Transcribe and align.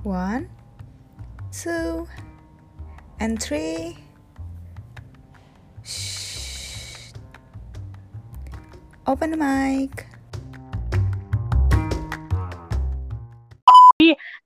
One, 0.00 0.48
two, 1.52 2.08
and 3.20 3.36
three. 3.36 4.00
Shh. 5.84 7.12
Open 9.06 9.30
the 9.32 9.36
mic. 9.36 10.10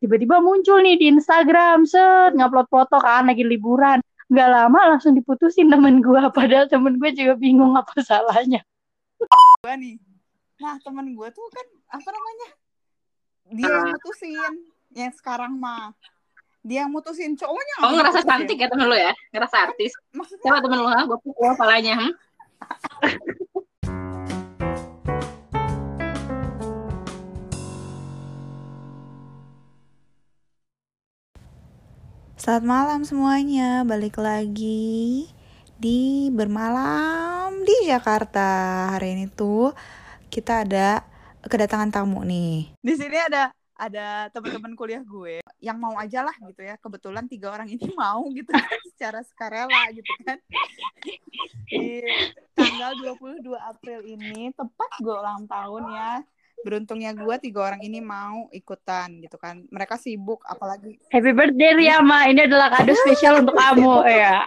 tiba-tiba 0.04 0.36
muncul 0.44 0.84
nih 0.84 1.00
di 1.00 1.08
Instagram 1.08 1.88
set 1.88 2.36
ngupload 2.36 2.68
foto 2.68 3.00
kan 3.00 3.24
lagi 3.24 3.40
liburan 3.40 4.04
nggak 4.28 4.48
lama 4.52 4.80
langsung 4.92 5.16
diputusin 5.16 5.72
temen 5.72 6.04
gue 6.04 6.20
padahal 6.28 6.68
temen 6.68 7.00
gue 7.00 7.08
juga 7.16 7.32
bingung 7.40 7.72
apa 7.72 8.04
salahnya 8.04 8.60
gue 9.64 9.74
nih 9.80 9.96
nah 10.60 10.76
temen 10.84 11.16
gue 11.16 11.28
tuh 11.32 11.46
kan 11.48 11.66
apa 11.96 12.08
namanya 12.12 12.48
dia 13.56 13.64
yang 13.64 13.96
mutusin 13.96 14.52
yang 14.94 15.10
sekarang 15.10 15.58
mah 15.58 15.90
dia 16.62 16.86
yang 16.86 16.90
mutusin 16.94 17.34
cowoknya 17.34 17.74
Oh 17.82 17.98
ngerasa 17.98 18.22
cantik 18.22 18.62
ya 18.62 18.70
temen 18.70 18.86
lu 18.86 18.94
ya? 18.94 19.10
Ngerasa 19.34 19.66
artis. 19.66 19.90
maksudnya 20.14 20.54
Coba 20.54 20.62
temen 20.62 20.78
lu 20.78 20.86
ha, 20.86 21.02
gue 21.02 21.18
pukul 21.18 21.50
palanya. 21.58 21.98
Hmm? 21.98 22.12
Selamat 32.38 32.64
malam 32.64 33.00
semuanya, 33.02 33.82
balik 33.82 34.20
lagi 34.22 35.26
di 35.74 36.30
bermalam 36.30 37.66
di 37.66 37.90
Jakarta. 37.90 38.94
Hari 38.94 39.18
ini 39.18 39.26
tuh 39.26 39.74
kita 40.30 40.62
ada 40.62 41.02
kedatangan 41.42 41.90
tamu 41.90 42.22
nih. 42.22 42.70
di 42.78 42.94
sini 42.94 43.18
ada 43.18 43.50
ada 43.76 44.30
teman-teman 44.30 44.72
kuliah 44.78 45.02
gue 45.02 45.42
yang 45.58 45.76
mau 45.76 45.96
aja 45.96 46.22
lah 46.22 46.34
gitu 46.40 46.60
ya. 46.60 46.76
Kebetulan 46.76 47.26
tiga 47.26 47.50
orang 47.50 47.66
ini 47.66 47.86
mau 47.96 48.22
gitu 48.30 48.50
kan, 48.50 48.68
secara 48.90 49.20
sukarela 49.20 49.82
gitu 49.90 50.12
kan. 50.22 50.38
Di 51.64 52.04
tanggal 52.52 52.92
22 53.18 53.42
April 53.56 54.00
ini 54.04 54.52
tepat 54.52 54.90
gue 54.98 55.14
ulang 55.14 55.44
tahun 55.44 55.84
ya. 55.90 56.12
Beruntungnya 56.64 57.12
gue 57.12 57.36
tiga 57.42 57.60
orang 57.66 57.82
ini 57.82 57.98
mau 57.98 58.48
ikutan 58.48 59.20
gitu 59.20 59.36
kan. 59.36 59.66
Mereka 59.68 59.98
sibuk 59.98 60.40
apalagi 60.44 60.96
happy 61.10 61.32
birthday 61.32 61.74
Riyama 61.74 62.30
ini 62.30 62.46
adalah 62.46 62.72
kado 62.72 62.94
spesial 62.96 63.42
untuk 63.42 63.52
kamu 63.54 64.00
ya. 64.06 64.46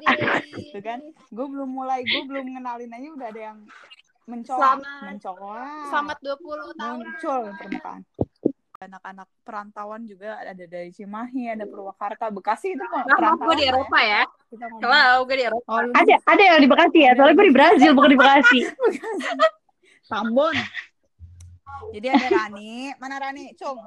gitu 0.56 0.80
kan. 0.80 1.04
Gue 1.30 1.46
belum 1.46 1.68
mulai 1.68 2.02
gue 2.02 2.24
belum 2.24 2.58
ngenalin 2.58 2.90
aja 2.90 3.08
udah 3.12 3.28
ada 3.28 3.42
yang 3.44 3.60
mencolok 4.26 4.60
Selamat- 4.60 5.04
mencolok. 5.04 5.68
Selamat 5.88 6.18
20 6.20 6.80
tahun. 6.80 6.98
muncul 6.98 7.42
permukaan 7.56 8.02
anak-anak 8.78 9.26
perantauan 9.42 10.06
juga 10.06 10.38
ada 10.38 10.54
dari 10.54 10.94
Cimahi 10.94 11.50
ada 11.50 11.66
Purwakarta 11.66 12.30
Bekasi 12.30 12.78
itu 12.78 12.84
kok 12.86 13.10
Nah, 13.10 13.34
gue 13.34 13.56
di. 13.58 13.66
Eropa 13.66 13.98
ya. 14.06 14.22
Kita 14.54 14.70
ngomong. 14.70 14.82
Hello, 14.86 15.26
gue 15.26 15.36
di 15.36 15.46
Eropa. 15.50 15.70
Oh, 15.74 15.82
ada 15.98 16.14
ada 16.30 16.42
yang 16.46 16.62
di 16.62 16.70
Bekasi 16.70 17.00
ya? 17.02 17.12
Soalnya 17.18 17.36
gue 17.42 17.48
di 17.50 17.56
Brazil 17.58 17.92
bukan 17.98 18.12
di 18.14 18.20
Bekasi. 18.20 18.60
Tambon 20.12 20.54
jadi 21.94 22.08
ada 22.14 22.28
Rani. 22.30 22.94
Mana 23.00 23.16
Rani? 23.22 23.54
Cung. 23.58 23.80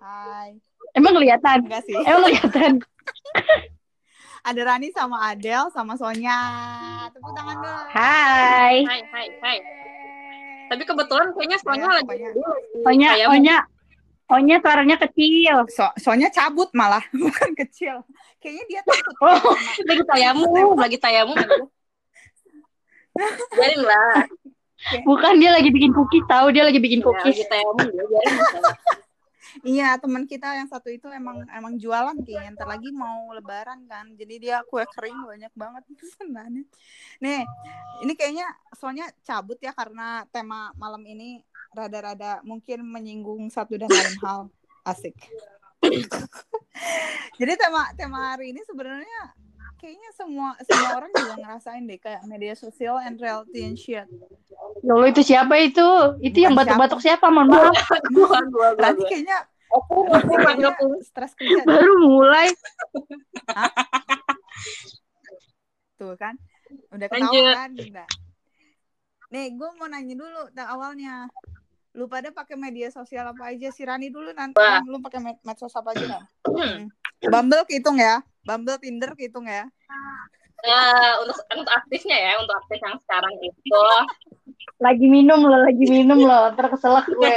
Hai. 0.00 0.56
Emang 0.96 1.12
kelihatan? 1.18 1.66
Enggak 1.66 1.82
sih. 1.84 1.98
Emang 1.98 2.24
kelihatan? 2.30 2.72
Ada 4.48 4.60
Rani 4.64 4.88
sama 4.96 5.28
Adel 5.28 5.68
sama 5.68 6.00
Sonya. 6.00 6.40
Tepuk 7.12 7.36
tangan 7.36 7.60
dulu 7.60 7.80
Hai. 7.92 8.76
Hai, 8.88 9.00
hai, 9.12 9.26
hai. 9.44 9.58
Tapi 10.70 10.82
kebetulan 10.86 11.34
kayaknya 11.34 11.58
soalnya 11.58 11.88
Ya, 11.90 11.94
lagi 12.86 13.04
kayak 13.18 13.28
Onya 13.34 13.56
Onya 14.30 14.56
suaranya 14.62 14.96
kecil 15.02 15.66
so 15.66 15.90
Sonya 15.98 16.30
cabut 16.30 16.70
malah 16.70 17.02
bukan 17.26 17.50
kecil 17.58 18.06
kayaknya 18.38 18.64
dia 18.70 18.80
takut 18.86 19.14
Oh. 19.20 19.54
lagi 19.90 20.02
tayamu, 20.06 20.46
lagi 20.78 20.96
tayamu. 20.96 21.34
Biarin 23.52 23.82
lah. 23.84 24.24
bukan 25.04 25.36
dia 25.36 25.52
lagi 25.52 25.68
bikin 25.68 25.92
cookies 25.92 26.24
tahu 26.24 26.54
dia 26.56 26.64
lagi 26.64 26.80
bikin 26.80 27.02
Ya, 27.02 27.06
cookies 27.10 27.36
lagi 27.36 27.44
tayamu, 27.52 27.84
ya, 27.90 28.04
biarin. 28.06 28.36
Iya, 29.66 29.98
teman 29.98 30.30
kita 30.30 30.56
yang 30.56 30.70
satu 30.70 30.88
itu 30.94 31.10
emang 31.10 31.42
emang 31.50 31.74
jualan 31.74 32.14
kayaknya. 32.22 32.54
Ntar 32.54 32.70
lagi 32.70 32.94
mau 32.94 33.34
lebaran 33.34 33.82
kan. 33.90 34.06
Jadi 34.14 34.46
dia 34.46 34.62
kue 34.62 34.86
kering 34.86 35.26
banyak 35.26 35.52
banget 35.58 35.82
pesanannya. 35.90 36.64
Nih, 37.18 37.42
ini 38.06 38.12
kayaknya 38.14 38.46
soalnya 38.80 39.12
cabut 39.20 39.60
ya 39.60 39.76
karena 39.76 40.24
tema 40.32 40.72
malam 40.80 41.04
ini 41.04 41.44
rada-rada 41.76 42.40
mungkin 42.40 42.80
menyinggung 42.82 43.52
satu 43.52 43.76
dan 43.76 43.92
lain 43.92 44.16
hal. 44.24 44.40
Asik. 44.88 45.12
Jadi 47.40 47.52
tema 47.60 47.92
tema 47.92 48.32
hari 48.32 48.56
ini 48.56 48.64
sebenarnya 48.64 49.36
kayaknya 49.76 50.10
semua 50.12 50.56
semua 50.64 50.96
orang 50.96 51.12
juga 51.12 51.34
ngerasain 51.40 51.84
deh 51.84 52.00
kayak 52.00 52.24
media 52.28 52.56
sosial 52.56 52.96
and 53.00 53.20
reality 53.20 53.60
and 53.64 53.76
shit. 53.76 54.08
Loh 54.80 55.04
itu 55.04 55.20
siapa 55.20 55.60
itu 55.60 55.84
itu 56.24 56.38
yang 56.40 56.56
batuk-batuk 56.56 57.00
siapa 57.04 57.28
mohon 57.28 57.52
maaf 57.52 57.76
gua. 58.16 58.40
kayaknya 59.04 59.44
Aku, 59.70 60.02
stres 61.06 61.30
kerja 61.38 61.62
baru 61.62 61.94
mulai 62.02 62.50
Tuh 65.94 66.18
kan. 66.18 66.34
Udah 66.90 67.06
Lanjut. 67.06 67.30
ketawa 67.30 67.54
kan? 67.54 67.70
Nih, 69.30 69.54
gue 69.54 69.68
mau 69.78 69.86
nanya 69.86 70.14
dulu 70.18 70.50
tak 70.50 70.66
awalnya. 70.66 71.30
Lu 71.94 72.06
pada 72.06 72.30
pakai 72.30 72.54
media 72.54 72.90
sosial 72.90 73.30
apa 73.30 73.50
aja? 73.50 73.70
Si 73.70 73.82
Rani 73.82 74.10
dulu 74.10 74.30
nanti 74.34 74.58
Wah. 74.58 74.82
lu 74.82 74.98
pakai 75.02 75.18
med- 75.22 75.42
medsos 75.42 75.74
apa 75.74 75.94
aja 75.94 76.04
kan? 76.06 76.22
Hmm. 76.46 76.90
Bumble 77.30 77.62
kehitung 77.66 77.98
ya. 77.98 78.22
Bumble 78.42 78.78
Tinder 78.82 79.14
kehitung 79.14 79.46
ya. 79.46 79.66
Ya, 80.60 80.82
untuk 81.24 81.40
untuk 81.56 81.72
aktifnya 81.72 82.18
ya, 82.20 82.32
untuk 82.36 82.52
aktif 82.52 82.78
yang 82.84 82.96
sekarang 83.06 83.34
itu. 83.40 83.84
lagi 84.80 85.06
minum 85.12 85.44
loh 85.44 85.60
lagi 85.60 85.84
minum 85.92 86.24
loh 86.24 86.56
terkeselak 86.56 87.04
gue 87.04 87.36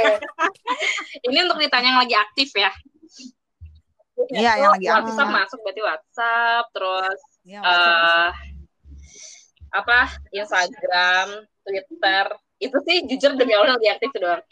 Ini 1.28 1.44
untuk 1.44 1.60
ditanya 1.60 1.92
yang 1.92 2.00
lagi 2.00 2.16
aktif 2.16 2.48
ya. 2.56 2.72
Iya, 4.32 4.52
yang 4.64 4.72
lagi 4.76 4.88
aktif. 4.88 5.12
WhatsApp 5.12 5.30
masuk 5.32 5.58
berarti 5.60 5.82
WhatsApp, 5.84 6.64
terus 6.72 7.20
Ya, 7.44 7.60
eh 7.60 8.28
apa 9.76 10.08
Instagram, 10.32 11.44
Twitter. 11.64 12.26
Itu 12.60 12.76
sih 12.84 12.96
jujur 13.08 13.34
demi 13.34 13.52
Allah 13.56 13.76
lagi 13.76 13.88
aktif 13.90 14.10
doang. 14.16 14.42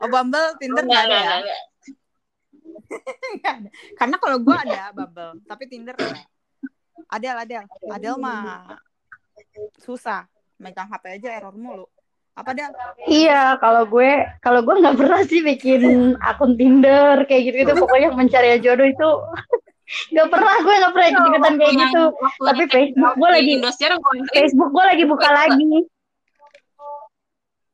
oh, 0.00 0.08
Bumble 0.08 0.56
Tinder 0.58 0.82
Enggak, 0.82 1.04
nggak 1.04 1.04
ada 1.04 1.14
enggak, 1.14 1.20
ya? 1.20 1.24
enggak, 1.24 1.40
enggak. 1.44 1.62
Nggak 3.34 3.52
ada. 3.52 3.70
Karena 3.96 4.16
kalau 4.18 4.36
gue 4.40 4.56
ada 4.56 4.82
Bumble, 4.96 5.32
tapi 5.44 5.64
Tinder 5.68 5.96
enggak. 5.96 6.26
Adel, 7.12 7.36
Adel. 7.36 7.64
Adel 7.92 8.14
mah 8.18 8.78
susah. 9.78 10.26
Megang 10.58 10.88
HP 10.88 11.20
aja 11.20 11.28
error 11.34 11.54
mulu. 11.54 11.86
Apa 12.34 12.50
Del? 12.50 12.66
iya 13.06 13.54
kalau 13.62 13.86
gue 13.86 14.26
kalau 14.42 14.66
gue 14.66 14.74
nggak 14.82 14.98
pernah 14.98 15.22
sih 15.22 15.38
bikin 15.38 16.18
akun 16.18 16.58
Tinder 16.58 17.22
kayak 17.30 17.42
gitu 17.46 17.56
gitu 17.62 17.72
pokoknya 17.86 18.10
mencari 18.10 18.58
jodoh 18.58 18.90
itu 18.90 19.08
nggak 19.84 20.28
pernah 20.32 20.54
gue 20.64 20.74
nggak 20.80 20.92
pernah 20.96 21.08
ikut 21.12 21.24
ikutan 21.28 21.54
kayak 21.60 21.74
gitu. 21.76 22.02
Tapi 22.40 22.62
Facebook 22.72 23.12
gue 23.20 23.30
lagi 23.30 23.50
Indosiar 23.60 23.92
gue 23.92 24.12
anterin, 24.16 24.32
Facebook 24.32 24.70
gue 24.72 24.84
lagi 24.84 25.04
buka 25.04 25.28
lagi. 25.28 25.72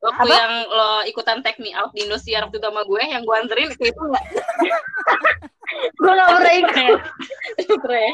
Waktu 0.00 0.24
Apa? 0.24 0.32
yang 0.32 0.54
lo 0.72 0.90
ikutan 1.04 1.44
take 1.44 1.60
me 1.60 1.70
out 1.76 1.92
di 1.92 2.08
Indosiar 2.08 2.48
waktu 2.48 2.56
itu 2.58 2.66
sama 2.66 2.82
gue 2.82 3.02
yang 3.04 3.22
gue 3.22 3.36
anterin 3.36 3.68
itu 3.70 3.84
itu 3.84 4.00
enggak 4.00 4.24
gue 6.02 6.12
nggak 6.12 6.28
pernah 6.34 6.54
ikut. 6.58 6.74
Ya. 6.74 8.12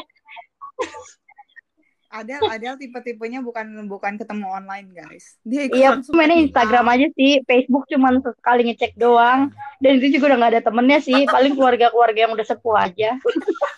Adel, 2.07 2.39
Adel 2.47 2.79
tipe-tipenya 2.79 3.43
bukan 3.43 3.83
bukan 3.91 4.15
ketemu 4.15 4.47
online 4.47 4.87
guys. 4.95 5.35
Dia 5.43 5.67
ikut 5.67 5.75
iya 5.75 5.91
langsung 5.91 6.15
mainnya 6.15 6.39
Instagram 6.39 6.87
aja 6.87 7.07
sih 7.19 7.43
Facebook 7.43 7.83
cuman 7.91 8.23
sekali 8.23 8.71
ngecek 8.71 8.95
doang 8.95 9.51
dan 9.83 9.91
itu 9.99 10.15
juga 10.15 10.31
udah 10.31 10.37
nggak 10.39 10.51
ada 10.55 10.63
temennya 10.63 10.99
sih 11.03 11.27
paling 11.27 11.53
keluarga-keluarga 11.59 12.19
yang 12.27 12.31
udah 12.31 12.47
sepuh 12.47 12.75
aja 12.79 13.19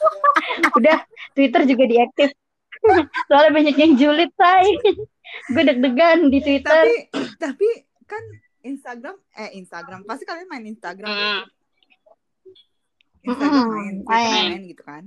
udah 0.77 0.97
Twitter 1.33 1.65
juga 1.65 1.83
diaktif 1.89 2.29
soalnya 3.27 3.51
banyak 3.51 3.75
yang 3.75 3.93
julid 3.97 4.31
say 4.37 4.77
gue 5.49 5.63
deg-degan 5.65 6.29
di 6.29 6.39
Twitter 6.45 6.85
Tapi 6.85 6.95
tapi 7.41 7.67
kan 8.05 8.23
Instagram 8.61 9.15
eh 9.37 9.49
Instagram 9.57 10.05
pasti 10.05 10.27
kalian 10.27 10.47
main 10.51 10.65
Instagram. 10.67 11.09
Hmm. 11.09 11.43
Instagram 13.23 13.65
main, 13.71 13.95
Twitter 14.03 14.19
main. 14.19 14.47
main 14.51 14.63
gitu 14.67 14.83
kan. 14.83 15.03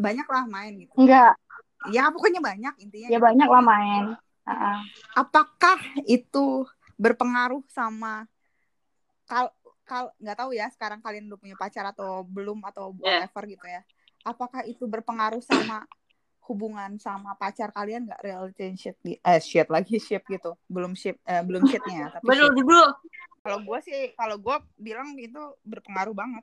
Banyak 0.00 0.26
lah 0.26 0.44
main 0.48 0.72
gitu. 0.80 0.92
enggak 0.96 1.36
Ya 1.88 2.12
pokoknya 2.12 2.40
banyak 2.40 2.74
intinya. 2.78 3.08
ya 3.08 3.16
gitu. 3.16 3.24
banyak 3.24 3.48
lah 3.48 3.62
main 3.64 4.04
Heeh. 4.44 4.76
Apakah 5.14 5.78
itu 6.04 6.66
berpengaruh 6.96 7.64
sama 7.66 8.28
kal 9.24 9.48
kal 9.82 10.12
nggak 10.18 10.36
tahu 10.36 10.50
ya 10.52 10.66
sekarang 10.68 11.00
kalian 11.00 11.26
udah 11.26 11.38
punya 11.38 11.56
pacar 11.56 11.86
atau 11.86 12.20
belum 12.22 12.60
atau 12.66 12.92
Ya. 12.98 13.24
whatever 13.24 13.44
gitu 13.48 13.64
ya. 13.64 13.80
Apakah 14.20 14.62
itu 14.64 14.84
berpengaruh 14.84 15.40
sama 15.40 15.88
hubungan 16.44 16.98
sama 16.98 17.32
pacar 17.34 17.70
kalian 17.70 18.04
nggak 18.04 18.20
relationship 18.20 18.98
di- 19.00 19.16
eh 19.16 19.38
shit 19.38 19.70
lagi 19.70 19.96
ship 19.96 20.26
gitu 20.26 20.58
belum 20.66 20.92
ship 20.92 21.14
eh, 21.22 21.40
belum 21.40 21.62
shitnya 21.62 21.94
ya 21.94 22.06
tapi 22.10 22.26
Betul 22.26 22.50
ship. 22.50 22.58
dulu. 22.58 22.82
kalau 23.40 23.58
gue 23.62 23.78
sih 23.80 24.00
kalau 24.12 24.36
gue 24.36 24.56
bilang 24.76 25.14
itu 25.14 25.38
berpengaruh 25.62 26.12
banget 26.12 26.42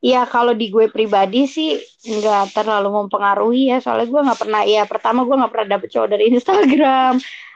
ya 0.00 0.28
kalau 0.28 0.52
di 0.52 0.68
gue 0.70 0.86
pribadi 0.92 1.48
sih 1.48 1.80
nggak 2.04 2.54
terlalu 2.56 2.88
mempengaruhi 3.04 3.72
ya. 3.72 3.78
Soalnya 3.82 4.06
gue 4.08 4.20
nggak 4.26 4.40
pernah 4.42 4.62
ya 4.64 4.82
pertama 4.84 5.24
gue 5.26 5.36
nggak 5.36 5.52
pernah 5.52 5.68
dapet 5.78 5.88
cowok 5.92 6.08
dari 6.12 6.24
Instagram. 6.34 7.12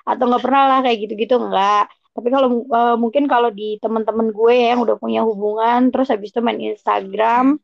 Atau 0.07 0.25
nggak 0.27 0.43
pernah 0.43 0.63
lah 0.67 0.79
kayak 0.85 0.99
gitu-gitu 1.07 1.35
nggak. 1.39 1.85
Tapi 2.11 2.29
kalau 2.29 2.67
uh, 2.69 2.97
mungkin 2.99 3.31
kalau 3.31 3.55
di 3.55 3.79
teman-teman 3.79 4.35
gue 4.35 4.55
yang 4.75 4.83
udah 4.83 4.99
punya 4.99 5.23
hubungan 5.23 5.95
terus 5.95 6.11
habis 6.11 6.35
itu 6.35 6.43
main 6.43 6.59
Instagram 6.59 7.57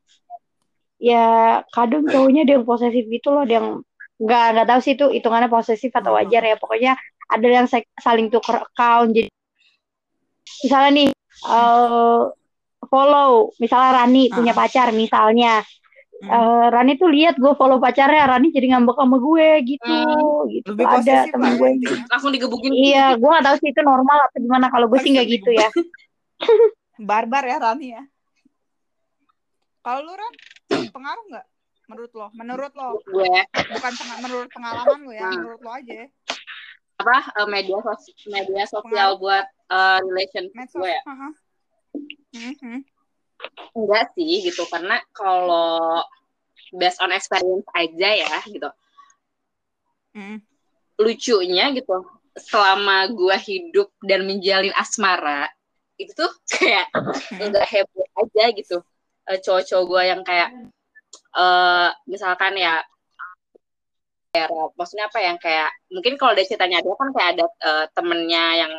ya 0.96 1.60
kadang 1.76 2.08
cowoknya 2.08 2.48
dia 2.48 2.56
yang 2.56 2.64
posesif 2.64 3.04
gitu 3.04 3.28
loh 3.28 3.44
dia 3.44 3.60
yang 3.60 3.84
nggak 4.16 4.44
nggak 4.56 4.66
tahu 4.70 4.80
sih 4.80 4.92
itu 4.96 5.06
hitungannya 5.12 5.50
posesif 5.52 5.92
atau 5.92 6.14
Hmm. 6.14 6.24
wajar 6.24 6.42
ya. 6.46 6.56
Pokoknya 6.56 6.92
ada 7.28 7.46
yang 7.50 7.66
sa- 7.68 7.84
saling 8.00 8.32
tuker 8.32 8.64
account. 8.64 9.12
Jadi 9.12 9.28
misalnya 10.64 10.90
nih 10.94 11.08
eh, 11.46 12.20
follow 12.82 13.50
misalnya 13.56 13.90
Rani 13.98 14.28
punya 14.28 14.50
Ah. 14.50 14.58
pacar 14.58 14.88
misalnya 14.90 15.64
Hmm. 16.16 16.32
Eh, 16.32 16.66
Rani 16.70 16.96
tuh 16.96 17.12
lihat 17.12 17.36
gue 17.36 17.52
follow 17.52 17.76
pacarnya 17.76 18.24
Rani 18.26 18.48
jadi 18.48 18.72
ngambek 18.72 18.96
sama 18.96 19.16
gue 19.18 19.48
gitu 19.66 19.84
Hmm. 19.84 20.48
gitu 20.48 20.72
Lebih 20.72 20.86
ada 20.86 21.16
temen 21.26 21.52
gue. 21.54 21.70
Langsung 22.08 22.32
digebukin. 22.32 22.72
iya 22.72 23.12
gue 23.14 23.28
gak 23.28 23.44
tahu 23.44 23.56
sih 23.58 23.68
itu 23.68 23.82
normal 23.82 24.24
atau 24.24 24.38
gimana 24.38 24.66
kalau 24.66 24.88
gue 24.88 24.96
sih 24.98 25.12
nggak 25.12 25.28
gitu 25.30 25.50
ya 25.50 25.68
Barbar 26.98 27.44
ya 27.44 27.60
Rani 27.60 27.92
ya. 27.92 28.02
Kalau 29.78 30.00
lu 30.02 30.12
Ran, 30.12 30.32
pengaruh 30.88 31.24
nggak? 31.28 31.46
Menurut 31.86 32.12
lo? 32.12 32.26
Menurut 32.32 32.72
lo? 32.72 32.88
Gue 33.06 33.28
Bukan 33.52 33.92
penga- 33.94 34.20
menurut 34.20 34.48
pengalaman 34.48 34.98
lo 34.98 35.12
ya, 35.12 35.20
Hmm. 35.22 35.36
menurut 35.38 35.60
lo 35.60 35.70
aja. 35.70 36.00
apa 36.96 37.16
eh, 37.30 37.44
media 37.46 37.76
sos 37.78 38.02
media 38.26 38.64
sosial 38.64 39.20
buat 39.20 39.44
eh, 39.68 39.98
relation 40.02 40.48
Medsos. 40.50 40.80
gue 40.80 40.88
ya? 40.88 41.02
Aha. 41.04 41.28
Mhm. 42.32 42.84
Enggak 43.76 44.12
sih 44.16 44.48
gitu 44.48 44.64
karena 44.68 45.00
kalau 45.12 46.00
based 46.72 47.00
on 47.04 47.12
experience 47.12 47.66
aja 47.76 48.10
ya 48.16 48.36
gitu. 48.48 48.68
Mhm. 50.16 50.38
Lucunya 50.96 51.72
gitu 51.76 51.96
selama 52.36 53.08
gue 53.12 53.36
hidup 53.40 53.88
dan 54.04 54.28
menjalin 54.28 54.72
asmara 54.76 55.48
itu 55.96 56.12
tuh 56.12 56.28
kayak 56.52 56.88
enggak 57.40 57.64
heboh 57.68 58.06
aja 58.20 58.44
gitu. 58.52 58.76
Eh, 59.26 59.40
Cowok-cowok 59.40 59.84
gue 59.88 60.02
yang 60.08 60.22
kayak 60.24 60.50
eh 61.36 61.90
misalkan 62.08 62.56
ya 62.56 62.80
maksudnya 64.76 65.08
apa 65.08 65.18
yang 65.18 65.36
kayak 65.40 65.68
mungkin 65.88 66.14
kalau 66.20 66.32
dari 66.36 66.44
ceritanya 66.44 66.84
dia 66.84 66.94
kan 66.94 67.08
kayak 67.16 67.30
ada 67.36 67.44
eh, 67.64 67.86
temennya 67.96 68.44
yang 68.60 68.72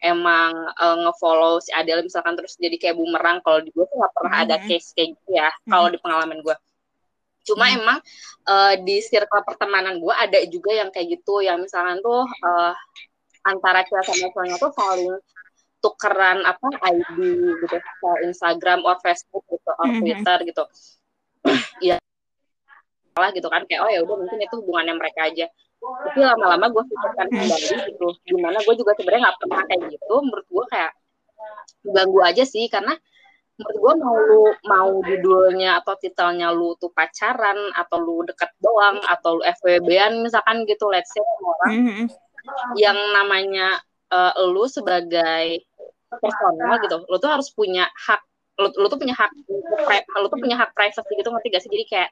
emang 0.00 0.50
eh, 0.72 0.96
ngefollow 1.04 1.60
si 1.60 1.70
Adele 1.70 2.02
misalkan 2.02 2.34
terus 2.34 2.56
jadi 2.56 2.76
kayak 2.80 2.96
bumerang 2.96 3.38
kalau 3.44 3.60
di 3.60 3.68
gue 3.70 3.84
tuh 3.84 3.96
nggak 4.00 4.14
pernah 4.16 4.36
ada 4.42 4.56
Mhm. 4.58 4.66
case 4.66 4.88
kayak 4.96 5.08
gitu 5.14 5.30
ya 5.36 5.48
kalau 5.68 5.88
di 5.88 5.98
pengalaman 6.00 6.40
gue 6.40 6.56
cuma 7.42 7.66
Mhm. 7.68 7.74
emang 7.78 7.98
eh, 8.42 8.74
di 8.80 8.96
circle 9.02 9.44
pertemanan 9.44 9.98
gue 9.98 10.14
ada 10.14 10.38
juga 10.48 10.70
yang 10.72 10.88
kayak 10.88 11.20
gitu 11.20 11.42
yang 11.42 11.60
misalkan 11.60 12.00
tuh 12.00 12.24
eh, 12.24 12.72
antara 13.42 13.82
cewek 13.82 14.06
sama 14.06 14.26
cowoknya 14.30 14.56
tuh 14.56 14.72
saling 14.72 15.14
tukeran 15.82 16.38
apa 16.46 16.68
ID 16.94 17.18
gitu 17.58 17.76
Instagram 18.22 18.86
or 18.86 18.94
Facebook 19.02 19.42
gitu 19.50 19.70
or 19.74 19.86
Mhm. 19.90 19.98
Twitter 19.98 20.38
gitu 20.46 20.64
ya 21.90 21.98
salah 23.12 23.30
gitu 23.32 23.48
kan. 23.48 23.62
Kayak 23.68 23.80
oh 23.86 23.90
ya 23.92 24.00
udah 24.02 24.16
mungkin 24.18 24.38
itu 24.40 24.54
hubungannya 24.60 24.94
mereka 24.96 25.28
aja. 25.28 25.46
Tapi 25.82 26.20
lama-lama 26.22 26.66
gue 26.70 26.84
pikirkan 26.88 27.26
kembali 27.28 27.68
gitu. 27.90 28.08
Gimana 28.26 28.58
gue 28.62 28.74
juga 28.78 28.92
sebenarnya 28.96 29.20
nggak 29.28 29.38
pernah 29.42 29.62
kayak 29.66 29.82
gitu. 29.90 30.14
Menurut 30.22 30.46
gue 30.48 30.64
kayak 30.70 30.92
ganggu 31.86 32.20
aja 32.22 32.44
sih. 32.46 32.66
Karena 32.70 32.94
menurut 33.60 33.76
gue 33.78 33.92
mau 34.00 34.16
lu 34.16 34.44
mau 34.64 34.90
judulnya 35.04 35.84
atau 35.84 35.94
titelnya 36.00 36.48
lu 36.50 36.72
tuh 36.80 36.88
pacaran 36.90 37.58
atau 37.76 37.98
lu 38.00 38.24
deket 38.24 38.48
doang 38.58 38.96
atau 39.04 39.38
lu 39.38 39.42
FWB-an 39.44 40.24
misalkan 40.24 40.64
gitu 40.64 40.88
let's 40.88 41.12
say 41.12 41.20
orang 41.20 41.72
Mhm. 41.84 42.04
yang 42.80 42.96
namanya 43.12 43.76
eh, 44.08 44.32
lu 44.48 44.64
sebagai 44.66 45.62
personal 46.08 46.80
gitu 46.80 47.04
lu 47.06 47.16
tuh 47.20 47.28
harus 47.30 47.52
punya 47.52 47.86
hak 47.92 48.24
lu, 48.52 48.68
lu 48.68 48.86
tuh 48.86 49.00
punya 49.00 49.16
hak 49.16 49.32
lu 50.20 50.26
tuh 50.28 50.36
punya 50.36 50.56
hak 50.60 50.76
privacy 50.76 51.12
gitu 51.16 51.28
ngerti 51.32 51.48
gak 51.48 51.62
sih? 51.64 51.70
Jadi 51.72 51.84
kayak 51.88 52.08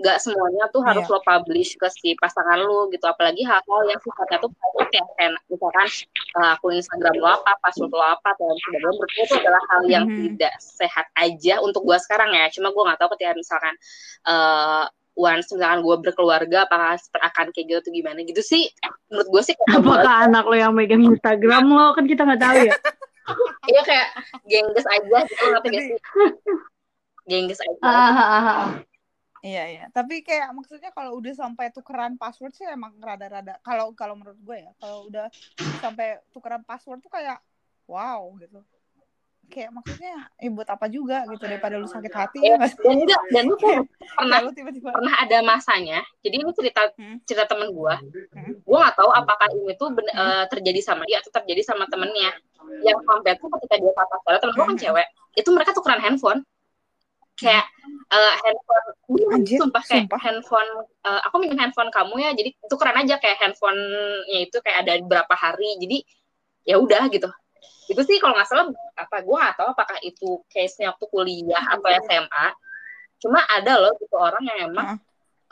nggak 0.00 0.18
semuanya 0.18 0.64
tuh 0.72 0.80
harus 0.80 1.04
Iya. 1.04 1.12
lo 1.12 1.20
publish 1.20 1.76
ke 1.76 1.86
si 1.92 2.16
pasangan 2.16 2.58
lu 2.58 2.88
gitu. 2.88 3.04
Apalagi 3.04 3.44
hal-hal 3.44 3.80
yang 3.84 4.00
sifatnya 4.00 4.38
tuh 4.40 4.50
private 4.50 4.92
ya 4.92 5.04
kayak 5.16 5.30
misalkan 5.46 5.86
eh, 6.32 6.50
akun 6.56 6.72
Instagram 6.74 7.14
lo 7.20 7.28
apa 7.28 7.52
password 7.60 7.92
lo 7.92 8.00
apa 8.02 8.30
dan 8.34 8.56
sebagainya 8.56 8.88
menurut 8.88 9.10
gue 9.10 9.22
itu 9.22 9.34
adalah 9.36 9.62
hal 9.68 9.82
yang 9.84 10.04
Mhm. 10.08 10.16
tidak 10.16 10.54
sehat 10.58 11.06
aja 11.14 11.54
untuk 11.60 11.84
gua 11.84 12.00
sekarang 12.00 12.32
ya. 12.32 12.48
Cuma 12.48 12.72
gua 12.72 12.82
nggak 12.88 12.98
tahu 12.98 13.10
ketika 13.14 13.36
misalkan 13.36 13.74
eh 14.24 14.84
once 15.12 15.52
misalkan 15.52 15.84
gue 15.84 15.96
berkeluarga 16.00 16.64
apakah 16.64 16.96
akan 16.96 17.52
kayak 17.52 17.66
gitu 17.68 17.92
gimana 17.92 18.24
gitu 18.24 18.40
sih? 18.40 18.64
Menurut 19.12 19.28
gue 19.28 19.42
sih 19.44 19.54
kayak 19.54 19.76
apakah 19.76 20.14
anak 20.24 20.44
lo 20.48 20.56
yang 20.56 20.72
megang 20.72 21.04
Instagram 21.04 21.68
lo? 21.68 21.92
Kan 21.92 22.08
kita 22.08 22.24
nggak 22.24 22.40
tahu 22.40 22.56
ya 22.64 22.72
Iya 23.68 23.80
kayak 23.86 24.08
gengges 24.46 24.86
aja 24.86 25.18
gitu 25.26 25.44
ngerti 25.54 25.70
sih? 25.78 25.98
Gengges 27.30 27.60
aja. 27.62 27.78
Ah, 27.86 28.10
ah, 28.10 28.18
ah, 28.18 28.46
ah. 28.50 28.70
Iya 29.42 29.62
iya, 29.74 29.84
tapi 29.90 30.22
kayak 30.22 30.54
maksudnya 30.54 30.94
kalau 30.94 31.18
udah 31.18 31.34
sampai 31.34 31.74
tukeran 31.74 32.14
password 32.14 32.54
sih 32.54 32.62
emang 32.62 32.94
rada-rada 33.02 33.58
kalau 33.66 33.90
kalau 33.90 34.14
menurut 34.14 34.38
gue 34.38 34.54
ya, 34.62 34.70
kalau 34.78 35.10
udah 35.10 35.26
sampai 35.82 36.22
tukeran 36.30 36.62
password 36.62 37.02
tuh 37.02 37.10
kayak 37.10 37.42
wow 37.90 38.22
gitu. 38.38 38.62
Kayak 39.52 39.70
maksudnya 39.70 40.14
ya 40.40 40.48
buat 40.48 40.64
apa 40.64 40.88
juga 40.88 41.28
gitu 41.28 41.44
daripada 41.44 41.76
lu 41.76 41.84
sakit 41.84 42.08
hati 42.10 42.40
Ya, 42.40 42.56
ya 42.56 42.72
dan 42.72 42.96
enggak 42.96 43.20
dan 43.28 43.44
itu 43.44 43.56
pernah 43.60 43.84
Kayak 44.40 44.42
lu 44.42 44.52
tiba-tiba 44.56 44.88
pernah 44.90 45.14
ada 45.20 45.38
masanya. 45.44 45.98
Jadi 46.24 46.34
ini 46.40 46.52
cerita 46.56 46.82
Hmm. 46.96 47.20
cerita 47.22 47.44
temen 47.44 47.68
gue. 47.68 47.94
Hmm. 48.32 48.52
Gue 48.58 48.76
nggak 48.80 48.96
tahu 48.96 49.10
apakah 49.12 49.48
ini 49.52 49.76
tuh 49.76 49.92
ben- 49.92 50.08
Hmm. 50.08 50.24
eh, 50.24 50.44
terjadi 50.48 50.80
sama 50.80 51.04
dia 51.04 51.20
atau 51.20 51.28
terjadi 51.30 51.60
sama 51.62 51.84
temennya. 51.84 52.32
Yang 52.80 53.04
sampai 53.04 53.36
tuh 53.36 53.48
ketika 53.60 53.74
dia 53.76 53.92
patah 53.92 54.18
sekolah 54.18 54.38
temen 54.40 54.54
gue 54.54 54.64
kan 54.64 54.72
Hmm. 54.72 54.84
cewek. 54.88 55.06
Itu 55.34 55.48
mereka 55.52 55.70
tukeran 55.70 56.00
handphone. 56.00 56.40
Kayak 57.32 57.68
eh, 58.08 58.34
handphone, 58.40 58.86
Anjir, 59.32 59.56
sumpah 59.60 59.82
kayak 59.82 60.04
sumpah. 60.04 60.20
handphone. 60.20 60.70
eh, 61.02 61.20
aku 61.26 61.34
minjem 61.36 61.58
handphone 61.58 61.90
kamu 61.90 62.14
ya. 62.18 62.30
Jadi 62.32 62.56
tukeran 62.68 62.96
aja 62.96 63.16
kayak 63.16 63.36
handphonenya 63.36 64.38
itu 64.42 64.56
kayak 64.60 64.84
ada 64.84 64.92
beberapa 65.00 65.34
hari. 65.34 65.76
Jadi 65.76 66.00
ya 66.62 66.78
udah 66.78 67.04
gitu 67.08 67.28
itu 67.92 68.02
sih 68.08 68.16
kalau 68.18 68.34
nggak 68.34 68.48
salah 68.48 68.66
apa 68.96 69.16
gue 69.20 69.36
nggak 69.36 69.54
tahu 69.60 69.68
apakah 69.76 69.98
itu 70.02 70.28
case 70.48 70.80
nya 70.80 70.92
waktu 70.92 71.06
kuliah 71.12 71.64
atau 71.76 71.88
SMA 72.08 72.46
cuma 73.22 73.40
ada 73.46 73.78
loh 73.78 73.92
gitu 74.02 74.16
orang 74.18 74.42
yang 74.42 74.58
emang 74.72 74.98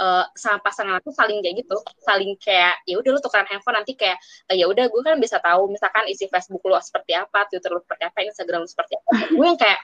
eh, 0.00 0.24
sama 0.34 0.58
pasangan 0.58 0.98
aku 0.98 1.14
saling 1.14 1.38
kayak 1.44 1.62
gitu 1.62 1.76
saling 2.02 2.34
kayak 2.40 2.82
ya 2.88 2.98
udah 2.98 3.10
lu 3.14 3.20
tukeran 3.22 3.46
handphone 3.46 3.78
nanti 3.78 3.94
kayak 3.94 4.18
eh, 4.50 4.56
ya 4.58 4.66
udah 4.66 4.90
gue 4.90 5.00
kan 5.04 5.20
bisa 5.22 5.38
tahu 5.38 5.70
misalkan 5.70 6.08
isi 6.10 6.26
Facebook 6.26 6.64
lu 6.66 6.74
seperti 6.82 7.14
apa 7.14 7.46
Twitter 7.46 7.70
lu 7.70 7.80
seperti 7.84 8.04
apa 8.08 8.18
Instagram 8.26 8.66
lu 8.66 8.68
seperti 8.68 8.98
apa. 8.98 9.10
Gue 9.38 9.46
yang 9.46 9.60
kayak 9.60 9.80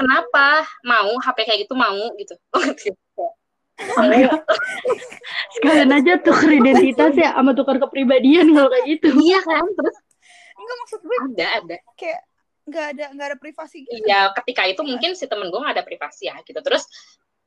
kenapa? 0.00 0.64
Mau? 0.86 1.12
HP 1.20 1.38
kayak 1.44 1.60
gitu 1.68 1.74
mau? 1.76 2.00
Gitu. 2.16 2.34
Sekalian 5.56 5.90
aja 5.92 6.12
tuker 6.20 6.50
identitas 6.52 7.12
ya 7.16 7.32
sama 7.32 7.56
tuker 7.56 7.80
kepribadian 7.80 8.52
kalau 8.52 8.68
kayak 8.72 8.86
gitu. 8.96 9.08
Iya 9.16 9.40
kan? 9.44 9.64
Terus 9.64 9.96
Enggak 10.60 10.76
maksud 10.84 11.00
gue 11.00 11.16
ada 11.32 11.46
ada 11.64 11.76
kayak 11.96 12.20
nggak 12.68 12.86
ada 12.94 13.04
nggak 13.16 13.26
ada 13.32 13.38
privasi 13.40 13.82
gitu. 13.88 14.04
Iya, 14.04 14.30
ketika 14.36 14.62
itu 14.68 14.80
mungkin 14.84 15.16
si 15.16 15.24
temen 15.26 15.48
gue 15.48 15.58
gak 15.58 15.74
ada 15.80 15.86
privasi 15.86 16.28
ya 16.28 16.36
gitu. 16.44 16.60
Terus 16.60 16.84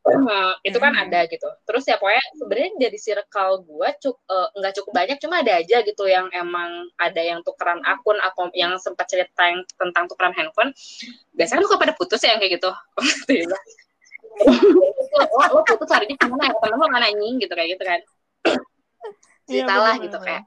eh, 0.03 0.53
itu 0.67 0.77
kan 0.83 0.91
Hmm. 0.91 1.03
ada 1.07 1.23
gitu. 1.31 1.47
Terus 1.63 1.83
ya 1.87 1.95
pokoknya 1.95 2.25
sebenarnya 2.35 2.71
dari 2.75 2.99
circle 2.99 3.53
gue 3.63 3.89
cuk 4.03 4.15
eh, 4.27 4.47
nggak 4.59 4.73
cukup 4.81 4.91
banyak, 4.91 5.17
cuma 5.23 5.35
ada 5.39 5.53
aja 5.63 5.77
gitu 5.85 6.03
yang 6.09 6.27
emang 6.35 6.91
ada 6.99 7.21
yang 7.23 7.39
tukeran 7.45 7.79
akun 7.87 8.19
atau 8.19 8.51
yang 8.57 8.75
sempat 8.81 9.07
cerita 9.07 9.47
yang 9.47 9.63
tentang 9.79 10.09
tukeran 10.11 10.35
handphone. 10.35 10.75
Biasanya 11.37 11.63
kan 11.63 11.69
kok 11.71 11.81
pada 11.87 11.93
putus 11.95 12.19
ya 12.25 12.35
yang 12.35 12.41
kayak 12.43 12.59
gitu. 12.59 12.71
Lo, 15.13 15.45
lo 15.55 15.61
putus 15.69 15.93
harinya 15.93 16.17
ke 16.17 16.25
mana 16.25 16.49
ya? 16.49 16.53
Temen 16.57 16.77
lo 16.81 16.87
mana 16.89 17.05
anjing 17.05 17.37
gitu 17.37 17.53
kayak 17.53 17.69
gitu 17.77 17.83
kan. 17.85 18.01
Iya, 19.43 19.67
cerita 19.67 19.73
lah 19.75 19.95
bener, 19.99 20.05
gitu 20.07 20.17
bener, 20.23 20.27
kayak 20.27 20.43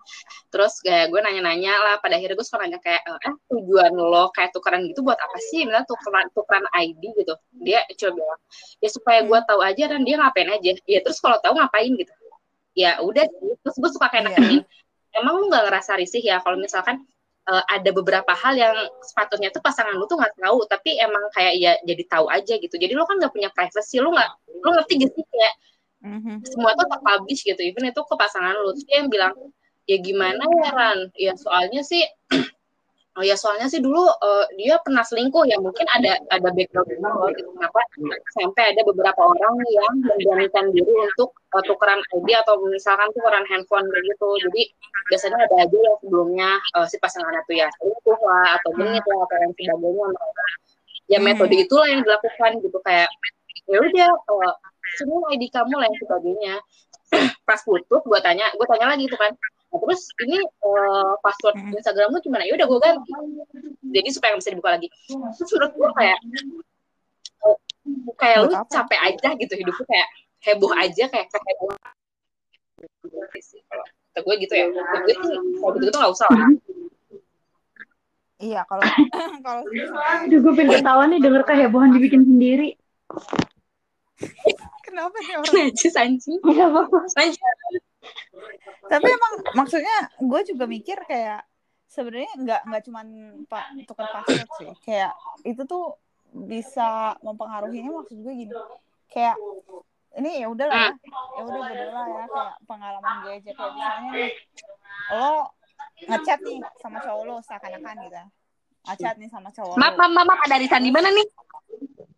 terus 0.49 0.75
kayak 0.81 1.07
gue 1.12 1.21
nanya-nanya 1.21 1.73
lah 1.85 1.95
pada 2.00 2.17
akhirnya 2.17 2.33
gue 2.33 2.47
suka 2.49 2.65
nanya 2.65 2.81
kayak 2.81 3.05
eh 3.05 3.35
tujuan 3.53 3.93
lo 3.93 4.33
kayak 4.33 4.57
tukeran 4.57 4.88
gitu 4.88 5.05
buat 5.05 5.21
apa 5.21 5.37
sih? 5.53 5.69
Misalnya 5.69 5.85
tukeran 5.85 6.26
tukeran 6.33 6.65
ID 6.73 7.03
gitu. 7.12 7.35
Dia 7.61 7.85
coba 7.93 8.12
bilang 8.17 8.41
ya 8.81 8.88
supaya 8.88 9.21
gue 9.29 9.38
tahu 9.45 9.61
aja 9.61 9.85
dan 9.93 10.00
dia 10.00 10.17
ngapain 10.17 10.49
aja. 10.49 10.71
Ya 10.88 11.00
terus 11.05 11.21
kalau 11.21 11.37
tahu 11.45 11.61
ngapain 11.61 11.93
gitu. 11.93 12.12
Ya 12.73 12.97
udah 13.05 13.25
terus 13.61 13.76
gue 13.76 13.91
suka 13.93 14.09
Iya. 14.09 14.12
kayak 14.17 14.25
nekenin. 14.33 14.61
Emang 15.12 15.35
lu 15.41 15.45
nggak 15.53 15.65
ngerasa 15.69 15.93
risih 16.00 16.25
ya 16.25 16.41
kalau 16.41 16.57
misalkan 16.57 17.05
eh, 17.53 17.65
ada 17.69 17.91
beberapa 17.93 18.33
hal 18.33 18.57
yang 18.57 18.73
sepatutnya 19.05 19.53
tuh 19.53 19.61
pasangan 19.61 19.93
lu 19.93 20.09
tuh 20.09 20.17
nggak 20.17 20.41
tahu 20.41 20.65
tapi 20.73 20.97
emang 20.97 21.21
kayak 21.37 21.55
ya 21.61 21.73
jadi 21.85 22.03
tahu 22.09 22.33
aja 22.33 22.55
gitu. 22.57 22.75
Jadi 22.81 22.97
lu 22.97 23.05
kan 23.05 23.21
nggak 23.21 23.33
punya 23.37 23.53
privacy 23.53 24.00
lu 24.00 24.09
nggak 24.09 24.31
lu 24.65 24.69
ngerti 24.73 24.93
gak 25.05 25.12
sih 25.12 25.25
kayak 25.29 25.53
Mhm. 26.07 26.47
semua 26.47 26.71
tuh 26.79 26.87
terpublish 26.87 27.43
gitu. 27.43 27.59
Even 27.59 27.91
itu 27.91 27.99
ke 27.99 28.15
pasangan 28.15 28.55
lu. 28.55 28.71
Dia 28.87 29.03
yang 29.03 29.11
bilang 29.11 29.35
ya 29.91 29.97
gimana 29.99 30.43
ya 30.63 30.71
Ran? 30.71 30.99
Ya 31.19 31.33
soalnya 31.35 31.83
sih 31.83 32.07
Oh 33.17 33.25
ya 33.25 33.33
soalnya 33.33 33.65
sih 33.73 33.81
dulu 33.81 34.05
eh, 34.13 34.45
dia 34.61 34.77
pernah 34.85 35.01
selingkuh. 35.01 35.49
Ya 35.49 35.57
mungkin 35.57 35.89
ada 35.89 36.21
ada 36.29 36.53
background 36.53 36.93
gitu. 37.33 37.49
Kenapa 37.57 37.81
sampai 38.37 38.77
ada 38.77 38.85
beberapa 38.85 39.17
orang 39.25 39.57
yang 39.73 39.93
memberanikan 40.05 40.69
diri 40.69 40.93
untuk 40.93 41.33
eh, 41.57 41.65
tukeran 41.65 41.97
ID 42.13 42.29
atau 42.45 42.61
misalkan 42.69 43.09
tukeran 43.17 43.49
handphone 43.49 43.89
kayak 43.89 44.05
gitu. 44.13 44.29
Jadi 44.45 44.63
biasanya 45.09 45.39
ada 45.49 45.57
aja 45.65 45.79
yang 45.81 45.97
sebelumnya 46.05 46.51
eh, 46.77 46.87
si 46.93 46.97
pasangan 47.01 47.33
itu 47.41 47.57
ya 47.57 47.73
selingkuh 47.81 48.21
lah 48.21 48.61
atau 48.61 48.71
genit 48.77 49.05
lah 49.09 49.19
atau 49.25 49.37
yang 49.41 49.53
sebagainya. 49.57 50.07
Ya 51.09 51.17
Hmm. 51.17 51.25
metode 51.25 51.57
itulah 51.57 51.89
yang 51.89 52.05
dilakukan 52.05 52.51
gitu. 52.61 52.79
Kayak 52.85 53.09
ya 53.65 53.79
udah 53.81 54.11
eh, 54.13 54.55
semua 54.97 55.31
ID 55.33 55.45
kamu 55.53 55.75
lah 55.76 55.87
yang 55.87 55.99
sebagainya 56.00 56.55
pas 57.49 57.61
putus 57.62 58.03
gue 58.03 58.21
tanya 58.25 58.50
gue 58.50 58.67
tanya 58.67 58.87
lagi 58.97 59.07
tuh 59.07 59.21
kan 59.21 59.33
Nah, 59.76 59.79
terus 59.83 60.03
ini 60.25 60.38
eh, 60.41 61.12
password 61.21 61.55
Hmm. 61.59 61.75
Instagram 61.75 62.15
lu 62.15 62.21
gimana? 62.23 62.47
Ya 62.47 62.55
udah 62.55 62.67
gue 62.71 62.79
ganti. 62.81 63.12
Jadi 63.93 64.09
supaya 64.15 64.33
nggak 64.33 64.41
bisa 64.41 64.53
dibuka 64.55 64.71
lagi. 64.73 64.88
Terus 65.37 65.50
menurut 65.53 65.73
gue 65.75 65.91
kayak 66.00 66.19
eh, 67.45 67.57
kayak 68.17 68.38
lu 68.47 68.55
capek 68.71 69.00
aja 69.05 69.29
gitu 69.37 69.55
hidup 69.59 69.75
lu 69.76 69.85
kayak 69.85 70.09
heboh 70.47 70.73
aja 70.73 71.05
kayak 71.11 71.26
keheboh. 71.29 71.76
Kalau 73.69 73.85
kata 73.85 74.19
gue 74.25 74.35
gitu 74.49 74.55
ya. 74.57 74.65
Kata 74.71 74.97
gue 75.03 75.15
sih 75.29 75.37
kalau 75.61 75.73
gitu 75.76 75.87
itu 75.91 75.99
nggak 75.99 76.12
usah 76.15 76.29
lah. 76.33 76.49
Iya, 78.37 78.61
kalau 78.69 78.85
kalau 79.45 79.62
Aduh, 80.25 80.38
gue 80.45 80.53
pengen 80.57 80.73
ketawa 80.81 81.03
nih 81.09 81.21
denger 81.21 81.43
kehebohan 81.45 81.91
dibikin 81.93 82.23
sendiri. 82.25 82.76
kenapa 84.97 85.17
sih 85.21 85.35
orang? 85.37 85.53
Najis 85.53 85.95
anjing. 86.00 86.41
Tapi 88.88 89.09
emang 89.12 89.33
maksudnya 89.53 89.97
gue 90.17 90.41
juga 90.49 90.65
mikir 90.65 90.97
kayak 91.05 91.45
sebenarnya 91.85 92.33
nggak 92.41 92.61
nggak 92.65 92.83
cuman 92.88 93.07
pak 93.45 93.65
tukar 93.85 94.09
password 94.09 94.49
sih. 94.57 94.73
Kayak 94.81 95.12
itu 95.45 95.61
tuh 95.69 96.00
bisa 96.33 97.21
mempengaruhinya 97.21 97.93
maksud 97.93 98.17
gue 98.25 98.35
gini. 98.49 98.55
Kayak 99.12 99.37
ini 100.17 100.41
ya 100.41 100.49
udah 100.49 100.67
lah 100.73 100.88
ya 101.37 101.43
udah 101.45 101.61
bodo 101.61 101.87
lah 101.93 102.07
ya. 102.09 102.25
Kayak 102.33 102.57
pengalaman 102.65 103.15
gue 103.21 103.33
aja. 103.37 103.50
Kayak 103.53 103.73
misalnya 103.76 104.09
nih 104.17 104.31
lo 105.12 105.33
ngechat 106.09 106.41
nih 106.41 106.59
sama 106.81 106.99
cowok 107.05 107.23
lo 107.29 107.37
seakan-akan 107.45 107.97
gitu. 108.09 108.17
Ngechat 108.87 109.17
nih 109.21 109.29
sama 109.29 109.49
cowok 109.53 109.76
Maaf, 109.76 109.95
maaf, 109.99 110.25
maaf, 110.25 110.41
ada 110.47 110.57
Arisan 110.57 110.83
di 110.87 110.95
mana 110.95 111.11
nih? 111.11 111.26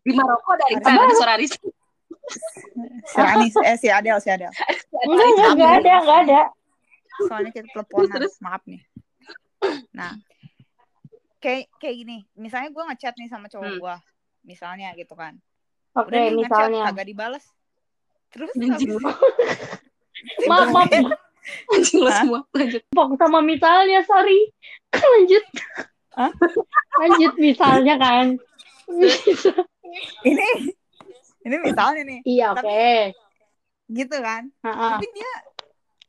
Di 0.05 0.13
Maroko 0.15 0.53
ada 0.55 0.65
Arisan, 0.69 0.95
ada. 0.95 1.15
suara 1.17 1.33
Arisan. 1.37 1.65
Si 3.05 3.21
eh 3.61 3.77
si 3.77 3.89
Adel 3.89 4.19
si 4.19 4.29
Adel 4.29 4.53
Enggak, 5.07 5.29
enggak, 5.29 5.49
enggak 5.55 5.73
ada, 5.81 5.93
enggak 6.01 6.19
ada. 6.27 6.41
soalnya 7.25 7.51
kita 7.51 7.67
teleponan 7.73 8.11
Terus, 8.15 8.35
maaf 8.39 8.63
nih 8.65 8.83
nah 9.91 10.15
kayak 11.39 11.67
kayak 11.77 11.97
gini 11.99 12.19
misalnya 12.35 12.71
gue 12.71 12.83
ngechat 12.93 13.15
nih 13.15 13.29
sama 13.29 13.47
cowok 13.47 13.67
Hmm. 13.67 13.79
gue 13.79 13.97
misalnya 14.45 14.89
gitu 14.95 15.15
kan 15.15 15.35
Oke, 15.93 16.09
udah 16.09 16.21
nih 16.21 16.31
ngechat 16.37 16.51
misalnya. 16.71 16.83
kagak 16.87 17.07
dibales 17.07 17.45
terus. 18.29 18.51
Maaf, 20.51 20.69
maaf, 20.71 20.91
Anjing 21.73 22.03
lu 22.05 22.11
Hah? 22.11 22.21
semua. 22.21 22.41
Lanjut. 22.53 22.83
Pok 22.93 23.17
sama 23.17 23.41
misalnya, 23.41 24.03
sorry. 24.05 24.51
Lanjut. 25.17 25.45
Hah? 26.13 26.29
Lanjut 26.99 27.33
misalnya 27.39 27.95
kan. 27.97 28.37
ini 30.23 30.49
ini 31.49 31.57
misalnya 31.65 32.03
nih 32.05 32.21
iya, 32.29 32.53
oke. 32.53 33.17
gitu 33.89 34.17
kan 34.21 34.43
Ha-ha. 34.63 35.01
tapi 35.01 35.07
dia 35.17 35.33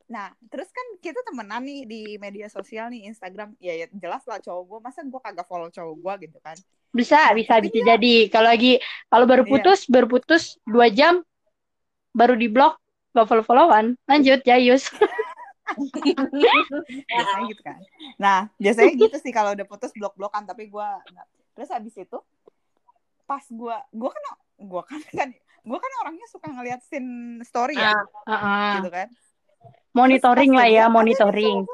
nah 0.09 0.27
terus 0.51 0.67
kan 0.73 0.83
kita 0.99 1.21
temenan 1.23 1.63
nih 1.63 1.85
di 1.85 2.01
media 2.19 2.49
sosial 2.51 2.89
nih 2.91 3.07
Instagram 3.07 3.53
ya, 3.61 3.85
ya 3.85 3.87
jelas 3.93 4.25
lah 4.27 4.41
cowok 4.43 4.63
gue 4.67 4.79
masa 4.83 4.99
gue 5.05 5.21
kagak 5.21 5.47
follow 5.47 5.69
cowok 5.71 5.95
gue 5.95 6.13
gitu 6.27 6.39
kan 6.43 6.57
Bisa, 6.89 7.37
bisa, 7.37 7.61
Tapi 7.61 7.69
bisa 7.69 7.85
jadi. 7.85 8.33
Kalau 8.33 8.49
lagi, 8.49 8.81
kalau 9.13 9.29
baru 9.29 9.45
Iya. 9.45 9.51
putus, 9.53 9.85
baru 9.85 10.09
putus 10.09 10.57
dua 10.65 10.89
jam, 10.89 11.21
baru 12.17 12.33
di 12.33 12.49
blok, 12.49 12.81
gak 13.13 13.29
follow-followan. 13.29 13.93
Lanjut, 14.09 14.41
Jayus. 14.41 14.89
biasanya 15.77 17.45
gitu 17.45 17.61
kan 17.61 17.79
nah 18.17 18.39
biasanya 18.57 18.93
gitu 18.97 19.17
sih 19.21 19.29
kalau 19.29 19.53
udah 19.53 19.65
putus 19.69 19.91
blok 19.93 20.17
blokan 20.17 20.43
tapi 20.49 20.65
gue 20.65 20.89
terus 21.53 21.69
habis 21.69 21.93
itu 21.93 22.17
pas 23.29 23.43
gue 23.45 23.75
gue 23.93 24.09
kan 24.09 24.23
gue 24.59 24.83
kan 24.83 24.99
kan 25.19 25.29
gue 25.59 25.77
kan 25.77 25.91
orangnya 25.99 26.27
suka 26.27 26.47
ngeliat 26.47 26.81
scene 26.81 27.09
story 27.41 27.75
ya 27.75 27.91
Ah, 27.91 28.03
Ha-ha. 28.27 28.57
gitu 28.77 28.89
kan 28.89 29.07
Monitoring 29.89 30.51
Terus 30.51 30.59
lah 30.59 30.67
ya, 30.69 30.85
monitoring. 30.87 31.65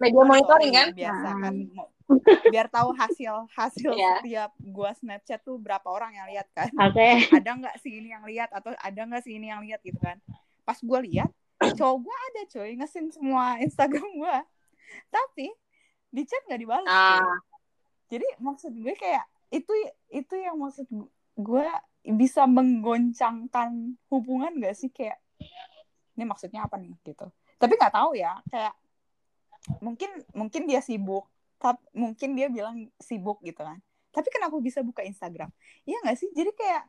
Media 0.00 0.24
monitoring 0.24 0.72
kan? 0.72 0.88
biasa 0.92 1.28
kan 1.36 1.54
Mau- 1.70 1.90
biar 2.52 2.66
tahu 2.66 2.92
hasil 2.92 3.34
hasil 3.50 3.92
Iya. 3.92 4.12
setiap 4.18 4.50
gua 4.58 4.90
Snapchat 4.92 5.40
tuh 5.40 5.56
berapa 5.56 5.84
orang 5.86 6.12
yang 6.12 6.26
lihat 6.28 6.48
kan 6.50 6.68
Oke. 6.74 7.08
ada 7.38 7.50
nggak 7.54 7.76
sih 7.78 7.92
ini 7.94 8.10
yang 8.10 8.24
lihat 8.24 8.50
atau 8.50 8.72
ada 8.74 9.00
nggak 9.00 9.22
sih 9.22 9.34
ini 9.34 9.48
yang 9.48 9.60
lihat 9.60 9.80
gitu 9.80 9.96
kan 9.96 10.18
pas 10.62 10.76
gua 10.78 11.00
lihat 11.00 11.30
cowok 11.58 11.96
gua 12.00 12.16
ada 12.28 12.42
coy 12.48 12.74
ngesin 12.74 13.08
semua 13.08 13.56
Instagram 13.58 14.08
gua 14.14 14.42
tapi 15.08 15.48
di 16.08 16.22
chat 16.22 16.44
nggak 16.44 16.60
dibalas. 16.60 16.90
Ah, 16.90 17.24
jadi 18.06 18.28
maksud 18.36 18.72
gue 18.74 18.92
kayak 18.92 19.24
itu 19.48 19.72
itu 20.10 20.34
yang 20.36 20.58
maksud 20.58 20.84
gue 21.34 21.66
bisa 22.02 22.44
menggoncangkan 22.50 23.94
hubungan 24.10 24.52
gak 24.58 24.74
sih 24.74 24.90
kayak 24.90 25.22
ini 26.18 26.24
maksudnya 26.26 26.66
apa 26.66 26.76
nih 26.76 26.92
gitu 27.06 27.30
tapi 27.56 27.78
nggak 27.78 27.94
tahu 27.94 28.18
ya 28.18 28.36
kayak 28.50 28.74
mungkin 29.78 30.10
mungkin 30.34 30.62
dia 30.66 30.82
sibuk 30.82 31.30
tapi 31.62 31.78
mungkin 31.94 32.34
dia 32.34 32.50
bilang 32.50 32.90
sibuk 32.98 33.38
gitu 33.46 33.62
kan 33.62 33.78
tapi 34.10 34.28
kenapa 34.34 34.58
bisa 34.58 34.82
buka 34.82 35.06
Instagram 35.06 35.48
iya 35.86 36.02
nggak 36.02 36.18
sih 36.18 36.28
jadi 36.34 36.50
kayak 36.50 36.82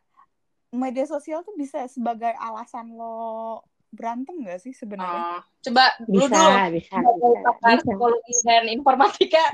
media 0.73 1.05
sosial 1.05 1.45
tuh 1.45 1.53
bisa 1.53 1.85
sebagai 1.85 2.33
alasan 2.33 2.97
lo 2.97 3.61
berantem 3.93 4.41
gak 4.41 4.57
sih 4.57 4.73
sebenarnya 4.73 5.37
oh. 5.37 5.41
Coba 5.63 5.85
lu 6.09 6.25
Bisa, 6.25 6.33
dulu. 6.33 6.75
bisa, 6.75 6.95
Sebagai 6.97 7.29
bisa. 7.29 7.45
pakar 7.45 7.71
Bisa. 7.77 7.85
psikologi 7.85 8.33
dan 8.43 8.63
informatika. 8.67 9.45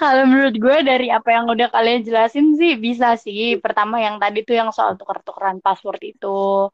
Kalau 0.00 0.24
menurut 0.26 0.56
gue 0.56 0.76
dari 0.86 1.08
apa 1.08 1.28
yang 1.34 1.46
udah 1.50 1.68
kalian 1.70 2.02
jelasin 2.06 2.54
sih 2.56 2.78
bisa 2.78 3.14
sih. 3.18 3.58
Pertama 3.58 3.98
yang 4.02 4.16
tadi 4.22 4.42
tuh 4.42 4.56
yang 4.58 4.70
soal 4.70 4.94
tuker-tukeran 4.98 5.62
password 5.62 6.00
itu. 6.02 6.70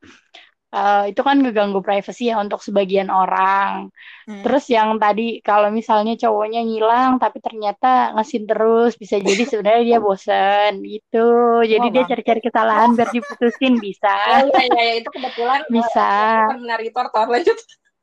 Eh, 0.69 1.17
itu 1.17 1.25
kan 1.25 1.41
ngeganggu 1.41 1.81
privasi 1.81 2.29
ya 2.29 2.37
untuk 2.45 2.61
sebagian 2.61 3.09
orang. 3.09 3.89
Hmm. 4.29 4.45
Terus 4.45 4.69
yang 4.69 5.01
tadi 5.01 5.41
kalau 5.41 5.73
misalnya 5.73 6.13
cowoknya 6.21 6.61
ngilang 6.61 7.17
tapi 7.17 7.41
ternyata 7.41 8.13
ngesin 8.13 8.45
terus 8.45 8.93
bisa 9.01 9.17
jadi 9.17 9.49
sebenarnya 9.49 9.83
dia 9.89 9.99
bosen 10.05 10.85
gitu. 10.85 11.29
Jadi 11.65 11.87
Wah, 11.89 11.93
dia 11.97 12.05
cari-cari 12.05 12.41
kesalahan 12.45 12.93
biar 12.93 13.09
diputusin 13.09 13.81
bisa. 13.81 14.13
Oh 14.45 14.45
iya, 14.45 14.61
iya, 14.69 14.83
iya. 14.85 14.95
itu 15.01 15.09
kebetulan. 15.09 15.61
Bisa. 15.73 16.11
Bukan 16.53 16.61
menari 16.61 16.89
tortor. 16.93 17.27
Lanjut. 17.33 17.59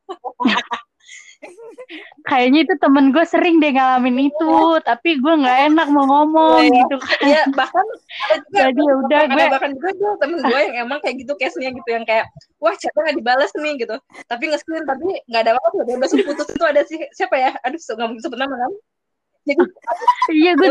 Kayaknya 2.25 2.59
itu 2.65 2.73
temen 2.81 3.13
gue 3.13 3.25
sering 3.29 3.61
deh 3.61 3.69
ngalamin 3.69 4.33
itu, 4.33 4.55
tapi 4.81 5.21
gue 5.21 5.33
nggak 5.37 5.59
enak 5.69 5.87
mau 5.93 6.05
ngomong 6.09 6.65
Iya. 6.65 6.73
gitu 6.81 6.95
kan. 6.97 7.19
Iya, 7.21 7.43
bahkan 7.53 7.85
Jadi 8.49 8.81
ya 8.81 8.93
udah 9.05 9.21
gue 9.29 9.45
bahkan 9.53 9.71
juga 9.77 9.89
tuh 9.93 10.11
temen 10.17 10.39
gue 10.41 10.59
yang 10.59 10.75
emang 10.89 10.99
kayak 11.03 11.15
gitu 11.21 11.33
case-nya 11.37 11.69
gitu 11.75 11.89
yang 11.93 12.05
kayak 12.07 12.25
wah 12.57 12.73
chatnya 12.73 13.01
nggak 13.05 13.17
dibales 13.21 13.51
nih 13.53 13.73
gitu 13.85 13.95
tapi 14.25 14.43
nge-screen 14.49 14.85
tapi 14.89 15.05
nggak 15.29 15.41
ada 15.45 15.51
apa-apa 15.53 15.85
udah 15.85 15.95
langsung 16.01 16.23
putus 16.25 16.47
itu 16.49 16.65
ada 16.65 16.81
sih 16.87 16.97
siapa 17.13 17.35
ya 17.37 17.51
aduh 17.61 17.77
nggak 17.77 18.07
mau 18.09 18.17
sebut 18.17 18.39
nama 18.39 18.55
kan 18.57 18.71
Iya 20.25 20.57
gue 20.57 20.69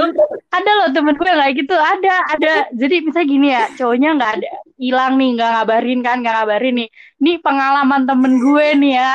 ada 0.51 0.71
loh 0.83 0.89
temen 0.91 1.15
gue 1.15 1.31
kayak 1.31 1.55
gitu. 1.55 1.75
Ada 1.79 2.15
ada. 2.35 2.53
Jadi 2.75 3.07
misalnya 3.07 3.29
gini 3.31 3.49
ya 3.55 3.65
cowoknya 3.79 4.09
nggak 4.19 4.33
ada 4.41 4.51
hilang 4.75 5.15
nih 5.15 5.29
nggak 5.39 5.51
ngabarin 5.55 6.01
kan 6.03 6.17
nggak 6.23 6.35
ngabarin 6.43 6.75
nih. 6.83 6.89
Ini 7.23 7.33
pengalaman 7.41 8.03
temen 8.03 8.33
gue 8.43 8.67
nih 8.83 8.93
ya. 8.99 9.15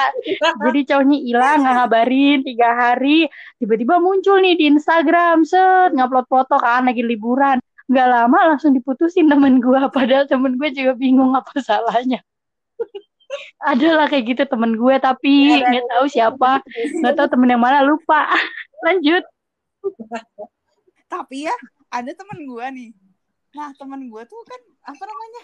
Jadi 0.63 0.79
cowoknya 0.87 1.17
hilang 1.19 1.57
nggak 1.63 1.75
ngabarin 1.75 2.37
tiga 2.47 2.69
hari 2.71 3.19
tiba-tiba 3.59 3.95
muncul 3.99 4.39
nih 4.39 4.55
di 4.55 4.65
Instagram. 4.71 5.43
Set 5.43 5.91
ngupload 5.91 6.27
foto 6.31 6.55
kan 6.55 6.87
lagi 6.87 7.03
liburan. 7.03 7.59
Nggak 7.89 8.07
lama 8.07 8.39
langsung 8.55 8.71
diputusin 8.71 9.27
temen 9.27 9.59
gue 9.59 9.81
padahal 9.91 10.23
temen 10.29 10.55
gue 10.55 10.69
juga 10.71 10.95
bingung 10.95 11.35
apa 11.35 11.51
salahnya. 11.59 12.23
Ada 13.59 13.89
lah 13.93 14.05
kayak 14.09 14.25
gitu 14.25 14.43
temen 14.47 14.73
gue 14.73 14.95
tapi 15.03 15.59
Ada, 15.59 15.67
nggak 15.67 15.85
tahu 15.91 16.05
siapa. 16.07 16.51
Nggak 17.03 17.13
tahu 17.19 17.27
temen 17.27 17.51
yang 17.51 17.61
mana 17.61 17.83
lupa. 17.83 18.23
Lanjut 18.87 19.27
tapi 21.09 21.49
ya 21.49 21.55
ada 21.89 22.11
temen 22.13 22.45
gue 22.45 22.65
nih. 22.77 22.91
Nah 23.57 23.73
temen 23.75 24.07
gue 24.07 24.23
tuh 24.29 24.41
kan 24.45 24.61
apa 24.85 25.03
namanya 25.03 25.43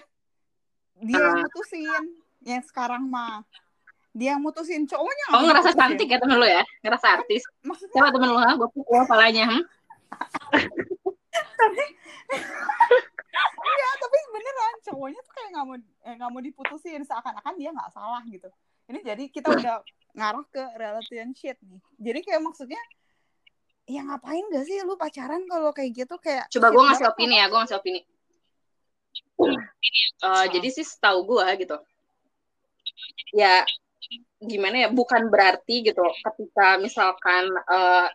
dia 1.03 1.19
yang 1.19 1.43
mutusin 1.43 2.03
yang 2.45 2.63
sekarang 2.63 3.03
mah. 3.09 3.43
Dia 4.15 4.37
yang 4.37 4.41
mutusin 4.45 4.87
cowoknya 4.87 5.25
oh 5.35 5.43
ngerasa 5.43 5.75
mutusin. 5.75 5.81
cantik 5.81 6.07
ya 6.07 6.19
temen 6.21 6.37
lu 6.39 6.47
ya? 6.47 6.63
Ngerasa 6.85 7.19
artis? 7.19 7.43
maksudnya 7.67 7.99
siapa 7.99 8.15
temen 8.15 8.29
lu 8.31 8.39
ha? 8.39 8.55
Gue 8.55 8.69
pukul 8.71 9.03
kepalanya 9.03 9.43
hmm? 9.51 9.63
ya 13.75 13.89
tapi 13.99 14.17
beneran 14.31 14.75
cowoknya 14.87 15.19
tuh 15.19 15.33
kayak 15.35 15.49
nggak 15.51 15.65
mau 15.67 15.75
eh, 15.75 16.13
nggak 16.15 16.31
mau 16.31 16.41
diputusin. 16.45 17.01
Seakan-akan 17.03 17.53
dia 17.59 17.75
nggak 17.75 17.91
salah 17.91 18.23
gitu. 18.29 18.47
Ini 18.87 19.03
jadi 19.03 19.23
kita 19.27 19.51
udah 19.51 19.83
ngarah 20.15 20.45
ke 20.47 20.63
relationship 20.79 21.59
nih. 21.59 21.81
Jadi 21.99 22.19
kayak 22.23 22.41
maksudnya 22.45 22.79
ya 23.85 24.01
ngapain 24.01 24.41
gak 24.49 24.65
sih 24.65 24.81
lu 24.81 24.97
pacaran 24.97 25.45
kalau 25.45 25.69
kayak 25.69 25.93
gitu 25.93 26.15
kayak 26.17 26.49
Coba 26.49 26.73
gue 26.73 26.81
ngasih 26.81 27.05
banget 27.05 27.13
opini 27.13 27.35
ya, 27.37 27.45
gue 27.45 27.59
ngasih 27.61 27.77
opini. 27.77 27.99
Eh, 30.25 30.45
jadi 30.49 30.67
sih 30.73 30.81
setahu 30.81 31.27
gue 31.27 31.45
gitu. 31.61 31.77
Ya 33.37 33.61
gimana 34.41 34.87
ya, 34.87 34.89
bukan 34.89 35.29
berarti 35.29 35.85
gitu 35.85 36.01
ketika 36.01 36.81
misalkan 36.81 37.53
eh, 37.53 38.07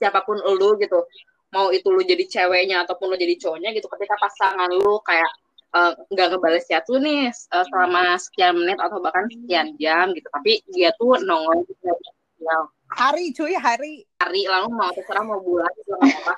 siapa 0.00 0.24
pun 0.24 0.40
lu 0.40 0.80
gitu, 0.80 1.04
mau 1.52 1.68
itu 1.68 1.84
lu 1.92 2.00
jadi 2.00 2.24
ceweknya 2.24 2.88
ataupun 2.88 3.12
lu 3.12 3.16
jadi 3.20 3.36
cowoknya 3.36 3.76
gitu, 3.76 3.86
ketika 3.92 4.16
pasangan 4.16 4.72
lu 4.72 4.96
kayak 5.04 5.28
eh, 5.76 5.92
nggak 6.08 6.26
ngebales 6.32 6.64
chat 6.64 6.86
lu 6.88 7.02
nih 7.02 7.28
eh, 7.28 7.64
selama 7.68 8.16
sekian 8.16 8.56
menit 8.56 8.80
atau 8.80 8.98
bahkan 9.04 9.28
sekian 9.28 9.76
jam 9.76 10.16
gitu, 10.16 10.28
tapi 10.32 10.64
dia 10.72 10.96
tuh 10.96 11.20
nongol 11.20 11.60
sosial 11.68 12.72
hari 12.94 13.34
cuy 13.34 13.54
hari 13.58 14.06
hari 14.22 14.46
lalu 14.46 14.70
mau 14.70 14.90
terserah 14.94 15.24
mau 15.26 15.42
bulan 15.42 15.70
nggak 15.70 15.98
apa-apa. 15.98 16.34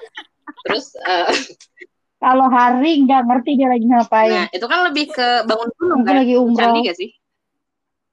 Terus 0.66 0.86
eh, 1.04 1.30
Kalau 2.16 2.48
hari 2.48 3.04
nggak 3.04 3.22
ngerti 3.28 3.50
dia 3.60 3.68
lagi 3.68 3.86
ngapain. 3.86 4.32
Nah, 4.32 4.48
itu 4.48 4.66
kan 4.66 4.80
lebih 4.88 5.12
ke 5.12 5.44
bangun 5.44 5.68
gunung 5.76 6.02
kan? 6.02 6.14
lagi 6.16 6.34
umroh. 6.40 6.56
Candi 6.56 6.88
gak 6.88 6.96
sih? 6.96 7.10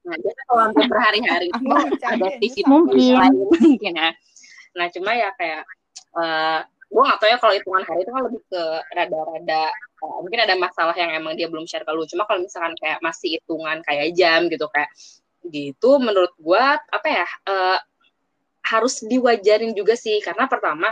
Nah, 0.04 0.16
dia 0.20 0.32
kan 0.36 0.44
kalau 0.52 0.62
hampir 0.68 0.86
berhari-hari 0.92 1.48
itu 1.56 1.64
ada 2.04 2.26
aktivitas 2.28 2.68
sama. 2.68 2.72
Mungkin. 2.84 3.16
lain 3.16 3.34
mungkin 3.64 3.94
ya. 3.96 4.10
Nah, 4.76 4.88
cuma 4.92 5.12
ya 5.16 5.30
kayak 5.40 5.64
eh 6.20 6.60
gue 6.68 7.02
gak 7.02 7.20
tau 7.24 7.30
ya 7.32 7.38
kalau 7.42 7.54
hitungan 7.58 7.84
hari 7.88 8.00
itu 8.06 8.12
kan 8.12 8.22
lebih 8.28 8.42
ke 8.52 8.64
rada-rada 8.92 9.64
eh, 9.74 10.18
mungkin 10.20 10.40
ada 10.44 10.56
masalah 10.60 10.96
yang 11.00 11.10
emang 11.16 11.34
dia 11.40 11.48
belum 11.48 11.64
share 11.64 11.88
ke 11.88 11.92
lu. 11.96 12.04
Cuma 12.04 12.28
kalau 12.28 12.44
misalkan 12.44 12.76
kayak 12.76 13.00
masih 13.00 13.40
hitungan 13.40 13.80
kayak 13.88 14.12
jam 14.14 14.52
gitu 14.52 14.68
kayak 14.68 14.92
gitu 15.48 16.00
menurut 16.00 16.36
gue 16.36 16.64
apa 16.92 17.08
ya 17.08 17.28
eh, 17.48 17.80
harus 18.64 19.04
diwajarin 19.06 19.74
juga 19.76 19.94
sih. 20.00 20.20
Karena 20.24 20.48
pertama 20.48 20.92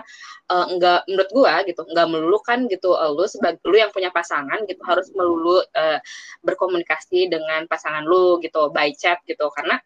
eh, 0.51 0.65
enggak 0.71 1.07
menurut 1.09 1.29
gua 1.33 1.53
gitu 1.67 1.81
enggak 1.87 2.07
melulu 2.11 2.39
kan 2.43 2.59
gitu 2.67 2.95
eh, 2.99 3.11
lu 3.11 3.25
sebagai 3.27 3.63
lu 3.67 3.77
yang 3.79 3.91
punya 3.95 4.09
pasangan 4.13 4.59
gitu 4.69 4.81
harus 4.87 5.07
melulu 5.15 5.63
eh, 5.75 5.99
berkomunikasi 6.45 7.31
dengan 7.31 7.65
pasangan 7.71 8.03
lu 8.05 8.39
gitu 8.43 8.69
by 8.75 8.91
chat 8.95 9.19
gitu. 9.27 9.47
Karena 9.53 9.79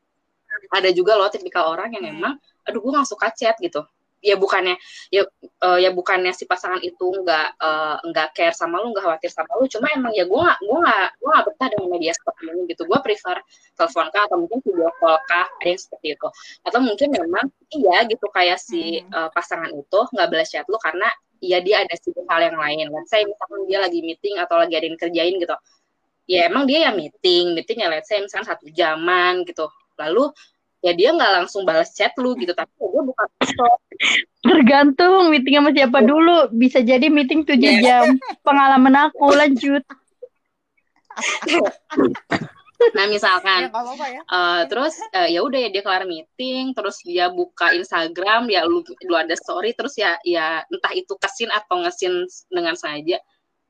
ada 0.71 0.89
juga 0.91 1.13
loh 1.19 1.29
tipikal 1.29 1.71
orang 1.73 1.93
yang 1.95 2.05
Hmm. 2.05 2.15
emang 2.19 2.33
aduh 2.65 2.79
gua 2.81 3.01
nggak 3.01 3.09
suka 3.09 3.27
chat 3.35 3.55
gitu 3.61 3.81
ya 4.25 4.35
bukannya 4.41 4.75
ya 5.13 5.21
eh, 5.61 5.79
ya 5.85 5.89
bukannya 5.93 6.33
si 6.33 6.49
pasangan 6.49 6.81
itu 6.81 7.05
nggak 7.21 7.47
eh, 7.61 7.95
nggak 8.09 8.27
care 8.33 8.55
sama 8.57 8.81
lu 8.81 8.89
nggak 8.89 9.05
khawatir 9.05 9.29
sama 9.29 9.51
lu 9.61 9.69
cuma 9.69 9.85
emang 9.93 10.09
ya 10.17 10.25
gua 10.25 10.57
nggak 10.57 10.57
gua 10.65 10.79
nggak 10.81 11.09
gua 11.21 11.29
nggak 11.37 11.45
betah 11.53 11.67
dengan 11.77 11.87
media 11.93 12.11
seperti 12.17 12.41
ini 12.49 12.61
gitu. 12.73 12.83
Gua 12.89 12.99
prefer 13.05 13.37
telepon 13.77 14.07
kah 14.09 14.23
atau 14.25 14.37
mungkin 14.41 14.59
video 14.65 14.89
call 14.97 15.17
kah 15.29 15.45
ada 15.61 15.69
yang 15.69 15.81
seperti 15.81 16.07
itu. 16.17 16.27
Atau 16.65 16.79
mungkin 16.81 17.07
memang 17.13 17.45
iya 17.69 17.97
gitu 18.09 18.25
kayak 18.33 18.57
si 18.57 18.81
Hmm. 19.05 19.13
eh, 19.13 19.29
pasangan 19.35 19.69
itu 19.69 19.99
nggak 20.13 20.27
balas 20.31 20.49
chat 20.49 20.65
lu 20.71 20.77
karena 20.81 21.07
ya 21.43 21.59
dia 21.61 21.83
ada 21.83 21.93
sibuk 21.99 22.25
hal 22.31 22.41
yang 22.41 22.57
lain. 22.57 22.89
Let's 22.89 23.11
say 23.13 23.21
misalkan 23.27 23.69
dia 23.69 23.79
lagi 23.83 23.99
meeting 24.01 24.35
atau 24.41 24.55
lagi 24.57 24.73
ada 24.73 24.85
yang 24.89 24.97
kerjain 24.97 25.35
gitu. 25.37 25.55
Ya 26.25 26.49
emang 26.49 26.65
dia 26.65 26.89
ya 26.89 26.91
meeting 26.95 27.53
meeting 27.53 27.85
ya 27.85 27.89
let's 27.93 28.09
say 28.09 28.17
misalkan 28.23 28.47
satu 28.49 28.65
jaman 28.73 29.45
gitu. 29.45 29.69
Lalu 30.01 30.33
ya 30.85 30.93
dia 30.93 31.09
nggak 31.11 31.31
langsung 31.41 31.65
balas 31.65 31.89
chat 31.91 32.13
lu 32.21 32.37
gitu 32.37 32.53
tapi 32.53 32.69
ya 32.77 32.87
dia 32.93 33.01
bukan 33.01 33.27
stop 33.41 33.79
Tergantung 34.45 35.33
meeting 35.33 35.57
sama 35.57 35.73
siapa 35.73 36.05
dulu. 36.05 36.53
Bisa 36.53 36.77
jadi 36.77 37.09
meeting 37.09 37.41
7 37.41 37.57
Iya. 37.57 37.71
jam. 37.81 38.05
Pengalaman 38.45 39.09
aku 39.09 39.33
lanjut. 39.33 39.81
nah 42.93 43.07
ya 43.07 43.09
misalkan 43.09 43.71
nggak 43.71 43.73
apa-apa 43.73 44.05
ya 44.11 44.21
Eh, 44.27 44.61
terus 44.67 44.93
eh, 45.15 45.31
ya 45.31 45.39
udah 45.41 45.57
ya 45.63 45.69
dia 45.71 45.79
kelar 45.79 46.03
meeting 46.03 46.75
terus 46.75 46.99
dia 47.01 47.31
buka 47.31 47.71
Instagram 47.71 48.51
ya 48.51 48.67
lu, 48.67 48.83
lu 49.07 49.15
ada 49.15 49.31
story 49.33 49.71
terus 49.73 49.95
ya 49.95 50.19
ya 50.27 50.59
entah 50.67 50.91
itu 50.91 51.15
kesin 51.15 51.49
atau 51.49 51.81
ngesin 51.81 52.27
dengan 52.51 52.75
sengaja 52.75 53.17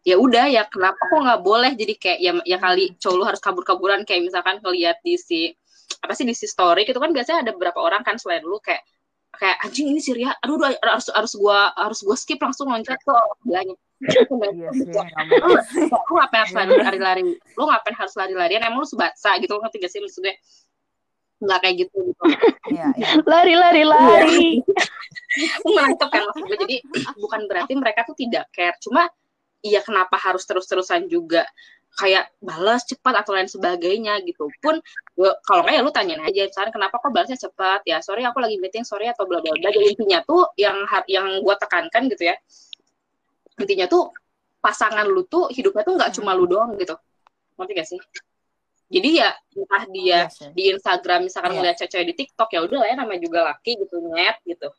ya 0.01 0.15
udah 0.17 0.49
ya 0.49 0.65
kenapa 0.65 0.97
kok 0.97 1.21
nggak 1.21 1.41
boleh 1.45 1.71
jadi 1.77 1.93
kayak 1.95 2.19
ya 2.19 2.31
ya 2.49 2.57
kali 2.57 2.97
cowok 2.97 3.15
lu 3.15 3.23
harus 3.29 3.41
kabur-kaburan 3.41 4.01
kayak 4.09 4.25
misalkan 4.25 4.57
ngeliat 4.59 4.97
di 5.05 5.21
si 5.21 5.53
apa 6.01 6.13
sih 6.13 6.25
di 6.27 6.35
si 6.35 6.47
story 6.49 6.87
itu 6.87 6.99
kan 6.99 7.11
biasanya 7.11 7.47
ada 7.47 7.51
beberapa 7.55 7.79
orang 7.83 8.01
kan 8.03 8.15
selain 8.19 8.43
lu 8.43 8.59
kayak 8.59 8.83
kayak 9.35 9.59
anjing 9.67 9.91
ini 9.91 9.99
si 9.99 10.15
Ria 10.15 10.31
aduh 10.39 10.55
aduh, 10.59 10.79
harus 10.79 11.11
harus 11.11 11.33
gua 11.35 11.71
harus 11.75 11.99
gua 12.03 12.15
skip 12.15 12.39
langsung 12.39 12.71
loncat 12.71 12.99
ke 12.99 13.11
iya 14.03 14.23
nggak 14.27 15.21
lu, 15.39 16.13
ngapain 16.19 16.39
harus 16.43 16.53
lari- 16.55 16.83
lari-lari 16.83 17.21
lu 17.31 17.63
ngapain 17.63 17.95
harus 17.95 18.13
lari-larian? 18.19 18.61
Emang 18.67 18.83
lu 18.83 18.87
sebatsa 18.87 19.39
gitu 19.39 19.55
lu 19.55 19.63
ngerti 19.63 19.77
gak 19.79 19.91
sih 19.91 20.01
maksud 20.03 20.19
gue 20.23 20.35
nggak 21.35 21.59
kayak 21.63 21.75
gitu 21.87 21.97
gitu. 22.11 22.23
Iya 22.71 22.87
iya. 22.95 23.07
Lari, 23.27 23.53
lari, 23.59 23.83
lari. 23.83 24.47
aku 25.35 25.67
menangkap 25.75 26.07
kan 26.11 26.21
maksud 26.31 26.43
gue 26.47 26.57
jadi 26.63 26.77
bukan 27.19 27.41
berarti 27.47 27.73
mereka 27.75 28.07
tuh 28.07 28.15
tidak 28.15 28.47
care. 28.55 28.75
Cuma 28.79 29.07
iya 29.63 29.83
kenapa 29.83 30.15
harus 30.15 30.47
terus-terusan 30.47 31.11
juga 31.11 31.43
kayak 31.95 32.31
balas 32.43 32.83
cepat 32.83 33.23
atau 33.23 33.31
lain 33.31 33.47
sebagainya 33.47 34.19
gitu 34.27 34.51
pun 34.59 34.79
gue- 35.15 35.37
kalau 35.47 35.63
kayak 35.63 35.79
lu 35.79 35.91
tanyain 35.95 36.19
aja 36.19 36.47
misalnya 36.47 36.71
kenapa 36.75 36.99
kok 36.99 37.11
balasnya 37.15 37.39
cepat? 37.39 37.87
Ya 37.87 38.03
sorry 38.03 38.27
aku 38.27 38.43
lagi 38.43 38.59
meeting 38.59 38.83
sorry 38.83 39.07
atau 39.07 39.23
bla 39.23 39.39
bla 39.39 39.55
bla. 39.55 39.71
Jadi 39.71 39.95
intinya 39.95 40.19
tuh 40.27 40.51
yang 40.59 40.83
yang 41.07 41.39
gue 41.39 41.55
tekankan 41.55 42.11
gitu 42.11 42.29
ya 42.31 42.35
intinya 43.55 43.87
tuh 43.87 44.11
pasangan 44.59 45.05
lu 45.07 45.23
tuh 45.29 45.47
hidupnya 45.53 45.83
tuh 45.85 45.93
nggak 45.95 46.11
cuma 46.19 46.35
lu 46.35 46.49
doang 46.49 46.75
gitu. 46.75 46.95
Ngerti 47.55 47.71
gak 47.77 47.87
sih? 47.87 47.99
Jadi 48.85 49.09
ya 49.17 49.33
entah 49.55 49.83
dia 49.89 50.19
sih. 50.29 50.51
di 50.53 50.63
Instagram 50.75 51.25
misalkan 51.25 51.55
Iya. 51.55 51.57
ngeliat 51.57 51.77
cewek 51.89 52.05
di 52.05 52.15
TikTok 52.19 52.49
ya 52.53 52.59
udah 52.65 52.77
lah 52.85 52.87
ya 52.91 52.95
namanya 52.99 53.21
juga 53.23 53.39
laki 53.49 53.71
gitu 53.81 53.97
net 54.11 54.37
gitu. 54.45 54.69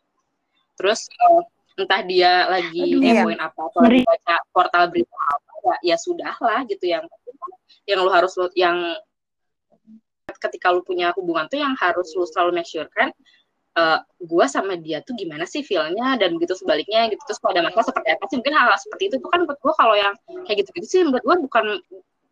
Terus 0.76 1.09
entah 1.76 2.00
dia 2.05 2.46
lagi 2.46 2.85
iya. 2.96 3.24
ngepoin 3.24 3.40
apa 3.40 3.61
atau 3.66 3.81
lagi 3.83 4.02
baca 4.05 4.35
portal 4.52 4.85
berita 4.92 5.16
apa 5.16 5.45
ya, 5.66 5.94
ya 5.94 5.96
sudah 5.98 6.35
lah 6.38 6.62
gitu. 6.70 6.85
Yang 6.87 7.05
yang 7.87 7.98
lu 8.02 8.11
harus 8.11 8.33
lu 8.38 8.46
yang 8.55 8.94
ketika 10.38 10.70
lu 10.70 10.83
punya 10.87 11.11
hubungan 11.16 11.46
tuh 11.50 11.59
yang 11.59 11.74
harus 11.79 12.12
lu 12.14 12.26
selalu 12.29 12.61
make 12.62 12.68
sure 12.68 12.87
kan 12.92 13.11
eh 13.76 14.00
gue 14.24 14.46
sama 14.48 14.72
dia 14.81 15.05
tuh 15.05 15.12
gimana 15.20 15.44
sih 15.44 15.61
feelnya 15.61 16.16
dan 16.16 16.33
begitu 16.40 16.57
sebaliknya 16.57 17.12
gitu. 17.12 17.20
Terus 17.29 17.38
kalau 17.44 17.52
ada 17.52 17.62
masalah 17.68 17.87
seperti 17.92 18.09
apa 18.09 18.24
sih? 18.33 18.37
Mungkin 18.40 18.55
hal, 18.57 18.66
-hal 18.72 18.79
seperti 18.81 19.02
itu 19.12 19.16
tuh 19.20 19.29
kan 19.29 19.40
menurut 19.44 19.61
gue 19.61 19.74
kalau 19.76 19.94
yang 19.94 20.14
kayak 20.48 20.57
gitu-gitu 20.64 20.87
sih 20.88 21.00
menurut 21.05 21.24
gue 21.29 21.37
bukan 21.44 21.64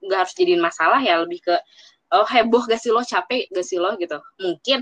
nggak 0.08 0.18
harus 0.24 0.32
jadiin 0.32 0.62
masalah 0.64 1.00
ya. 1.04 1.20
Lebih 1.20 1.44
ke 1.44 1.54
oh 2.16 2.24
heboh 2.24 2.64
gak 2.64 2.80
sih 2.80 2.88
lo? 2.88 3.04
Capek 3.04 3.52
gak 3.52 3.66
sih 3.66 3.76
lo? 3.76 3.92
gitu. 4.00 4.16
Mungkin 4.40 4.78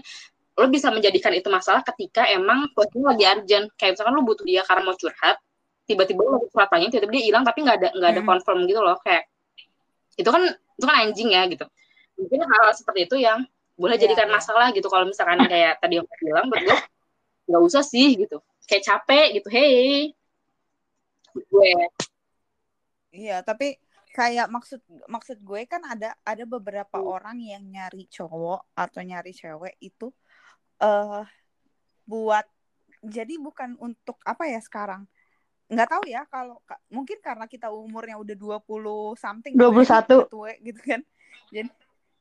lo 0.55 0.67
bisa 0.71 0.95
menjadikan 0.95 1.35
itu 1.35 1.49
masalah 1.51 1.83
ketika 1.83 2.31
emang 2.31 2.71
posisinya 2.79 3.11
lagi 3.11 3.25
urgent. 3.27 3.67
Kayak 3.75 3.99
misalkan 3.99 4.15
lo 4.15 4.23
butuh 4.23 4.47
dia 4.47 4.63
karena 4.63 4.83
mau 4.87 4.95
curhat 4.95 5.43
tiba-tiba 5.89 6.23
lo 6.23 6.47
curhat 6.49 6.71
tanya 6.71 6.89
tiba-tiba 6.89 7.13
dia 7.19 7.25
hilang 7.29 7.45
tapi 7.45 7.59
nggak 7.67 7.77
ada 7.83 7.89
nggak 7.97 8.11
ada 8.15 8.21
Hmm. 8.23 8.29
confirm 8.31 8.59
gitu 8.71 8.81
loh 8.81 8.97
kayak 9.03 9.27
itu 10.15 10.29
kan 10.29 10.43
itu 10.51 10.85
kan 10.85 10.97
anjing 11.03 11.29
ya 11.35 11.43
gitu 11.51 11.65
mungkin 12.19 12.39
hal, 12.45 12.61
-hal 12.69 12.73
seperti 12.77 13.01
itu 13.11 13.17
yang 13.19 13.43
boleh 13.75 13.97
Iya, 13.97 14.03
jadikan 14.07 14.29
iya. 14.31 14.35
masalah 14.37 14.67
gitu 14.71 14.87
kalau 14.87 15.05
misalkan 15.09 15.39
kayak 15.53 15.81
tadi 15.83 15.99
yang 15.99 16.07
bilang 16.23 16.47
gue 16.53 16.79
nggak 17.51 17.63
usah 17.67 17.83
sih 17.83 18.15
gitu 18.15 18.39
kayak 18.69 18.85
capek 18.87 19.27
gitu 19.41 19.49
hey 19.51 20.13
gue 21.35 21.71
Iya, 23.13 23.45
tapi 23.45 23.77
kayak 24.17 24.49
maksud 24.49 24.81
maksud 25.09 25.41
gue 25.41 25.69
kan 25.69 25.85
ada 25.85 26.17
ada 26.25 26.45
beberapa 26.49 26.97
Hmm. 27.01 27.13
orang 27.13 27.37
yang 27.41 27.65
nyari 27.65 28.09
cowok 28.09 28.73
atau 28.73 29.01
nyari 29.05 29.33
cewek 29.37 29.77
itu 29.81 30.13
eh 30.81 31.25
buat 32.05 32.47
jadi 33.03 33.35
bukan 33.37 33.77
untuk 33.81 34.17
apa 34.25 34.49
ya 34.49 34.61
sekarang. 34.65 35.05
Nggak 35.73 35.89
tahu 35.89 36.05
ya 36.05 36.23
kalau 36.29 36.61
ka- 36.63 36.83
mungkin 36.93 37.17
karena 37.19 37.49
kita 37.49 37.73
umurnya 37.73 38.21
udah 38.21 38.37
20 38.37 39.17
something 39.17 39.57
gitu 39.57 39.65
ya, 39.65 40.05
21. 40.05 40.29
tua 40.29 40.53
gitu 40.61 40.81
kan. 40.85 41.01
Jadi 41.49 41.69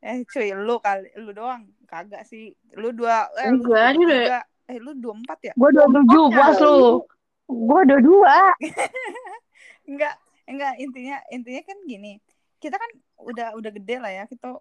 eh 0.01 0.23
cuy 0.25 0.49
lu 0.55 0.75
kali 0.79 1.11
lu 1.19 1.31
doang 1.35 1.67
kagak 1.85 2.23
sih. 2.23 2.55
Lu 2.73 2.95
dua 2.95 3.27
eh 3.37 3.51
lu 3.51 3.67
udah- 3.67 3.91
tiga, 3.93 4.39
eh 4.71 4.77
lu 4.79 4.91
24 4.95 5.51
ya? 5.51 5.53
Gue 5.53 5.69
27, 5.69 6.31
puas 6.31 6.57
lu. 6.57 7.03
Gue 7.45 7.81
22. 7.83 8.23
enggak 9.91 10.15
enggak 10.47 10.73
intinya 10.79 11.17
intinya 11.27 11.61
kan 11.65 11.77
gini 11.83 12.13
kita 12.61 12.77
kan 12.77 12.91
udah 13.19 13.57
udah 13.57 13.71
gede 13.73 13.95
lah 13.97 14.11
ya 14.13 14.23
kita 14.29 14.55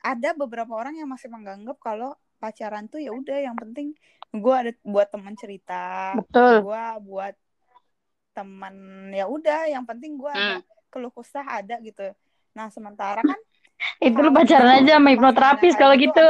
ada 0.00 0.30
beberapa 0.34 0.72
orang 0.72 0.96
yang 0.96 1.06
masih 1.06 1.28
menganggap 1.28 1.76
kalau 1.78 2.16
pacaran 2.40 2.88
tuh 2.88 2.98
ya 2.98 3.12
udah 3.12 3.38
yang 3.40 3.56
penting 3.56 3.92
gue 4.32 4.54
ada 4.54 4.72
buat 4.82 5.08
teman 5.08 5.36
cerita 5.36 6.12
gue 6.60 6.84
buat 7.04 7.34
teman 8.34 8.74
ya 9.14 9.30
udah 9.30 9.70
yang 9.70 9.86
penting 9.86 10.18
gue 10.18 10.26
ada 10.28 10.58
Hmm. 10.58 10.66
keluh 10.90 11.10
kesah 11.10 11.46
ada 11.46 11.78
gitu. 11.80 12.02
Nah 12.52 12.66
sementara 12.68 13.22
kan 13.22 13.38
Itu 13.98 14.16
lu 14.22 14.30
pacaran 14.30 14.82
aja 14.82 14.96
sama 14.98 15.10
hipnoterapis 15.10 15.74
kalau 15.74 15.94
gitu, 15.98 16.14
gitu. 16.14 16.28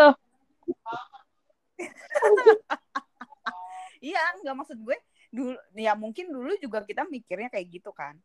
iya 4.01 4.21
nggak 4.40 4.57
maksud 4.57 4.79
gue. 4.81 4.97
Dulu 5.35 5.57
ya 5.75 5.93
mungkin 5.99 6.31
dulu 6.31 6.55
juga 6.57 6.85
kita 6.87 7.05
mikirnya 7.05 7.51
kayak 7.53 7.67
gitu 7.69 7.90
kan. 7.93 8.17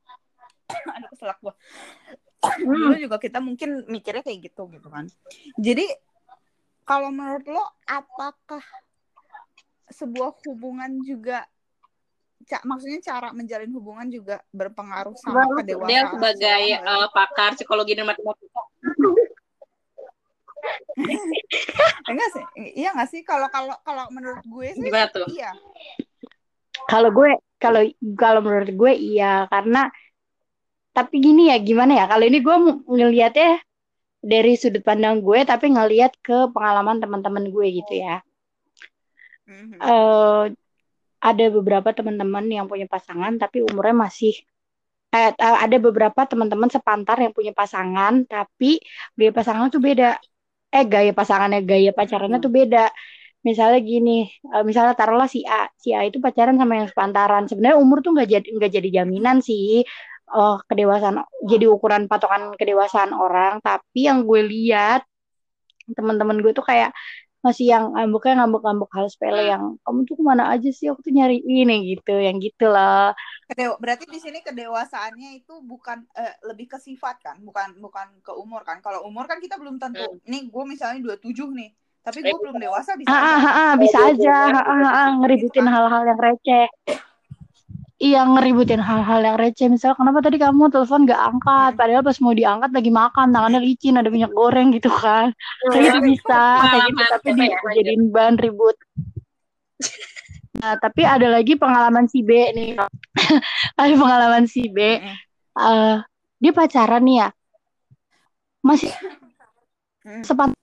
Aduh 0.96 1.10
keselak 1.12 1.40
gue 1.42 1.54
dulu 2.68 2.96
juga 2.96 3.18
kita 3.20 3.44
mungkin 3.44 3.84
mikirnya 3.92 4.24
kayak 4.24 4.52
gitu 4.52 4.72
gitu 4.72 4.88
kan. 4.88 5.08
Jadi 5.60 5.86
kalau 6.88 7.12
menurut 7.12 7.46
lo 7.46 7.66
apakah 7.86 8.64
sebuah 9.90 10.40
hubungan 10.48 11.02
juga 11.04 11.44
ca- 12.50 12.66
maksudnya 12.66 13.00
cara 13.06 13.30
menjalin 13.30 13.70
hubungan 13.78 14.10
juga 14.10 14.42
berpengaruh 14.50 15.14
sama 15.16 15.46
Coba 15.46 15.46
lu, 15.46 15.56
kedewasaan 15.62 15.90
Del 15.94 16.06
sebagai 16.18 16.64
eh, 16.82 17.08
pakar 17.14 17.52
psikologi 17.54 17.94
dan 17.94 18.10
matematika. 18.10 18.62
enggak 22.10 22.30
sih 22.36 22.44
iya 22.76 22.92
nggak 22.92 23.10
sih 23.10 23.22
kalau 23.24 23.48
kalau 23.48 23.76
kalau 23.88 24.06
menurut 24.12 24.44
gue 24.44 24.68
sih 24.76 24.84
Gimana 24.92 25.08
tuh? 25.08 25.24
iya 25.32 25.56
Kalau 26.90 27.14
gue 27.14 27.38
kalau 27.62 27.82
kalau 28.18 28.42
menurut 28.44 28.72
gue 28.74 28.92
iya 28.98 29.46
karena 29.48 29.88
tapi 30.92 31.22
gini 31.22 31.48
ya 31.54 31.58
gimana 31.62 31.96
ya 31.96 32.06
kalau 32.10 32.26
ini 32.28 32.42
gue 32.42 32.56
ngelihatnya 32.90 33.62
dari 34.20 34.58
sudut 34.60 34.84
pandang 34.84 35.24
gue 35.24 35.48
tapi 35.48 35.72
ngelihat 35.72 36.12
ke 36.20 36.52
pengalaman 36.52 37.00
teman-teman 37.00 37.48
gue 37.48 37.66
gitu 37.72 37.94
ya. 38.04 38.20
Mhm. 39.48 39.80
eh 39.80 40.44
ada 41.20 41.46
beberapa 41.52 41.90
teman-teman 41.98 42.46
yang 42.48 42.66
punya 42.72 42.88
pasangan 42.88 43.36
tapi 43.42 43.58
umurnya 43.68 43.96
masih 44.08 44.34
eh, 45.16 45.32
eh, 45.34 45.58
ada 45.66 45.78
beberapa 45.82 46.22
teman-teman 46.32 46.70
sepantar 46.76 47.18
yang 47.24 47.34
punya 47.38 47.52
pasangan 47.56 48.14
tapi 48.30 48.80
gaya 49.18 49.32
pasangan 49.34 49.68
tuh 49.74 49.82
beda. 49.88 50.06
Eh 50.76 50.84
gaya 50.94 51.12
pasangannya 51.20 51.60
gaya 51.66 51.92
pacarannya 51.98 52.40
tuh 52.46 52.52
beda. 52.54 52.80
Misalnya 53.48 53.80
gini, 53.92 54.12
eh, 54.54 54.64
misalnya 54.70 54.94
taruhlah 55.00 55.30
si 55.32 55.40
A, 55.48 55.68
si 55.84 55.90
A 55.98 56.02
itu 56.08 56.18
pacaran 56.26 56.56
sama 56.62 56.74
yang 56.80 56.88
sepantaran. 56.92 57.44
Sebenarnya 57.50 57.78
umur 57.84 57.98
tuh 58.06 58.12
nggak 58.16 58.30
jadi 58.34 58.48
nggak 58.58 58.72
jadi 58.78 58.90
jaminan 59.04 59.38
sih 59.48 59.84
eh 60.30 60.56
kedewasaan 60.70 61.16
jadi 61.52 61.66
ukuran 61.74 62.04
patokan 62.12 62.54
kedewasaan 62.60 63.12
orang. 63.18 63.54
Tapi 63.66 64.00
yang 64.08 64.20
gue 64.30 64.42
lihat 64.46 65.02
teman-teman 65.98 66.38
gue 66.44 66.52
tuh 66.54 66.66
kayak 66.66 66.94
masih 67.46 67.66
yang 67.74 67.86
ngambeknya 67.96 68.34
ngambek-ngambek 68.44 68.90
hal 68.96 69.06
sepele 69.08 69.44
yang 69.52 69.64
kamu 69.84 70.00
tuh 70.08 70.16
ke 70.20 70.24
mana 70.24 70.44
aja 70.54 70.70
sih? 70.70 70.86
Aku 70.92 71.00
tuh 71.06 71.14
nyari 71.16 71.40
ini 71.40 71.96
gitu 71.96 72.12
yang 72.20 72.38
gitu 72.44 72.66
lah 72.68 73.16
Kedewa- 73.50 73.80
berarti 73.82 74.06
di 74.06 74.20
sini 74.22 74.40
kedewasaannya 74.46 75.30
itu 75.42 75.54
bukan 75.66 76.06
eh, 76.14 76.34
lebih 76.46 76.70
ke 76.70 76.78
sifat 76.78 77.16
kan? 77.26 77.36
Bukan 77.42 77.82
bukan 77.82 78.08
ke 78.22 78.32
umur 78.36 78.62
kan? 78.68 78.78
Kalau 78.86 79.02
umur 79.10 79.26
kan 79.26 79.42
kita 79.42 79.56
belum 79.58 79.82
tentu 79.82 80.06
nih 80.30 80.42
gue 80.54 80.64
misalnya 80.70 81.00
27 81.02 81.50
nih 81.58 81.70
tapi 82.06 82.24
gue 82.24 82.38
belum 82.40 82.58
dewasa 82.64 82.96
bisa 82.96 83.12
ah, 83.12 83.22
aja. 83.28 83.40
ah, 83.50 83.54
ah, 83.62 83.72
bisa 83.82 83.98
aja. 84.10 84.34
iya, 84.48 84.56
ah, 84.56 84.64
ah, 84.72 84.92
ah, 85.00 85.08
ngeributin 85.20 85.68
hal-hal 85.68 86.04
yang 86.10 86.20
receh 86.20 86.66
iya 88.00 88.24
ngeributin 88.24 88.80
hal-hal 88.80 89.20
yang 89.20 89.36
receh. 89.36 89.68
Misalnya 89.68 90.00
kenapa 90.00 90.20
tadi 90.24 90.40
kamu 90.40 90.72
telepon 90.72 91.04
gak 91.04 91.20
angkat? 91.20 91.72
Padahal 91.76 92.02
pas 92.02 92.18
mau 92.24 92.34
diangkat 92.34 92.72
lagi 92.72 92.92
makan 92.92 93.28
tangannya 93.36 93.60
licin 93.60 94.00
ada 94.00 94.08
minyak 94.08 94.32
goreng 94.32 94.72
gitu 94.72 94.88
kan. 94.88 95.36
Kayak 95.70 95.84
gitu 95.94 96.00
bisa 96.16 96.42
kayak 96.64 96.82
gitu. 96.88 97.02
Tapi 97.04 97.28
apa 97.28 97.36
di, 97.36 97.44
ya, 97.44 97.58
dijadiin 97.60 98.04
bahan 98.10 98.36
ribut. 98.40 98.76
Nah 100.60 100.74
tapi 100.80 101.02
ada 101.04 101.28
lagi 101.28 101.54
pengalaman 101.60 102.08
si 102.08 102.24
B 102.24 102.32
nih. 102.56 102.80
Ada 103.80 103.96
pengalaman 103.96 104.44
si 104.48 104.68
B. 104.72 104.80
Eh 105.60 105.96
dia 106.40 106.52
pacaran 106.56 107.04
nih 107.04 107.16
ya. 107.24 107.30
Masih 108.64 108.92
Mm. 110.00 110.24
sepan 110.24 110.56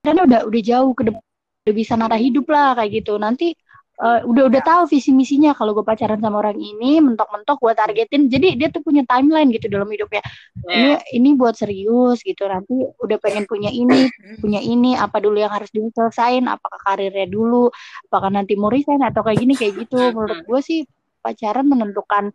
kan 0.00 0.16
udah 0.16 0.48
udah 0.48 0.62
jauh 0.64 0.96
ke 0.96 1.12
depan 1.12 1.20
udah 1.64 1.74
bisa 1.76 1.92
nata 1.96 2.16
hidup 2.16 2.48
lah 2.48 2.72
kayak 2.72 3.04
gitu. 3.04 3.20
Nanti 3.20 3.52
eh, 3.94 4.20
udah 4.26 4.44
udah 4.50 4.62
Ya. 4.62 4.66
tahu 4.66 4.82
visi 4.90 5.14
misinya. 5.14 5.54
Kalau 5.54 5.70
gue 5.70 5.86
pacaran 5.86 6.18
sama 6.18 6.42
orang 6.42 6.58
ini 6.58 6.98
mentok-mentok 6.98 7.62
gue 7.62 7.72
targetin. 7.78 8.26
Jadi 8.26 8.58
dia 8.58 8.68
tuh 8.74 8.82
punya 8.82 9.06
timeline 9.06 9.54
gitu 9.54 9.70
dalam 9.70 9.86
hidupnya 9.86 10.18
ini 10.66 10.90
Ya. 10.94 10.98
ini 11.14 11.28
buat 11.38 11.54
serius 11.54 12.18
gitu. 12.26 12.42
Nanti 12.50 12.74
udah 12.74 13.18
pengen 13.22 13.46
punya 13.46 13.70
ini 13.70 14.10
Mm. 14.10 14.38
punya 14.42 14.58
ini. 14.58 14.98
Apa 14.98 15.22
dulu 15.22 15.38
yang 15.38 15.54
harus 15.54 15.70
diselesain? 15.70 16.42
Apakah 16.50 16.80
karirnya 16.82 17.30
dulu? 17.30 17.70
Apakah 18.10 18.34
nanti 18.34 18.58
mau 18.58 18.66
resign 18.72 18.98
atau 19.02 19.22
kayak 19.22 19.38
gini 19.38 19.54
kayak 19.54 19.86
gitu. 19.86 19.98
Menurut 20.10 20.42
gue 20.42 20.60
sih 20.62 20.80
pacaran 21.22 21.64
menentukan 21.64 22.34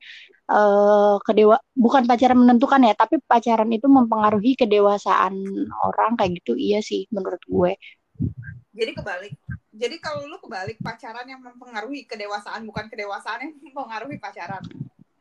eh 0.50 1.16
kedewa 1.30 1.62
bukan 1.78 2.10
pacaran 2.10 2.34
menentukan 2.42 2.82
ya 2.82 2.98
tapi 2.98 3.22
pacaran 3.22 3.70
itu 3.70 3.86
mempengaruhi 3.86 4.58
kedewasaan 4.58 5.38
orang 5.86 6.18
kayak 6.18 6.42
gitu. 6.42 6.58
Iya 6.58 6.82
sih 6.82 7.06
menurut 7.14 7.38
gue 7.46 7.78
jadi 8.70 8.92
kebalik. 8.94 9.34
Jadi 9.70 9.96
kalau 10.02 10.26
lu 10.26 10.38
kebalik 10.42 10.78
pacaran 10.82 11.26
yang 11.26 11.42
mempengaruhi 11.42 12.06
kedewasaan 12.06 12.66
bukan 12.66 12.86
kedewasaan 12.90 13.40
yang 13.46 13.54
mempengaruhi 13.66 14.18
pacaran. 14.22 14.62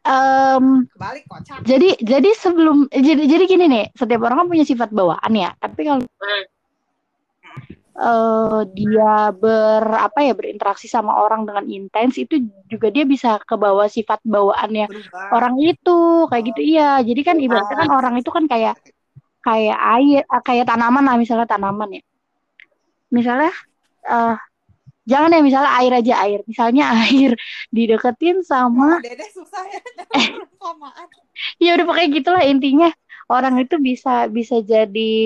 Em, 0.09 0.89
kebalik 0.89 1.25
kocak. 1.29 1.61
jadi 1.69 2.01
jadi 2.01 2.31
sebelum 2.33 2.89
jadi 2.89 3.29
jadi 3.29 3.45
gini 3.45 3.65
nih 3.69 3.85
setiap 3.93 4.25
orang 4.25 4.41
kan 4.41 4.49
punya 4.49 4.65
sifat 4.65 4.89
bawaan 4.89 5.33
ya. 5.37 5.53
Tapi 5.61 5.81
kalau 5.85 6.01
Hmm. 6.01 6.45
eh, 7.99 8.61
dia 8.79 9.35
ber 9.35 9.85
apa 9.91 10.23
ya 10.23 10.33
berinteraksi 10.33 10.87
sama 10.87 11.19
orang 11.19 11.45
dengan 11.45 11.67
intens 11.67 12.15
itu 12.17 12.41
juga 12.71 12.89
dia 12.95 13.03
bisa 13.05 13.43
kebawa 13.43 13.91
sifat 13.91 14.23
bawaannya 14.23 14.87
berubah. 14.87 15.29
orang 15.35 15.55
itu 15.61 15.99
kayak 16.31 16.45
gitu. 16.55 16.61
Iya 16.79 17.03
jadi 17.03 17.21
kan 17.27 17.37
ibaratnya 17.43 17.77
kan 17.77 17.91
orang 17.91 18.15
itu 18.17 18.31
kan 18.31 18.45
kayak 18.47 18.79
kayak 19.43 19.77
air 19.99 20.23
ah, 20.31 20.41
kayak 20.41 20.65
tanaman 20.71 21.05
lah 21.05 21.17
misalnya 21.19 21.45
tanaman 21.49 21.99
ya 21.99 22.03
misalnya 23.09 23.53
eh 24.09 24.37
jangan 25.09 25.33
ya 25.33 25.41
misalnya 25.41 25.73
air 25.81 25.93
aja 25.97 26.15
air. 26.29 26.41
Misalnya 26.45 26.85
air 27.09 27.33
dideketin 27.73 28.45
sama 28.45 28.99
Oh, 28.99 29.03
dede 29.05 29.27
susah 29.33 29.63
ya 29.69 29.81
perumpamaan 30.13 31.09
ya 31.63 31.71
udah 31.79 31.85
pokoknya 31.89 32.09
gitulah 32.21 32.45
intinya. 32.45 32.91
Orang 33.29 33.61
itu 33.61 33.77
bisa 33.77 34.25
bisa 34.33 34.65
jadi 34.65 35.17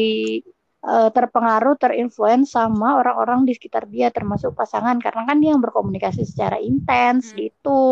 eh, 0.82 1.08
terpengaruh 1.14 1.78
terinfluence 1.78 2.58
sama 2.58 2.98
orang-orang 2.98 3.46
di 3.46 3.54
sekitar 3.54 3.86
dia 3.86 4.10
termasuk 4.10 4.58
pasangan. 4.58 4.98
Karena 4.98 5.22
kan 5.22 5.38
dia 5.38 5.54
yang 5.54 5.62
berkomunikasi 5.62 6.26
secara 6.26 6.58
intens 6.58 7.30
Hmm. 7.30 7.38
gitu. 7.46 7.82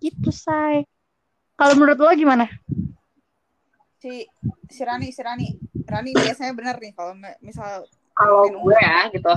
Gitu 0.00 0.32
say. 0.32 0.88
Kalau 1.58 1.74
menurut 1.76 1.98
lo 2.00 2.08
gimana? 2.16 2.48
Si 3.98 4.24
si 4.70 4.80
Rani 4.86 5.10
si 5.12 5.20
Rani. 5.20 5.48
Rani 5.84 6.10
biasanya 6.16 6.52
benar 6.56 6.76
nih. 6.80 6.92
Kalau 6.96 7.12
misal 7.44 7.84
Kalau 8.18 8.50
gue 8.50 8.76
ya 8.76 9.06
gitu. 9.08 9.32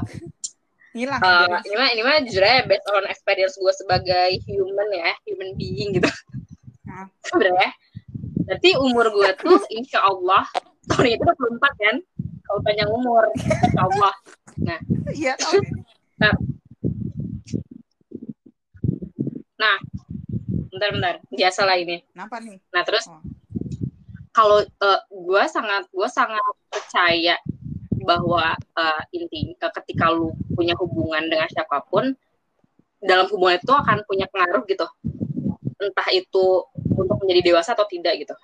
hilang 0.91 1.21
Eh, 1.21 1.45
jadi. 1.47 1.63
ini 1.63 1.75
mah 1.77 1.89
ini 1.93 2.01
mah 2.03 2.15
jujur 2.25 2.43
aja 2.43 2.67
based 2.67 2.83
on 2.91 3.05
experience 3.07 3.55
gue 3.55 3.73
sebagai 3.77 4.27
human 4.43 4.89
ya, 4.91 5.13
human 5.23 5.53
being 5.55 5.95
gitu. 5.95 6.09
Hmm. 6.83 7.07
Sebenarnya. 7.29 7.71
Berarti 8.43 8.69
umur 8.75 9.07
gue 9.13 9.29
tuh 9.37 9.61
insya 9.71 10.03
Allah 10.03 10.43
tahun 10.89 11.15
itu 11.15 11.23
24 11.23 11.61
kan. 11.61 11.95
Kalau 12.43 12.59
panjang 12.59 12.89
umur, 12.91 13.23
insya 13.37 13.55
Allah. 13.79 14.13
iya 15.15 15.33
tahun 15.39 15.63
ini 15.63 15.81
Bentar-bentar, 20.71 21.19
biasa 21.29 21.67
lah 21.67 21.77
ini. 21.77 21.99
kenapa 22.09 22.39
nih 22.39 22.57
Nah 22.71 22.81
terus 22.81 23.05
Oh. 23.05 23.19
kalau 24.31 24.63
eh, 24.63 25.01
gue 25.07 25.43
sangat 25.45 25.83
gue 25.91 26.07
sangat 26.07 26.41
percaya 26.71 27.35
bahwa 28.03 28.53
eh, 28.57 29.01
inti 29.15 29.53
eh, 29.55 29.71
ketika 29.81 30.11
lu 30.11 30.33
punya 30.53 30.73
hubungan 30.77 31.25
dengan 31.29 31.47
siapa 31.49 31.83
pun 31.87 32.13
dalam 33.01 33.25
hubungan 33.33 33.57
itu 33.57 33.73
akan 33.73 33.97
punya 34.05 34.25
pengaruh 34.29 34.63
gitu. 34.69 34.85
Entah 35.81 36.07
itu 36.13 36.45
untuk 36.93 37.17
menjadi 37.25 37.41
dewasa 37.53 37.73
atau 37.73 37.89
tidak 37.89 38.13
gitu. 38.21 38.35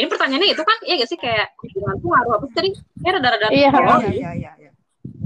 Ini 0.00 0.08
pertanyaannya 0.08 0.48
itu 0.56 0.62
kan 0.64 0.78
iya 0.88 0.94
gak 0.96 1.10
sih? 1.12 1.18
Kayak 1.20 1.52
hubungan 1.60 1.94
tuh 2.00 2.08
ngaruh 2.08 2.32
apa 2.40 2.44
sih? 2.48 2.54
Tadi 2.56 2.68
kayak 3.04 3.12
rada-rada 3.20 3.46
Iya, 3.52 3.68
iya 3.68 4.08
iya 4.08 4.30
iya 4.32 4.52
iya. 4.56 4.70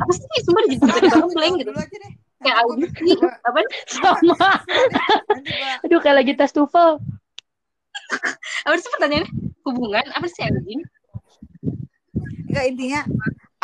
Apa 0.02 0.10
sih? 0.10 0.26
Semua 0.42 0.60
jadi 0.66 0.76
blank 0.82 1.04
jawab 1.06 1.54
gitu. 1.62 1.70
dulu 1.70 1.78
aja 1.78 1.96
deh. 2.02 2.12
Kayak 2.42 2.56
audisi 2.60 3.12
apa 3.22 3.58
sama. 3.88 4.50
Aduh 5.86 6.00
kayak 6.02 6.16
lagi 6.18 6.32
tes 6.34 6.50
TOEFL. 6.50 6.98
Apa 8.66 8.74
sih 8.76 8.90
pertanyaannya? 8.98 9.30
Hubungan 9.62 10.06
apa 10.10 10.26
sih 10.26 10.42
anjing? 10.42 10.82
Enggak 12.50 12.64
intinya 12.70 13.00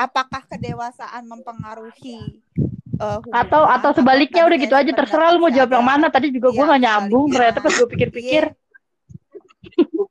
apakah 0.00 0.42
kedewasaan 0.46 1.22
mempengaruhi 1.24 2.40
hubungan 2.96 3.30
atau 3.30 3.62
atau 3.64 3.90
sebaliknya 3.92 4.44
udah 4.44 4.58
gitu 4.58 4.74
aja 4.74 4.90
terserah 4.90 5.30
lu 5.30 5.40
mau 5.40 5.48
jawab 5.48 5.70
yang 5.70 5.86
mana 5.86 6.08
tadi 6.08 6.28
juga 6.28 6.48
gue 6.50 6.58
Iya, 6.58 6.70
gak 6.70 6.80
nyambung 6.80 7.24
sebaliknya. 7.24 7.34
ternyata 7.34 7.58
pas 7.58 7.72
gue 7.72 7.88
pikir-pikir. 7.88 8.44
Iya, 8.44 8.58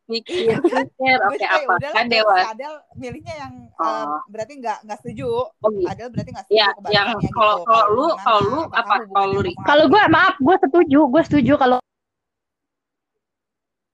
pikir 0.10 0.58
pikir 0.64 1.18
gue 1.20 1.28
oke 1.28 1.38
ya 1.40 1.50
apa 1.52 1.72
udahlah, 1.72 1.94
kan 1.94 2.06
si 2.08 2.18
Adel 2.48 2.74
milihnya 2.96 3.36
yang 3.38 3.54
Oh. 3.78 4.20
berarti 4.28 4.54
nggak 4.56 4.78
nggak 4.84 4.98
setuju. 5.00 5.28
Oh 5.56 5.70
gitu 5.72 5.86
Adel 5.86 6.08
berarti 6.10 6.30
nggak 6.32 6.46
setuju 6.46 6.58
Ya, 6.58 6.68
yang 6.90 7.08
kalau 7.08 7.22
gitu. 7.22 7.64
kalau 7.64 7.86
lu 7.90 8.08
kalau 8.18 8.42
lu 8.44 8.60
apa 8.72 8.94
kalau 9.06 9.28
lu 9.32 9.40
kalau 9.64 9.84
gue 9.86 10.02
maaf 10.08 10.36
gue 10.36 10.56
setuju 10.60 11.00
gue 11.08 11.22
setuju 11.24 11.54
kalau 11.56 11.78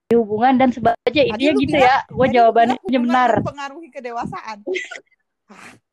hubungan 0.08 0.54
dan 0.56 0.70
sebagainya. 0.70 1.22
Intinya 1.28 1.52
lu 1.52 1.60
gitu 1.60 1.74
bilang- 1.74 1.84
ya 1.84 1.96
gue 2.08 2.26
jawabannya 2.32 2.76
benar. 2.96 3.30
mempengaruhi 3.38 3.88
kedewasaan 3.90 4.58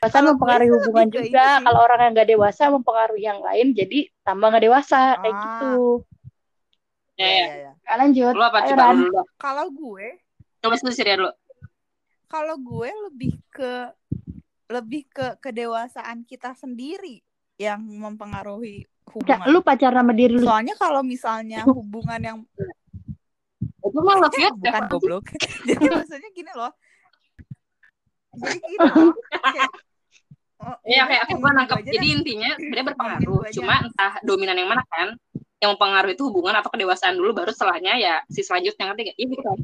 dewasa 0.00 0.24
mempengaruhi 0.24 0.72
hubungan 0.72 1.08
juga 1.12 1.60
kalau 1.60 1.80
orang 1.84 2.00
yang 2.08 2.12
gak 2.16 2.30
dewasa 2.32 2.62
mempengaruhi 2.72 3.20
yang 3.20 3.36
lain 3.44 3.76
jadi 3.76 4.08
tambah 4.24 4.48
gak 4.48 4.64
dewasa 4.64 5.20
kayak 5.20 5.28
Ah. 5.28 5.40
gitu 5.44 5.72
ya, 7.14 7.20
Iya, 7.20 7.28
ya. 7.28 7.36
iya, 7.36 7.52
iya. 7.52 7.70
Kalian 7.84 8.00
lanjut 8.08 8.32
lu 8.32 8.40
apa 8.40 8.58
Ayo, 8.58 8.68
coba 8.72 8.84
dulu 8.96 9.20
kalau 9.36 9.66
gue 9.68 10.06
coba 10.64 10.74
Siria 10.88 11.20
dulu 11.20 11.32
kalau 12.32 12.56
gue 12.56 12.88
lebih 13.12 13.32
ke 13.52 13.72
lebih 14.72 15.02
ke 15.04 15.36
kedewasaan 15.36 16.24
kita 16.24 16.56
sendiri 16.56 17.20
yang 17.60 17.84
mempengaruhi 17.84 18.88
hubungan. 19.12 19.52
lu 19.52 19.60
pacaran 19.60 20.00
sama 20.00 20.16
diri 20.16 20.32
lu 20.32 20.48
Soalnya 20.48 20.80
kalau 20.80 21.04
misalnya 21.04 21.60
hubungan 21.68 22.20
yang 22.24 22.38
Itu 23.84 23.98
mah 24.00 24.16
you 24.38 24.48
bukan 24.54 24.82
goblok. 24.86 25.24
Jadi 25.68 25.82
maksudnya 25.90 26.30
gini 26.30 26.52
loh. 26.54 26.70
Jadi 28.38 28.58
gini 28.62 28.78
loh. 28.86 29.10
Kayak, 29.42 29.70
oh, 30.60 30.76
Iya 30.84 31.02
kayak 31.08 31.22
aku 31.28 31.34
gue 31.40 31.50
nangkep. 31.50 31.76
aja 31.80 31.90
Jadi 31.90 32.06
dah. 32.06 32.16
intinya 32.16 32.50
sebenarnya 32.56 32.86
berpengaruh. 32.92 33.40
Aja. 33.48 33.52
Cuma 33.56 33.74
entah 33.82 34.12
dominan 34.22 34.56
yang 34.56 34.70
mana 34.70 34.84
kan. 34.86 35.08
Yang 35.60 35.70
mempengaruhi 35.76 36.14
itu 36.16 36.24
hubungan 36.24 36.56
atau 36.56 36.70
kedewasaan 36.72 37.14
dulu 37.20 37.36
baru 37.36 37.52
setelahnya 37.52 37.92
ya 38.00 38.14
si 38.32 38.40
selanjutnya 38.40 38.84
ngerti 38.92 39.02
gak? 39.12 39.16
Iya 39.16 39.26
gitu 39.28 39.42
kan. 39.44 39.58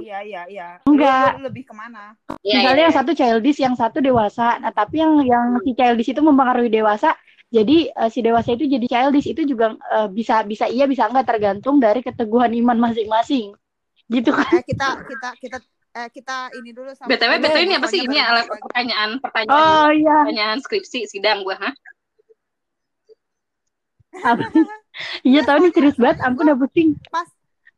Iya 0.00 0.18
iya 0.24 0.42
iya. 0.48 0.68
Enggak. 0.88 1.36
Lu, 1.36 1.44
lu 1.44 1.44
lebih 1.48 1.62
ke 1.68 1.74
mana? 1.76 2.16
Iya, 2.42 2.58
misalnya 2.58 2.82
iya, 2.82 2.86
yang 2.90 2.96
satu 2.96 3.12
childish 3.14 3.60
yang 3.62 3.74
satu 3.78 3.98
dewasa 4.02 4.58
nah 4.58 4.74
tapi 4.74 4.98
yang 4.98 5.22
yang 5.22 5.46
si 5.62 5.78
childish 5.78 6.10
itu 6.10 6.18
mempengaruhi 6.18 6.72
dewasa 6.74 7.14
jadi 7.52 7.92
eh, 7.94 8.10
si 8.10 8.18
dewasa 8.18 8.56
itu 8.58 8.66
jadi 8.66 8.86
childish 8.88 9.30
itu 9.30 9.46
juga 9.46 9.78
eh, 9.78 10.08
bisa 10.10 10.42
bisa 10.42 10.66
iya 10.66 10.90
bisa 10.90 11.06
enggak 11.06 11.30
tergantung 11.30 11.78
dari 11.78 12.02
keteguhan 12.02 12.50
iman 12.50 12.90
masing-masing 12.90 13.54
gitu 14.10 14.34
kan 14.34 14.50
Eh 14.58 14.66
kita 14.66 15.06
kita 15.06 15.28
kita 15.38 15.58
eh 15.92 16.08
kita 16.08 16.48
ini 16.54 16.70
dulu 16.70 16.88
sama 16.92 17.06
BTW, 17.06 17.32
BTW 17.38 17.58
ini 17.62 17.74
apa 17.76 17.86
sih? 17.86 18.00
Ini 18.00 18.18
alat 18.18 18.48
pertanyaan, 18.48 19.10
pertanyaan, 19.18 19.52
oh 19.52 19.88
iya 19.90 20.16
pertanyaan 20.24 20.58
skripsi 20.58 21.04
sidang 21.06 21.44
gua, 21.44 21.56
hah? 21.58 21.74
Apa? 24.14 24.44
iya 25.22 25.40
tahu 25.40 25.56
nih 25.58 25.72
serius 25.72 25.96
banget 25.96 26.20
ampun 26.20 26.44
udah 26.44 26.58
pusing 26.58 27.00
Pas 27.08 27.24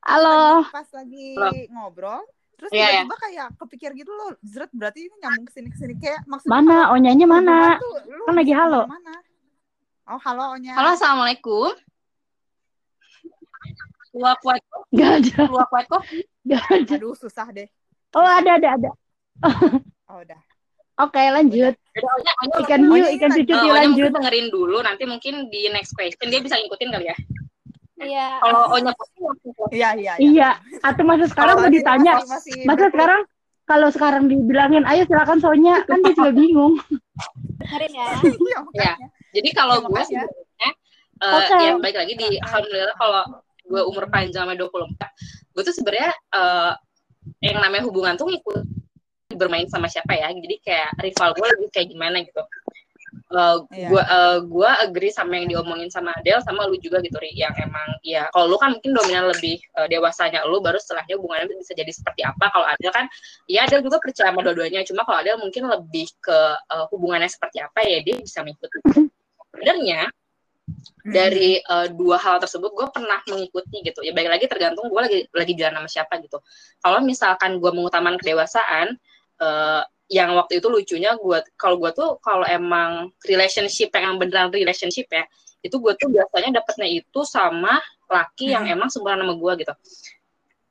halo 0.03 0.67
pas 0.69 0.87
lagi 0.91 1.33
Halo. 1.33 1.55
ngobrol 1.71 2.23
terus 2.55 2.71
Iya, 2.71 3.07
tiba-tiba 3.07 3.17
kayak 3.17 3.47
kepikir 3.57 3.91
gitu 3.95 4.11
loh 4.11 4.35
zret 4.43 4.67
berarti 4.71 5.07
ini 5.07 5.15
nyambung 5.21 5.47
ke 5.47 5.53
sini 5.53 5.69
ke 5.71 5.79
sini 5.79 5.95
kayak 5.95 6.27
maksudnya 6.27 6.51
mana 6.53 6.91
onyanya 6.91 7.27
mana 7.29 7.59
tuh 7.79 8.03
Kan 8.27 8.35
lagi 8.35 8.51
halo. 8.51 8.83
ke 8.83 8.91
mana-mana. 8.91 9.15
oh 10.07 10.21
halo 10.21 10.45
Onya 10.55 10.73
Halo, 10.75 10.89
assalamualaikum. 10.93 11.71
Luak 14.13 14.39
kuat, 14.41 14.59
Gak 14.91 15.11
ada 15.23 15.39
luak 15.49 15.67
kuat 15.69 15.85
kok. 15.87 16.03
gak 16.45 16.63
ada 16.69 16.95
aduh 16.95 17.15
susah 17.15 17.47
deh 17.49 17.67
oh 18.15 18.27
ada 18.27 18.51
ada 18.59 18.69
ada 18.79 18.91
oh 20.11 20.19
udah 20.23 20.41
oke 21.03 21.23
lanjut 21.35 21.75
Jadi, 21.95 22.07
Onya, 22.11 22.33
Onya, 22.43 22.57
ikan 22.67 22.81
hiu 22.91 22.97
iya, 22.99 23.09
ikan 23.15 23.31
iya. 23.31 23.37
cucut 23.39 23.55
Eh, 23.55 23.63
hiu 23.63 23.71
Onya 23.71 23.81
lanjut 23.87 24.11
dengerin 24.11 24.47
dulu, 24.51 24.77
nanti 24.83 25.03
mungkin 25.07 25.47
di 25.47 25.71
next 25.71 25.95
question 25.95 26.27
dia 26.27 26.43
bisa 26.43 26.59
ngikutin 26.59 26.91
kali 26.91 27.07
ya. 27.07 27.17
Iya. 28.03 28.27
Kalau 28.43 28.75
Onya 28.75 28.93
pasti 28.99 29.19
langsung 29.23 29.53
iya 29.71 29.91
iya 29.95 30.13
iya 30.19 30.51
atau 30.83 31.03
masa 31.07 31.31
sekarang 31.31 31.55
mau 31.63 31.71
ditanya 31.71 32.19
masih- 32.19 32.31
masih 32.35 32.59
masa 32.67 32.87
sekarang 32.91 33.21
kalau 33.65 33.89
sekarang 33.95 34.23
dibilangin 34.27 34.83
ayo 34.85 35.07
silakan 35.07 35.39
Sonya 35.39 35.87
kan 35.87 36.03
dia 36.03 36.13
juga 36.19 36.33
bingung 36.35 36.75
Dengerin 37.63 37.93
ya. 37.95 38.07
Iya, 38.45 38.59
makanya. 38.67 39.07
Jadi 39.35 39.49
kalau 39.55 39.75
Ya, 39.79 39.87
gue 39.87 40.03
sebenarnya 40.03 40.71
eh, 41.23 41.35
Oke. 41.39 41.57
ya 41.63 41.73
baik 41.79 41.97
lagi 41.97 42.13
di 42.19 42.29
alhamdulillah 42.43 42.97
kalau 42.99 43.23
gue 43.65 43.83
umur 43.89 44.05
panjang 44.13 44.45
sampai 44.45 44.59
24, 44.61 45.55
gue 45.55 45.63
tuh 45.63 45.75
sebenarnya 45.75 46.11
eh, 46.13 46.73
yang 47.41 47.61
namanya 47.61 47.85
hubungan 47.87 48.15
tuh 48.17 48.29
ngikut 48.31 48.65
bermain 49.35 49.67
sama 49.67 49.91
siapa 49.91 50.15
ya. 50.15 50.31
Jadi 50.31 50.57
kayak 50.63 50.95
rival 51.01 51.35
gue 51.35 51.47
lagi 51.47 51.67
kayak 51.75 51.89
gimana 51.91 52.17
gitu. 52.23 52.43
Eh, 53.35 53.57
Iya. 53.75 53.89
gue 53.91 54.03
eh, 54.03 54.39
gue 54.47 54.71
agree 54.85 55.11
sama 55.11 55.39
yang 55.39 55.51
diomongin 55.51 55.91
sama 55.91 56.15
Adele 56.15 56.39
sama 56.47 56.71
lu 56.71 56.79
juga 56.79 57.03
gitu 57.03 57.19
Ri 57.19 57.35
yang 57.35 57.51
emang 57.59 57.99
ya 58.07 58.31
kalau 58.31 58.53
lu 58.53 58.57
kan 58.61 58.79
mungkin 58.79 58.95
dominan 58.95 59.27
lebih 59.31 59.59
eh, 59.59 59.89
dewasanya 59.91 60.47
lu 60.47 60.63
baru 60.63 60.79
setelahnya 60.79 61.19
hubungannya 61.19 61.51
bisa 61.59 61.75
jadi 61.75 61.91
seperti 61.91 62.23
apa 62.23 62.47
kalau 62.55 62.67
Adele 62.69 62.95
kan 62.95 63.07
ya 63.51 63.67
Adele 63.67 63.83
juga 63.83 63.99
percaya 63.99 64.31
sama 64.31 64.45
dua-duanya 64.45 64.87
cuma 64.87 65.03
kalau 65.03 65.19
Adele 65.25 65.39
mungkin 65.41 65.67
lebih 65.67 66.07
ke 66.23 66.39
eh, 66.55 66.85
hubungannya 66.95 67.31
seperti 67.31 67.59
apa 67.59 67.81
ya 67.83 67.99
dia 68.07 68.15
bisa 68.23 68.39
mengikuti 68.47 68.79
sebenarnya 69.51 70.11
dari 71.05 71.61
eh, 71.61 71.87
dua 71.93 72.17
hal 72.17 72.41
tersebut 72.41 72.73
gue 72.73 72.87
pernah 72.89 73.21
mengikuti 73.29 73.85
gitu. 73.85 74.01
Ya 74.01 74.17
baik 74.17 74.29
lagi 74.33 74.45
tergantung 74.49 74.89
gue 74.89 75.01
lagi 75.01 75.21
lagi 75.37 75.53
jalan 75.53 75.85
sama 75.85 75.89
siapa 75.89 76.15
gitu. 76.25 76.41
Kalau 76.81 77.05
misalkan 77.05 77.61
gue 77.61 77.71
mengutamakan 77.71 78.17
kedewasaan 78.17 78.97
eh, 79.41 79.83
yang 80.13 80.37
waktu 80.37 80.61
itu 80.61 80.69
lucunya 80.69 81.17
gue 81.17 81.39
kalau 81.57 81.77
gue 81.81 81.91
tuh 81.93 82.21
kalau 82.21 82.45
emang 82.45 83.13
relationship 83.25 83.89
yang 83.93 84.21
beneran 84.21 84.53
relationship 84.53 85.09
ya 85.09 85.25
itu 85.65 85.81
gue 85.81 85.97
tuh 85.97 86.13
biasanya 86.13 86.61
dapetnya 86.61 86.89
itu 86.93 87.21
sama 87.25 87.81
laki 88.05 88.53
yang 88.53 88.69
emang 88.69 88.93
seumuran 88.93 89.21
sama 89.21 89.35
gue 89.37 89.53
gitu. 89.65 89.75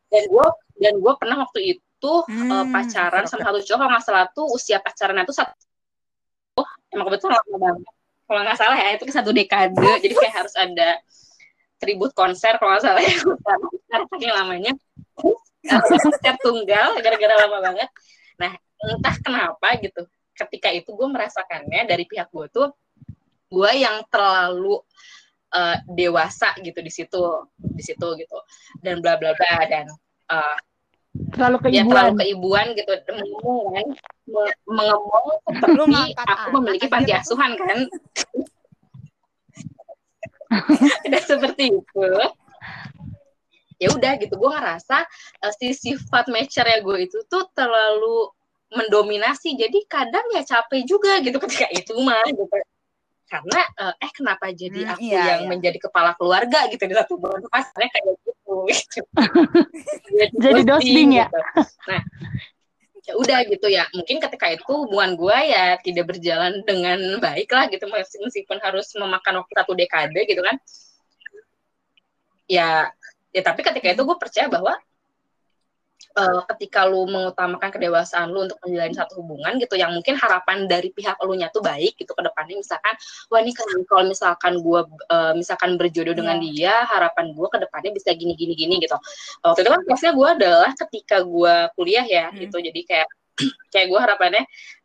Dan 0.10 0.24
gue 0.30 0.48
dan 0.82 0.94
gue 0.98 1.14
pernah 1.18 1.38
waktu 1.46 1.60
itu 1.78 2.14
eh, 2.30 2.66
Hmm, 2.66 2.74
pacaran 2.74 3.24
oke, 3.26 3.30
sama 3.30 3.42
satu 3.46 3.60
cowok 3.62 3.78
kalau 3.78 3.92
nggak 3.94 4.06
salah 4.06 4.26
tuh 4.34 4.46
usia 4.50 4.78
pacarannya 4.82 5.26
tuh 5.30 5.38
satu. 5.38 5.54
Oh 6.58 6.70
emang 6.94 7.10
kebetulan 7.10 7.38
lama 7.38 7.58
banget 7.62 7.94
kalau 8.24 8.42
nggak 8.42 8.58
salah 8.60 8.78
ya 8.80 8.96
itu 8.96 9.04
satu 9.12 9.32
dekade. 9.36 9.78
Jadi 10.04 10.14
kayak 10.16 10.34
harus 10.44 10.56
ada 10.56 11.00
tribut 11.78 12.12
konser 12.16 12.56
kalau 12.58 12.76
nggak 12.76 12.84
salah 12.84 13.04
ya. 13.04 13.16
Karena 13.92 14.06
saking 14.10 14.32
lamanya. 14.32 14.74
Konser 15.64 16.36
tunggal 16.44 17.00
gara-gara 17.00 17.36
lama 17.48 17.58
banget. 17.60 17.90
Nah 18.40 18.52
entah 18.84 19.16
kenapa 19.24 19.68
gitu 19.80 20.04
ketika 20.34 20.74
itu 20.74 20.90
gue 20.92 21.08
merasakannya 21.08 21.86
dari 21.86 22.04
pihak 22.10 22.34
gue 22.34 22.48
tuh 22.50 22.68
gue 23.54 23.72
yang 23.78 24.02
terlalu 24.10 24.82
eh, 25.54 25.78
dewasa 25.86 26.58
gitu 26.60 26.80
di 26.82 26.92
situ 26.92 27.24
di 27.58 27.84
situ 27.84 28.08
gitu. 28.18 28.38
Dan 28.82 29.04
bla 29.04 29.20
bla 29.20 29.36
bla 29.36 29.68
dan 29.68 29.88
eh, 30.32 30.58
terlalu 31.13 31.58
ya 31.69 31.86
keibuan 31.86 31.93
terlalu 31.93 32.13
keibuan. 32.26 32.65
gitu. 32.73 32.91
Mengomong 33.13 33.65
kan? 33.73 33.88
Me- 34.23 34.58
mengemong 34.65 35.28
seperti 35.45 36.02
aku 36.26 36.47
memiliki 36.58 36.88
panti 36.89 37.12
asuhan 37.13 37.52
kan? 37.58 37.80
Udah 41.10 41.21
seperti 41.26 41.63
itu. 41.73 42.06
Ya 43.82 43.89
udah 43.91 44.15
gitu. 44.21 44.38
Gue 44.38 44.47
ngerasa 44.54 45.04
eh, 45.43 45.54
si 45.60 45.73
sifat 45.76 46.30
matcher 46.32 46.63
ya 46.63 46.80
gue 46.80 46.97
itu 47.04 47.19
tuh 47.28 47.49
terlalu 47.52 48.32
mendominasi. 48.71 49.58
Jadi 49.60 49.86
kadang 49.89 50.23
ya 50.32 50.45
capek 50.45 50.86
juga 50.88 51.19
gitu 51.19 51.36
ketika 51.41 51.67
itu 51.73 51.93
mah 51.99 52.23
gitu 52.32 52.47
karena 53.34 53.62
eh, 53.82 53.93
eh 54.06 54.12
kenapa 54.13 54.46
jadi 54.54 54.80
Hmm, 54.86 54.91
aku 54.93 55.02
iya, 55.10 55.24
yang 55.26 55.41
iya. 55.41 55.50
menjadi 55.50 55.78
kepala 55.82 56.13
keluarga 56.13 56.69
gitu 56.69 56.86
di 56.86 56.93
satu 56.93 57.17
bulan 57.17 57.41
pasarnya 57.50 57.89
kayak 57.89 58.06
gitu, 58.22 58.56
gitu. 58.69 59.02
Jadi 60.46 60.62
dosbing 60.62 61.17
ya? 61.17 61.26
gitu. 61.26 61.39
nah 61.89 62.02
ya 63.04 63.13
udah 63.19 63.39
gitu 63.52 63.67
ya 63.67 63.84
mungkin 63.91 64.15
ketika 64.24 64.48
itu 64.48 64.63
hubungan 64.72 65.19
gue 65.19 65.38
ya 65.52 65.76
tidak 65.84 66.15
berjalan 66.15 66.63
dengan 66.63 67.19
baik 67.19 67.52
lah 67.52 67.67
gitu 67.67 67.84
meskipun 67.91 68.63
harus 68.63 68.96
memakan 68.96 69.43
waktu 69.43 69.54
satu 69.60 69.76
dekade 69.76 70.24
gitu 70.24 70.39
kan 70.39 70.56
ya 72.48 72.88
ya 73.36 73.41
tapi 73.43 73.60
ketika 73.60 73.91
itu 73.91 74.08
gue 74.08 74.15
percaya 74.15 74.48
bahwa 74.48 74.80
eh, 76.18 76.42
ketika 76.56 76.86
lu 76.86 77.08
mengutamakan 77.08 77.70
kedewasaan 77.72 78.30
lu 78.32 78.46
untuk 78.46 78.60
menjalani 78.63 78.96
satu 78.96 79.24
hubungan 79.24 79.56
gitu 79.58 79.80
yang 79.80 79.92
mungkin 79.96 80.16
harapan 80.20 80.68
dari 80.68 80.92
pihak 80.92 81.18
lu 81.24 81.34
nya 81.39 81.48
tuh 81.50 81.63
baik 81.63 81.96
gitu 81.96 82.12
ke 82.13 82.22
depannya 82.22 82.60
misalkan 82.60 82.94
wah 83.32 83.39
ini 83.39 83.52
kalau 83.88 84.04
misalkan 84.06 84.60
gue 84.60 84.82
misalkan 85.39 85.76
berjodoh 85.80 86.13
dengan 86.13 86.38
dia 86.44 86.86
harapan 86.89 87.34
gue 87.34 87.48
ke 87.50 87.58
depannya 87.63 87.92
bisa 87.96 88.12
gini 88.13 88.34
gini 88.36 88.54
gini 88.54 88.76
gitu 88.84 88.96
waktu 89.46 89.63
itu 89.63 89.70
kan 89.72 89.82
prosesnya 89.88 90.13
gue 90.13 90.30
adalah 90.42 90.72
ketika 90.76 91.24
gue 91.24 91.56
kuliah 91.78 92.06
ya 92.06 92.26
Hmm. 92.34 92.39
gitu 92.39 92.58
jadi 92.60 92.82
kayak 92.88 93.08
kayak 93.74 93.88
gue 93.89 94.00
harapannya 94.00 94.44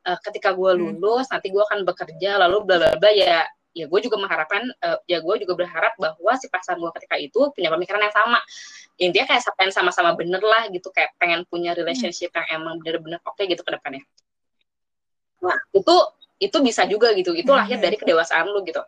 eh, 0.09 0.18
ketika 0.24 0.52
gue 0.57 0.70
Hmm. 0.74 0.96
lulus 1.00 1.28
nanti 1.33 1.48
gue 1.52 1.62
akan 1.62 1.85
bekerja 1.85 2.40
lalu 2.40 2.64
bla 2.64 2.76
bla 2.81 2.90
bla 2.96 3.11
ya 3.12 3.44
ya 3.76 3.85
gue 3.87 4.00
juga 4.02 4.16
mengharapkan 4.18 4.64
eh, 4.64 4.98
ya 5.07 5.18
gue 5.20 5.35
juga 5.44 5.54
berharap 5.54 5.94
bahwa 6.00 6.33
si 6.40 6.48
pasangan 6.50 6.81
gue 6.81 6.90
ketika 6.98 7.16
itu 7.20 7.40
punya 7.54 7.68
pemikiran 7.70 8.02
yang 8.02 8.14
sama. 8.14 8.40
Intinya 8.98 9.26
kayak 9.31 9.46
pengen 9.54 9.72
sama-sama 9.72 10.11
bener 10.18 10.42
lah 10.42 10.66
gitu 10.72 10.90
kayak 10.90 11.14
pengen 11.20 11.46
punya 11.46 11.70
relationship 11.76 12.35
yang 12.35 12.62
emang 12.62 12.83
bener-bener 12.83 13.22
oke 13.22 13.38
gitu 13.44 13.62
ke 13.62 13.70
depannya. 13.70 14.02
Nah 15.44 15.59
itu 15.70 15.94
itu 16.38 16.57
bisa 16.62 16.83
juga 16.90 17.14
gitu. 17.14 17.35
Itu 17.35 17.54
lahir 17.54 17.78
Mhm. 17.78 17.85
dari 17.85 17.96
kedewasaan 17.98 18.46
lu 18.50 18.62
gitu. 18.66 18.83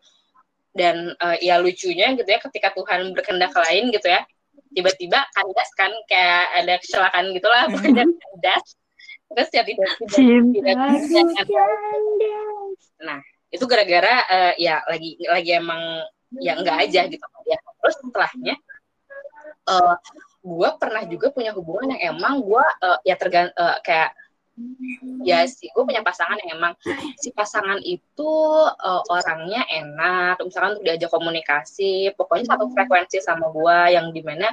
Dan 0.74 1.14
eh, 1.14 1.36
ya 1.42 1.58
lucunya 1.62 2.14
gitu 2.18 2.26
ya 2.26 2.38
ketika 2.42 2.74
Tuhan 2.74 3.14
berkehendak 3.14 3.54
lain 3.54 3.90
gitu 3.94 4.06
ya 4.10 4.22
tiba-tiba 4.70 5.18
kandas 5.34 5.70
kan 5.74 5.90
kayak 6.06 6.46
ada 6.62 6.74
kecelakaan 6.78 7.34
gitulah 7.34 7.66
Mhm. 7.66 7.72
pokoknya 7.74 8.04
kandas. 8.06 8.66
Terus 9.30 9.48
ya 9.54 9.62
tidak 9.62 9.90
tidak 9.94 10.18
cinta 11.06 11.42
tidak 11.46 11.66
kandas. 12.98 13.30
Itu 13.50 13.64
gara-gara 13.66 14.14
eh, 14.30 14.52
ya 14.62 14.82
lagi 14.86 15.18
lagi 15.26 15.50
emang 15.58 15.82
ya 16.38 16.58
enggak 16.58 16.76
aja 16.86 17.00
gitu. 17.10 17.26
Ya 17.46 17.58
terus 17.82 17.96
setelahnya 17.98 18.54
eh 19.70 19.94
gue 20.40 20.68
pernah 20.80 21.02
juga 21.04 21.28
punya 21.28 21.52
hubungan 21.52 21.94
yang 21.94 22.16
emang 22.16 22.40
gue 22.40 22.64
ya 23.04 23.14
tergan 23.18 23.52
eh, 23.52 23.78
kayak 23.84 24.16
ya 25.24 25.44
sih 25.44 25.68
gue 25.72 25.84
punya 25.84 26.00
pasangan 26.04 26.36
yang 26.44 26.58
emang 26.58 26.74
si 27.20 27.32
pasangan 27.32 27.80
itu 27.84 28.32
uh, 28.66 29.02
orangnya 29.08 29.64
enak 29.68 30.40
misalkan 30.40 30.76
untuk 30.76 30.84
diajak 30.88 31.10
komunikasi 31.12 32.12
pokoknya 32.16 32.56
satu 32.56 32.68
frekuensi 32.72 33.20
sama 33.20 33.52
gue 33.52 33.78
yang 33.96 34.12
di 34.12 34.20
mana 34.24 34.48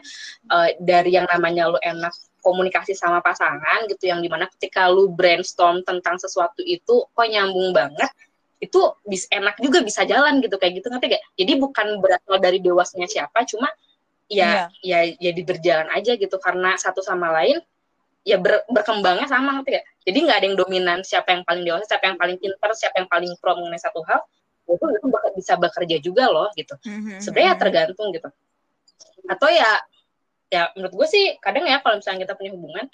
uh, 0.52 0.70
dari 0.80 1.16
yang 1.16 1.28
namanya 1.28 1.72
lu 1.72 1.80
enak 1.80 2.14
komunikasi 2.44 2.96
sama 2.96 3.20
pasangan 3.20 3.88
gitu 3.92 4.12
yang 4.12 4.24
di 4.24 4.30
mana 4.32 4.48
ketika 4.56 4.88
lu 4.88 5.12
brainstorm 5.12 5.84
tentang 5.84 6.16
sesuatu 6.20 6.64
itu 6.64 7.04
kok 7.08 7.28
nyambung 7.28 7.76
banget 7.76 8.12
itu 8.58 8.80
bisa 9.06 9.30
enak 9.30 9.62
juga 9.62 9.86
bisa 9.86 10.02
jalan 10.02 10.42
gitu 10.42 10.58
kayak 10.58 10.82
gitu 10.82 10.88
ngerti 10.90 11.18
gak? 11.18 11.24
Jadi 11.38 11.54
bukan 11.62 11.88
berasal 12.02 12.42
dari 12.42 12.58
dewasanya 12.58 13.06
siapa, 13.06 13.46
cuma 13.46 13.70
ya 14.28 14.68
ya 14.84 15.08
jadi 15.08 15.42
berjalan 15.46 15.88
aja 15.94 16.20
gitu 16.20 16.36
karena 16.42 16.76
satu 16.76 17.00
sama 17.00 17.32
lain 17.32 17.64
ya 18.28 18.36
ber, 18.36 18.60
berkembangnya 18.68 19.30
sama 19.30 19.62
ngerti 19.62 19.78
gak? 19.78 19.86
Jadi 20.10 20.18
nggak 20.26 20.38
ada 20.42 20.46
yang 20.50 20.58
dominan 20.58 21.00
siapa 21.06 21.30
yang 21.38 21.44
paling 21.46 21.64
dewasa, 21.64 21.86
siapa 21.86 22.06
yang 22.10 22.18
paling 22.18 22.38
pintar, 22.42 22.70
siapa 22.74 22.96
yang 22.98 23.10
paling 23.10 23.32
pro 23.38 23.54
mengenai 23.56 23.82
satu 23.82 24.02
hal. 24.04 24.26
Itu 24.68 24.84
itu 24.84 25.06
bisa 25.38 25.54
bekerja 25.56 25.96
juga 26.04 26.28
loh 26.28 26.50
gitu. 26.58 26.76
Mhm, 26.84 27.24
Sebenarnya 27.24 27.54
mhm. 27.56 27.62
tergantung 27.62 28.08
gitu. 28.12 28.30
Atau 29.30 29.48
ya 29.54 29.80
ya 30.48 30.72
menurut 30.74 30.96
gue 30.96 31.08
sih 31.08 31.26
kadang 31.44 31.68
ya 31.68 31.84
kalau 31.84 32.00
misalnya 32.00 32.24
kita 32.24 32.34
punya 32.40 32.52
hubungan 32.56 32.88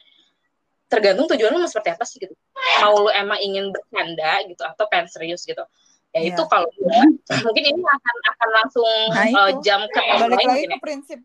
tergantung 0.94 1.26
tujuan 1.34 1.50
lu 1.50 1.66
mau 1.66 1.70
seperti 1.70 1.90
apa 1.98 2.06
sih 2.06 2.22
gitu. 2.22 2.38
Mau 2.86 2.94
lu 3.02 3.10
emang 3.10 3.42
ingin 3.42 3.74
bercanda 3.74 4.46
gitu 4.46 4.62
atau 4.62 4.86
pengen 4.86 5.10
serius 5.10 5.42
gitu. 5.42 5.66
Ya 6.14 6.22
Iya. 6.22 6.38
itu 6.38 6.44
kalau 6.46 6.70
gue 6.78 7.00
mungkin 7.42 7.64
ini 7.74 7.82
akan 7.82 8.16
akan 8.38 8.50
langsung 8.54 8.92
Nah, 9.10 9.26
uh, 9.34 9.52
jam 9.66 9.82
ke 9.90 9.98
balik 9.98 10.30
lain 10.30 10.30
lagi 10.30 10.46
mungkin 10.46 10.70
ke 10.70 10.78
ya. 10.78 10.82
prinsip 10.86 11.20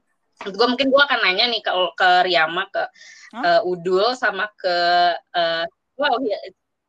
gue 0.49 0.67
mungkin 0.71 0.89
gue 0.89 1.03
akan 1.03 1.19
nanya 1.29 1.45
nih 1.53 1.61
ke 1.61 1.73
ke 1.93 2.09
Riyama 2.25 2.65
ke 2.73 2.89
Hah? 3.37 3.61
uh, 3.61 3.69
Udul 3.69 4.17
sama 4.17 4.49
ke 4.57 4.77
uh, 5.37 5.65
wow 6.01 6.15
ya, 6.25 6.39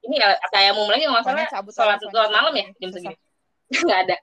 ini 0.07 0.15
ya 0.15 0.31
kayak 0.47 0.79
mau 0.79 0.87
lagi 0.87 1.11
nggak 1.11 1.27
salah 1.27 1.43
sholat 1.67 1.99
sholat 1.99 2.31
malam 2.31 2.53
ya 2.55 2.71
jam 2.79 2.89
segini 2.93 3.17
nggak 3.83 3.99
ada 4.07 4.15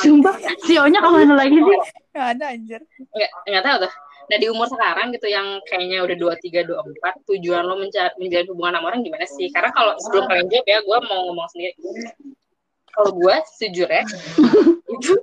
Sumpah, 0.00 0.32
si 0.64 0.80
Onya 0.80 0.96
ke 0.96 1.10
mana 1.12 1.44
lagi 1.44 1.52
sih? 1.60 1.78
Nggak 2.16 2.28
ada 2.38 2.44
anjir 2.54 2.80
nggak 3.18 3.30
nggak 3.50 3.64
tahu 3.66 3.76
tuh 3.82 3.92
nah 4.28 4.36
di 4.36 4.46
umur 4.52 4.68
sekarang 4.68 5.08
gitu 5.16 5.24
yang 5.32 5.56
kayaknya 5.64 6.04
udah 6.04 6.16
dua 6.20 6.34
tiga 6.36 6.60
dua 6.60 6.84
empat 6.84 7.16
tujuan 7.24 7.64
lo 7.64 7.80
mencari 7.80 8.12
menjalin 8.20 8.48
hubungan 8.52 8.76
sama 8.76 8.86
orang 8.92 9.00
gimana 9.00 9.24
sih? 9.24 9.48
Karena 9.48 9.72
kalau 9.72 9.96
sebelum 10.04 10.28
kalian 10.28 10.46
jawab 10.52 10.66
ya 10.68 10.78
gue 10.84 10.98
mau 11.08 11.20
ngomong 11.32 11.48
sendiri. 11.48 11.72
Kalau 12.92 13.10
gue 13.16 13.34
sejujurnya 13.56 14.04
itu 14.92 15.14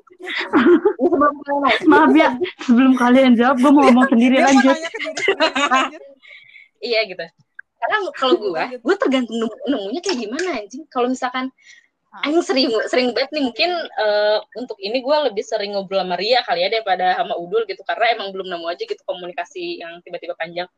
Maaf 1.85 2.11
ya, 2.17 2.33
sebelum 2.65 2.97
kalian 2.97 3.37
jawab, 3.37 3.61
gue 3.61 3.71
mau 3.71 3.85
ngomong 3.85 4.09
sendiri 4.09 4.41
lanjut. 4.41 4.77
iya 6.81 7.05
gitu. 7.05 7.21
Karena 7.77 7.97
kalau 8.17 8.33
gue 8.41 8.63
gue 8.81 8.95
tergantung 8.97 9.37
nemu- 9.37 9.63
nemunya 9.69 10.01
kayak 10.01 10.17
gimana 10.17 10.49
anjing. 10.65 10.83
Kalau 10.89 11.13
misalkan 11.13 11.53
Aing 12.23 12.39
sering 12.45 12.71
sering 12.87 13.11
banget 13.11 13.35
nih 13.35 13.43
mungkin 13.43 13.71
eh, 13.75 14.39
untuk 14.55 14.79
ini 14.79 15.03
gue 15.03 15.17
lebih 15.27 15.43
sering 15.43 15.75
ngobrol 15.75 15.99
sama 15.99 16.15
Ria 16.15 16.39
kali 16.47 16.63
ya 16.63 16.69
daripada 16.71 17.19
sama 17.19 17.35
Udul 17.35 17.67
gitu 17.67 17.83
karena 17.83 18.15
emang 18.15 18.31
belum 18.31 18.47
nemu 18.47 18.65
aja 18.71 18.83
gitu 18.87 19.01
komunikasi 19.03 19.83
yang 19.83 19.99
tiba-tiba 20.05 20.31
panjang. 20.39 20.69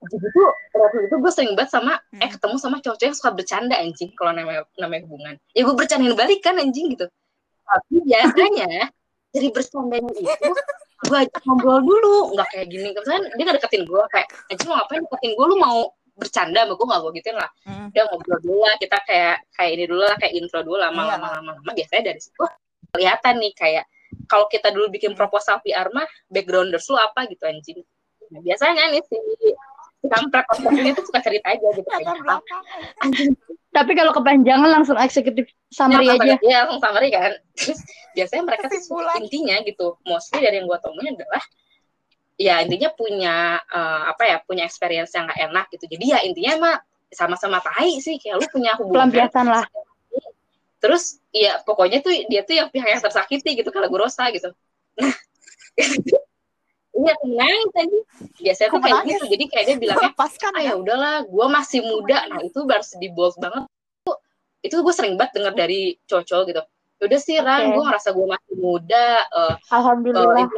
Jadi 0.00 0.26
tuh 0.32 0.48
waktu 0.78 0.98
itu 1.10 1.14
gue 1.18 1.32
sering 1.34 1.52
banget 1.58 1.76
sama 1.76 1.98
eh 2.14 2.24
Hmm. 2.24 2.32
ketemu 2.32 2.56
sama 2.62 2.76
cowok 2.80 2.98
yang 3.02 3.16
suka 3.18 3.30
bercanda 3.34 3.74
anjing 3.76 4.10
kalau 4.14 4.32
namanya 4.32 4.62
namanya 4.78 5.02
hubungan. 5.10 5.34
Ya 5.52 5.66
gue 5.66 5.74
bercandain 5.74 6.14
balik 6.14 6.40
kan 6.40 6.56
anjing 6.56 6.94
gitu. 6.94 7.10
Tapi 7.66 7.96
biasanya 8.06 8.88
dari 9.34 9.48
bercandanya 9.50 10.10
itu 10.14 10.52
gue 11.00 11.16
ajak 11.16 11.42
ngobrol 11.48 11.80
dulu 11.80 12.36
nggak 12.36 12.48
kayak 12.52 12.66
gini 12.68 12.92
kan 12.92 13.24
dia 13.24 13.42
nggak 13.44 13.56
deketin 13.56 13.88
gue 13.88 14.02
kayak 14.12 14.28
anjing 14.52 14.68
mau 14.68 14.76
ngapain 14.84 15.00
deketin 15.00 15.32
gue 15.32 15.46
lu 15.48 15.56
mau 15.56 15.80
bercanda 16.20 16.60
sama 16.62 16.76
gue 16.76 16.86
nggak 16.86 17.00
gue 17.00 17.12
gituin 17.16 17.36
lah. 17.36 17.50
Hmm. 17.64 17.88
udah 17.88 18.04
ngobrol 18.06 18.38
dulu 18.40 18.60
lah 18.62 18.76
kita 18.76 18.98
kayak 19.02 19.36
kayak 19.50 19.70
ini 19.72 19.84
dulu 19.84 20.02
lah 20.02 20.16
kayak 20.16 20.32
intro 20.34 20.60
dulu 20.60 20.76
lama 20.76 21.00
Iya. 21.00 21.10
lama 21.16 21.26
lama 21.34 21.50
lama 21.56 21.70
biasanya 21.72 22.02
dari 22.06 22.20
situ 22.20 22.44
kelihatan 22.90 23.34
nih 23.38 23.52
kayak 23.54 23.84
kalau 24.26 24.46
kita 24.46 24.68
dulu 24.68 24.86
bikin 24.88 25.14
proposal 25.14 25.58
PR 25.60 25.88
mah 25.90 26.04
backgrounders 26.26 26.84
lu 26.86 26.96
apa 26.96 27.24
gitu 27.26 27.42
anjing. 27.42 27.80
Nah, 28.28 28.40
biasanya 28.40 28.90
nih 28.90 29.02
si 29.02 29.16
si 29.38 29.48
kampret 30.06 30.46
ini 30.72 30.90
tuh 30.92 31.02
suka 31.02 31.20
cerita 31.20 31.50
aja 31.50 31.66
gitu 31.72 31.86
kayak 31.86 32.14
latar 32.20 32.30
"Ah, 32.30 32.40
anjing. 33.00 33.34
Tapi 33.70 33.92
kalau 33.94 34.10
kepanjangan 34.10 34.66
langsung 34.66 34.98
eksekutif 34.98 35.46
summary 35.68 36.06
Ya, 36.06 36.14
aja. 36.16 36.34
ya 36.42 36.56
langsung 36.64 36.80
summary 36.80 37.10
kan. 37.10 37.30
Terus 37.58 37.78
biasanya 38.12 38.42
mereka 38.44 38.66
tuh 38.66 38.82
intinya 39.16 39.56
gitu 39.62 39.94
mostly 40.02 40.42
dari 40.42 40.58
yang 40.58 40.66
gue 40.66 40.78
temuin 40.78 41.14
adalah 41.14 41.42
ya 42.40 42.64
intinya 42.64 42.88
punya 42.96 43.60
eh, 43.60 44.02
apa 44.08 44.22
ya 44.24 44.36
punya 44.40 44.64
experience 44.64 45.12
yang 45.12 45.28
gak 45.28 45.40
enak 45.44 45.66
gitu. 45.76 45.84
Jadi 45.92 46.04
ya 46.08 46.18
intinya 46.24 46.52
mah 46.56 46.76
sama-sama 47.12 47.60
tai 47.60 48.00
sih 48.00 48.16
kayak 48.16 48.40
lu 48.40 48.46
punya 48.48 48.72
hubungan 48.80 49.12
Pelampiasan 49.12 49.46
lah. 49.50 49.66
terus 50.80 51.20
ya 51.28 51.60
pokoknya 51.60 52.00
tuh 52.00 52.08
dia 52.32 52.40
tuh 52.40 52.56
yang 52.56 52.72
pihak 52.72 52.88
yang 52.88 53.04
tersakiti 53.04 53.52
gitu 53.52 53.68
kalau 53.68 53.92
gue 53.92 54.00
rosa 54.00 54.32
gitu. 54.32 54.48
Nah 54.96 55.12
iya 57.00 57.12
aku 57.12 57.26
menangis 57.28 57.72
aja 57.76 57.98
biasanya 58.40 58.68
tuh 58.72 58.80
kayak 58.80 59.02
gitu 59.04 59.24
jadi 59.28 59.44
kayak 59.52 59.64
dia 59.68 59.76
bilangnya 59.76 60.10
lepaskan 60.12 60.52
ah 60.56 60.62
ya 60.64 60.72
ya. 60.72 60.74
udahlah 60.80 61.16
gue 61.28 61.46
masih 61.52 61.80
muda. 61.84 62.18
Nah 62.32 62.40
itu 62.40 62.64
harus 62.64 62.96
di 62.96 63.12
bold 63.12 63.36
banget. 63.36 63.68
Tuh, 64.08 64.16
itu 64.64 64.74
gue 64.80 64.94
sering 64.96 65.20
banget 65.20 65.36
denger 65.36 65.52
dari 65.52 65.80
cowok 66.08 66.44
gitu. 66.48 66.62
Udah 67.04 67.20
sih 67.20 67.36
Ran 67.36 67.76
gue 67.76 67.84
ngerasa 67.84 68.16
gue 68.16 68.26
masih 68.32 68.54
muda 68.56 69.04
eh, 69.28 69.54
Alhamdulillah. 69.68 70.48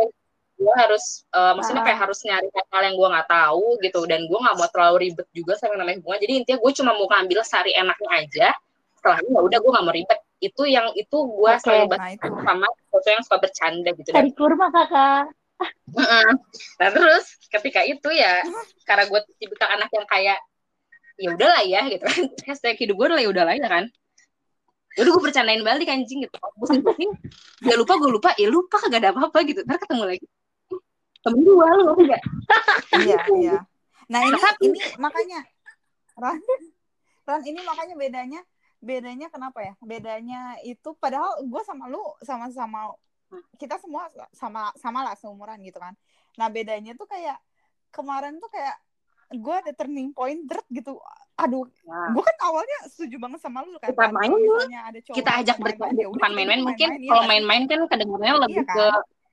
Gue 0.62 0.74
harus 0.78 1.26
eh, 1.34 1.52
maksudnya 1.58 1.82
kayak 1.82 1.98
harus 2.06 2.18
nyari 2.22 2.48
hal 2.54 2.82
yang 2.86 2.94
gue 2.94 3.08
nggak 3.10 3.28
tahu 3.28 3.66
gitu. 3.82 4.00
Dan 4.06 4.30
gue 4.30 4.38
nggak 4.38 4.56
mau 4.56 4.68
terlalu 4.70 4.96
ribet 5.10 5.26
juga 5.34 5.58
sama 5.58 5.74
namanya 5.74 5.98
hubungan. 5.98 6.20
Jadi 6.22 6.32
intinya 6.38 6.58
gue 6.62 6.72
cuma 6.78 6.90
mau 6.94 7.06
ngambil 7.10 7.40
sari 7.42 7.74
enaknya 7.74 8.10
aja. 8.14 8.48
Setelahnya 8.98 9.30
ya 9.34 9.40
udah 9.42 9.58
gue 9.58 9.70
nggak 9.74 9.84
mau 9.84 9.94
ribet. 9.94 10.20
Itu 10.38 10.62
yang 10.66 10.86
itu 10.94 11.16
gue 11.18 11.50
Oke. 11.50 11.62
selalu 11.62 11.84
bahas 11.90 12.18
nah 12.18 12.42
sama 12.46 12.66
cowok 12.90 13.10
yang 13.10 13.24
suka 13.26 13.38
bercanda 13.42 13.90
gitu. 13.98 14.08
Dan 14.14 14.16
Cari 14.22 14.30
kurma 14.38 14.66
kakak. 14.70 15.24
Heeh. 15.94 16.30
nah 16.82 16.88
terus 16.90 17.38
ketika 17.46 17.86
itu 17.86 18.10
ya 18.10 18.42
karena 18.82 19.06
gue 19.06 19.20
tipikal 19.38 19.70
anak 19.70 19.94
yang 19.94 20.02
kayak 20.10 20.38
ya 21.20 21.28
udahlah 21.34 21.62
ya 21.62 21.80
gitu 21.90 22.02
kan. 22.02 22.22
Hashtag 22.50 22.78
hidup 22.78 22.98
gue 22.98 23.06
adalah 23.10 23.22
ya 23.22 23.30
udahlah 23.30 23.54
ya 23.58 23.68
kan. 23.70 23.84
Ya 24.92 25.08
udah 25.08 25.12
gue 25.16 25.22
bercandain 25.24 25.62
balik 25.64 25.88
anjing 25.88 26.26
gitu. 26.26 26.36
Pusing-pusing 26.58 27.10
dia 27.62 27.74
lupa 27.78 27.94
gue 27.96 28.10
lupa. 28.10 28.30
Ya 28.36 28.48
lupa 28.50 28.76
kagak 28.82 29.00
ada 29.06 29.10
apa-apa 29.14 29.38
gitu. 29.46 29.62
Ntar 29.64 29.78
ketemu 29.80 30.04
lagi 30.04 30.26
temen 31.22 31.40
gue 31.40 31.54
lu 31.70 31.82
ngerti 31.88 32.02
nggak? 32.06 32.22
Iya 33.02 33.18
iya. 33.34 33.56
Nah 34.06 34.20
ini 34.22 34.38
ini 34.62 34.78
makanya 34.98 35.40
Ran 36.14 36.38
Ran 37.24 37.42
ini 37.42 37.60
makanya 37.62 37.94
bedanya 37.94 38.40
bedanya 38.78 39.26
kenapa 39.30 39.62
ya? 39.62 39.74
Bedanya 39.80 40.58
itu 40.60 40.92
padahal 40.98 41.40
gue 41.40 41.62
sama 41.62 41.86
lu 41.86 42.02
sama-sama 42.20 42.92
kita 43.56 43.80
semua 43.80 44.10
sama 44.34 44.68
sama 44.76 45.00
lah 45.00 45.14
seumuran 45.16 45.62
gitu 45.62 45.78
kan. 45.78 45.94
Nah 46.36 46.50
bedanya 46.50 46.92
tuh 46.92 47.06
kayak 47.06 47.38
kemarin 47.88 48.36
tuh 48.36 48.50
kayak 48.50 48.76
gue 49.32 49.54
ada 49.54 49.72
turning 49.72 50.12
point 50.12 50.44
dret 50.44 50.66
gitu. 50.68 51.00
Aduh 51.32 51.64
Nah, 51.88 52.12
gue 52.12 52.22
kan 52.22 52.36
awalnya 52.44 52.78
setuju 52.92 53.16
banget 53.16 53.40
sama 53.40 53.64
lu 53.64 53.80
kan 53.80 53.88
Kita 53.88 54.04
Kalau 54.04 54.12
main 54.12 54.30
misalnya 54.36 54.80
ada 54.92 54.98
cowok 55.00 55.16
kita 55.16 55.30
ajak 55.40 55.56
bercanda 55.56 55.88
main-main, 55.88 56.04
ya 56.04 56.08
bukan 56.12 56.30
main-main 56.36 56.60
mungkin 56.60 56.88
iya 56.92 57.08
kalau 57.08 57.22
sih? 57.24 57.28
main-main 57.32 57.62
kan 57.64 57.80
kedengarannya 57.88 58.34
lebih 58.44 58.54
Iya 58.60 58.64
kan? 58.68 58.76
ke 58.76 58.86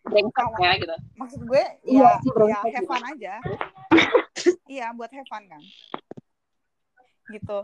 brengsek 0.10 0.48
ya 0.60 0.72
gitu. 0.76 0.95
Maksud 1.15 1.41
gue 1.45 1.63
Iya 1.86 2.02
ya 2.02 2.12
sih, 2.19 2.30
ya 2.30 2.34
brengsek 2.36 2.72
have 2.74 2.82
gitu. 2.84 2.89
fun 2.91 3.04
aja. 3.06 3.34
Iya 4.65 4.88
buat 4.98 5.12
have 5.13 5.30
fun 5.30 5.43
kan. 5.45 5.62
Gitu. 7.30 7.58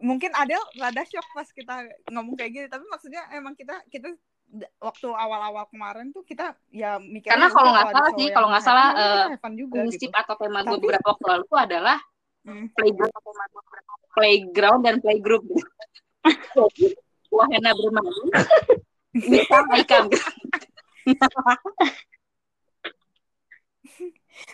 Mungkin 0.00 0.30
Adel 0.32 0.62
rada 0.80 1.02
shock 1.04 1.26
pas 1.36 1.48
kita 1.52 1.74
ngomong 2.08 2.34
kayak 2.34 2.50
gini 2.50 2.66
tapi 2.72 2.84
maksudnya 2.88 3.20
emang 3.36 3.52
kita 3.52 3.84
kita 3.92 4.08
waktu 4.82 5.06
awal-awal 5.06 5.68
kemarin 5.70 6.10
tuh 6.10 6.26
kita 6.26 6.58
ya 6.72 6.98
mikirnya 6.98 7.38
Karena 7.38 7.46
ya 7.46 7.54
kalau 7.54 7.70
udah, 7.70 7.74
nggak 7.76 7.86
ada 7.86 7.94
salah 7.94 8.12
sih, 8.18 8.26
kalau 8.34 8.48
nggak 8.50 8.64
salah, 8.64 8.88
ya 8.90 9.48
juga 9.54 9.78
gitu. 9.86 10.10
atau 10.10 10.34
tema 10.40 10.58
gue 10.66 10.78
beberapa 10.80 11.06
waktu 11.14 11.26
lalu 11.28 11.44
itu 11.46 11.56
adalah 11.56 11.98
Hmm. 12.40 12.72
playground 12.72 13.12
playground 14.16 14.80
dan 14.80 14.96
playgroup. 15.04 15.44
Wahana 17.28 17.70
bermain 17.76 18.16
bisa 19.12 19.60
ikan 19.84 20.08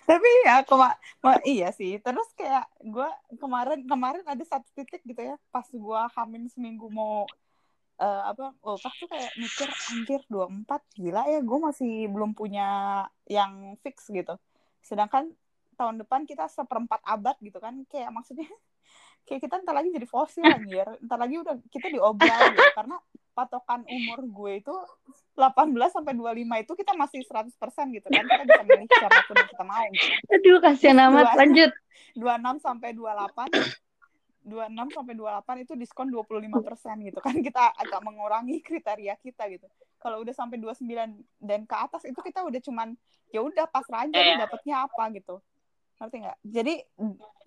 tapi 0.08 0.28
ya 0.46 0.62
kema 0.66 0.94
ma- 1.22 1.44
iya 1.46 1.68
sih. 1.74 1.98
Terus 2.00 2.28
kayak 2.38 2.66
gue 2.82 3.08
kemarin 3.42 3.84
kemarin 3.84 4.24
ada 4.26 4.44
satu 4.46 4.66
titik 4.74 5.02
gitu 5.04 5.20
ya 5.20 5.36
pas 5.52 5.66
gue 5.66 6.00
hamil 6.16 6.46
seminggu 6.50 6.86
mau 6.90 7.26
eh, 8.00 8.22
apa 8.30 8.52
oh 8.64 8.76
pas 8.78 8.92
tuh 8.92 9.08
kayak 9.08 9.32
mikir 9.40 9.68
anjir 9.92 10.20
24 10.28 10.82
gila 10.96 11.22
ya 11.32 11.40
gue 11.40 11.58
masih 11.58 11.92
belum 12.12 12.32
punya 12.36 12.66
yang 13.26 13.76
fix 13.82 14.08
gitu. 14.10 14.34
Sedangkan 14.84 15.32
tahun 15.76 16.00
depan 16.00 16.24
kita 16.24 16.48
seperempat 16.48 17.04
abad 17.04 17.36
gitu 17.44 17.58
kan 17.60 17.74
kayak 17.90 18.08
maksudnya 18.14 18.48
kayak 19.26 19.40
kita 19.44 19.54
ntar 19.64 19.74
lagi 19.76 19.90
jadi 19.92 20.06
fosil 20.08 20.44
anjir. 20.46 20.86
Ntar 21.04 21.18
lagi 21.18 21.36
udah 21.42 21.54
kita 21.68 21.88
diobral 21.92 22.40
gitu. 22.54 22.70
Karena 22.78 22.96
patokan 23.36 23.84
umur 23.84 24.24
gue 24.24 24.64
itu 24.64 24.74
18 25.36 25.68
sampai 25.92 26.16
25 26.16 26.64
itu 26.64 26.72
kita 26.72 26.92
masih 26.96 27.20
100% 27.28 27.52
gitu 27.92 28.08
kan. 28.08 28.24
Kita 28.24 28.44
bisa 28.48 28.62
milih 28.64 28.88
siapa 28.88 29.18
pun 29.28 29.34
yang 29.36 29.50
kita 29.52 29.64
mau 29.68 29.84
gitu. 29.92 30.08
Aduh, 30.32 30.56
kasihan 30.64 30.98
amat. 31.12 31.24
Dua. 31.28 31.38
Lanjut. 31.44 31.70
26 32.16 32.64
sampai 32.64 32.88
28 32.96 33.84
26 34.46 34.94
sampai 34.94 35.14
28 35.18 35.64
itu 35.68 35.72
diskon 35.76 36.08
25% 36.08 37.08
gitu 37.12 37.18
kan. 37.20 37.34
Kita 37.36 37.76
agak 37.76 38.00
mengurangi 38.00 38.64
kriteria 38.64 39.20
kita 39.20 39.52
gitu. 39.52 39.68
Kalau 40.00 40.24
udah 40.24 40.32
sampai 40.32 40.56
29 40.56 40.86
dan 41.42 41.60
ke 41.68 41.76
atas 41.76 42.08
itu 42.08 42.16
kita 42.24 42.40
udah 42.40 42.60
cuman 42.64 42.96
ya 43.34 43.42
udah 43.42 43.66
pasrah 43.68 44.06
aja 44.06 44.14
nih 44.14 44.38
Iya. 44.38 44.48
dapetnya 44.48 44.74
apa 44.86 45.04
gitu. 45.12 45.42
Ngerti 45.98 46.16
nggak? 46.24 46.38
Jadi 46.46 46.74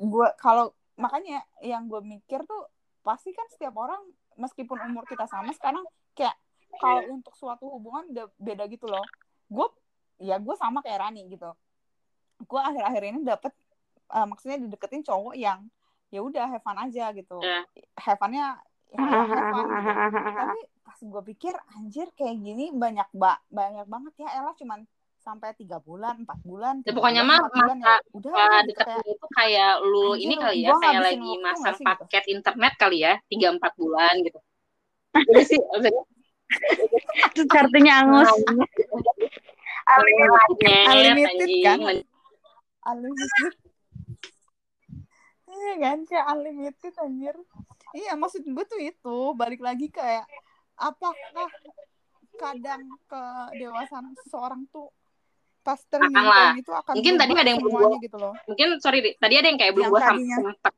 gua 0.05 0.35
kalau 0.35 0.75
makanya 0.99 1.41
yang 1.63 1.87
gue 1.87 2.03
mikir 2.03 2.43
tuh 2.43 2.67
pasti 2.99 3.31
kan 3.31 3.47
setiap 3.47 3.79
orang 3.79 4.03
meskipun 4.39 4.79
umur 4.87 5.03
kita 5.05 5.27
sama 5.27 5.51
sekarang 5.51 5.83
kayak 6.15 6.33
kalau 6.79 7.03
untuk 7.11 7.35
suatu 7.35 7.67
hubungan 7.67 8.07
udah 8.09 8.25
beda 8.39 8.65
gitu 8.71 8.87
loh. 8.87 9.03
Gue 9.51 9.67
ya 10.23 10.39
gue 10.39 10.55
sama 10.55 10.79
kayak 10.79 11.03
Rani 11.03 11.27
gitu. 11.27 11.51
Gue 12.47 12.61
akhir-akhir 12.63 13.03
ini 13.03 13.19
dapet 13.27 13.51
eh, 14.15 14.25
maksudnya 14.25 14.57
dideketin 14.63 15.03
cowok 15.03 15.35
yang 15.35 15.67
ya 16.09 16.23
udah 16.23 16.45
have 16.49 16.63
fun 16.63 16.77
aja 16.79 17.11
gitu. 17.13 17.37
Iya. 17.43 17.67
Have 17.99 18.17
fun-nya 18.17 18.57
ya, 18.95 18.97
have 18.97 19.27
fun 19.27 19.35
gitu. 19.35 19.61
Tapi 20.41 20.61
pas 20.81 20.99
gue 21.03 21.21
pikir 21.35 21.53
anjir 21.77 22.07
kayak 22.17 22.35
gini 22.41 22.73
banyak 22.73 23.05
ba 23.13 23.37
banyak 23.53 23.85
banget 23.85 24.13
ya 24.25 24.41
Ella 24.41 24.57
cuman 24.57 24.89
sampai 25.29 25.53
tiga 25.53 25.77
bulan, 25.77 26.25
empat 26.25 26.39
bulan. 26.41 26.73
Ya, 26.81 26.89
tiga 26.89 26.97
pokoknya 26.97 27.21
mah 27.21 27.37
empat 27.37 27.53
bulan 27.53 27.77
masa- 27.77 27.85
ya. 27.85 27.97
Udah 28.17 28.33
gitu, 28.33 28.65
deketnya 28.65 28.97
kayak, 28.97 29.13
itu 29.13 29.27
kayak 29.37 29.71
lu 29.85 30.01
Anjir, 30.09 30.25
ini 30.25 30.33
kali 30.41 30.57
ya, 30.65 30.73
kayak 30.81 31.01
lagi 31.05 31.31
masang 31.45 31.75
gitu? 31.77 31.85
paket 31.85 32.23
internet 32.33 32.73
kali 32.81 32.97
ya, 33.05 33.13
3-4 33.29 33.73
bulan 33.77 34.13
gitu. 34.25 34.39
Jadi 35.29 35.43
sih, 35.45 35.59
Terus 37.37 37.47
kartunya 37.49 37.93
angus. 38.01 38.29
Unlimited 39.89 40.57
kan? 40.61 40.87
anjing. 40.97 41.81
unlimited. 42.89 43.53
Iya 45.49 45.73
kan 45.81 45.97
kayak 46.05 46.25
unlimited 46.29 46.93
anjir. 47.01 47.35
Iya 47.93 48.13
maksud 48.17 48.45
gue 48.45 48.65
tuh 48.69 48.81
itu 48.81 49.17
balik 49.33 49.61
lagi 49.61 49.89
kayak 49.89 50.25
apakah 50.77 51.49
kadang 52.37 52.85
ke 53.09 53.23
dewasaan 53.57 54.13
seseorang 54.23 54.63
tuh 54.69 54.93
pas 55.69 55.79
turning 55.85 56.09
Akan 56.09 56.25
lah. 56.25 56.49
point 56.49 56.57
itu 56.57 56.71
akan 56.73 56.93
Mungkin 56.97 57.13
tadi 57.13 57.31
ada 57.35 57.45
yang 57.47 57.61
belum 57.61 57.91
gitu 58.01 58.17
loh. 58.17 58.33
Mungkin 58.49 58.67
sorry, 58.81 58.99
Ri, 58.99 59.11
tadi 59.15 59.33
ada 59.37 59.47
yang 59.47 59.59
kayak 59.61 59.73
belum 59.77 59.85
Yang 59.85 59.93
gue 59.93 60.01
sempat 60.01 60.73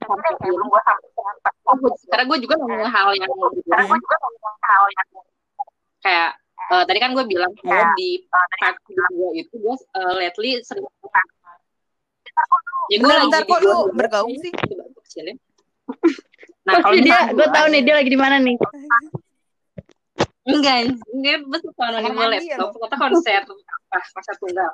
Karena 2.12 2.24
gue 2.28 2.38
juga 2.44 2.54
ngomongin 2.60 2.89
hal 2.92 3.08
yang 3.16 3.32
Iya. 3.32 3.96
kayak 6.02 6.30
eh, 6.72 6.84
tadi 6.84 7.00
kan 7.00 7.12
gue 7.14 7.24
bilang 7.26 7.52
kalau 7.58 7.72
Iya. 7.74 7.96
di 7.96 8.10
part 8.28 8.76
gue 8.84 9.30
itu 9.38 9.56
gue 9.56 9.76
uh, 9.96 10.14
lately 10.14 10.60
sering 10.62 10.84
ya 12.89 12.98
gue 12.98 13.08
lagi 13.08 13.28
kok 13.46 13.60
lu 13.60 13.64
dua- 13.64 13.88
bergaung 13.96 14.36
sih? 14.36 14.52
Gue. 14.52 14.76
Nah, 16.62 16.78
kalau 16.78 16.94
di 16.94 17.02
dia, 17.02 17.26
gue 17.28 17.42
gua- 17.42 17.50
tahu 17.50 17.66
nih 17.68 17.82
dia 17.82 17.96
lagi 17.98 18.06
di 18.08 18.20
mana 18.20 18.38
nih. 18.38 18.54
Enggak, 20.42 20.98
Kamar 21.78 22.02
mau 22.02 22.14
mandi 22.18 22.50
ya, 22.50 22.58
laptop, 22.58 22.82
kata 22.82 22.96
konser 22.98 23.42
apa 23.46 23.98
konser 24.16 24.36
tunggal. 24.42 24.72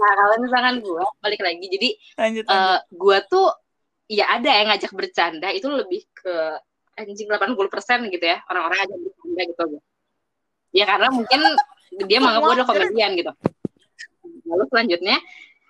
Nah 0.00 0.12
kalau 0.16 0.36
misalkan 0.40 0.74
gue 0.80 1.04
balik 1.20 1.40
lagi, 1.44 1.66
jadi 1.68 1.88
Lanjut 2.16 2.44
lanjut. 2.48 2.56
eh 2.56 2.78
gue 2.88 3.18
tuh 3.28 3.46
ya 4.08 4.24
ada 4.40 4.50
yang 4.50 4.68
ngajak 4.72 4.92
bercanda 4.96 5.48
itu 5.52 5.68
lebih 5.68 6.02
ke 6.16 6.34
anjing 6.96 7.28
80% 7.28 8.08
gitu 8.08 8.24
ya. 8.24 8.40
Orang-orang 8.48 8.76
ngajak 8.84 8.98
bercanda 9.04 9.42
gitu 9.52 9.64
ya 10.70 10.84
karena 10.86 11.08
mungkin 11.10 11.40
dia 12.06 12.18
menganggap 12.22 12.42
gue 12.46 12.54
adalah 12.54 12.68
komedian 12.70 13.10
gitu. 13.18 13.32
Lalu 14.46 14.64
selanjutnya 14.70 15.16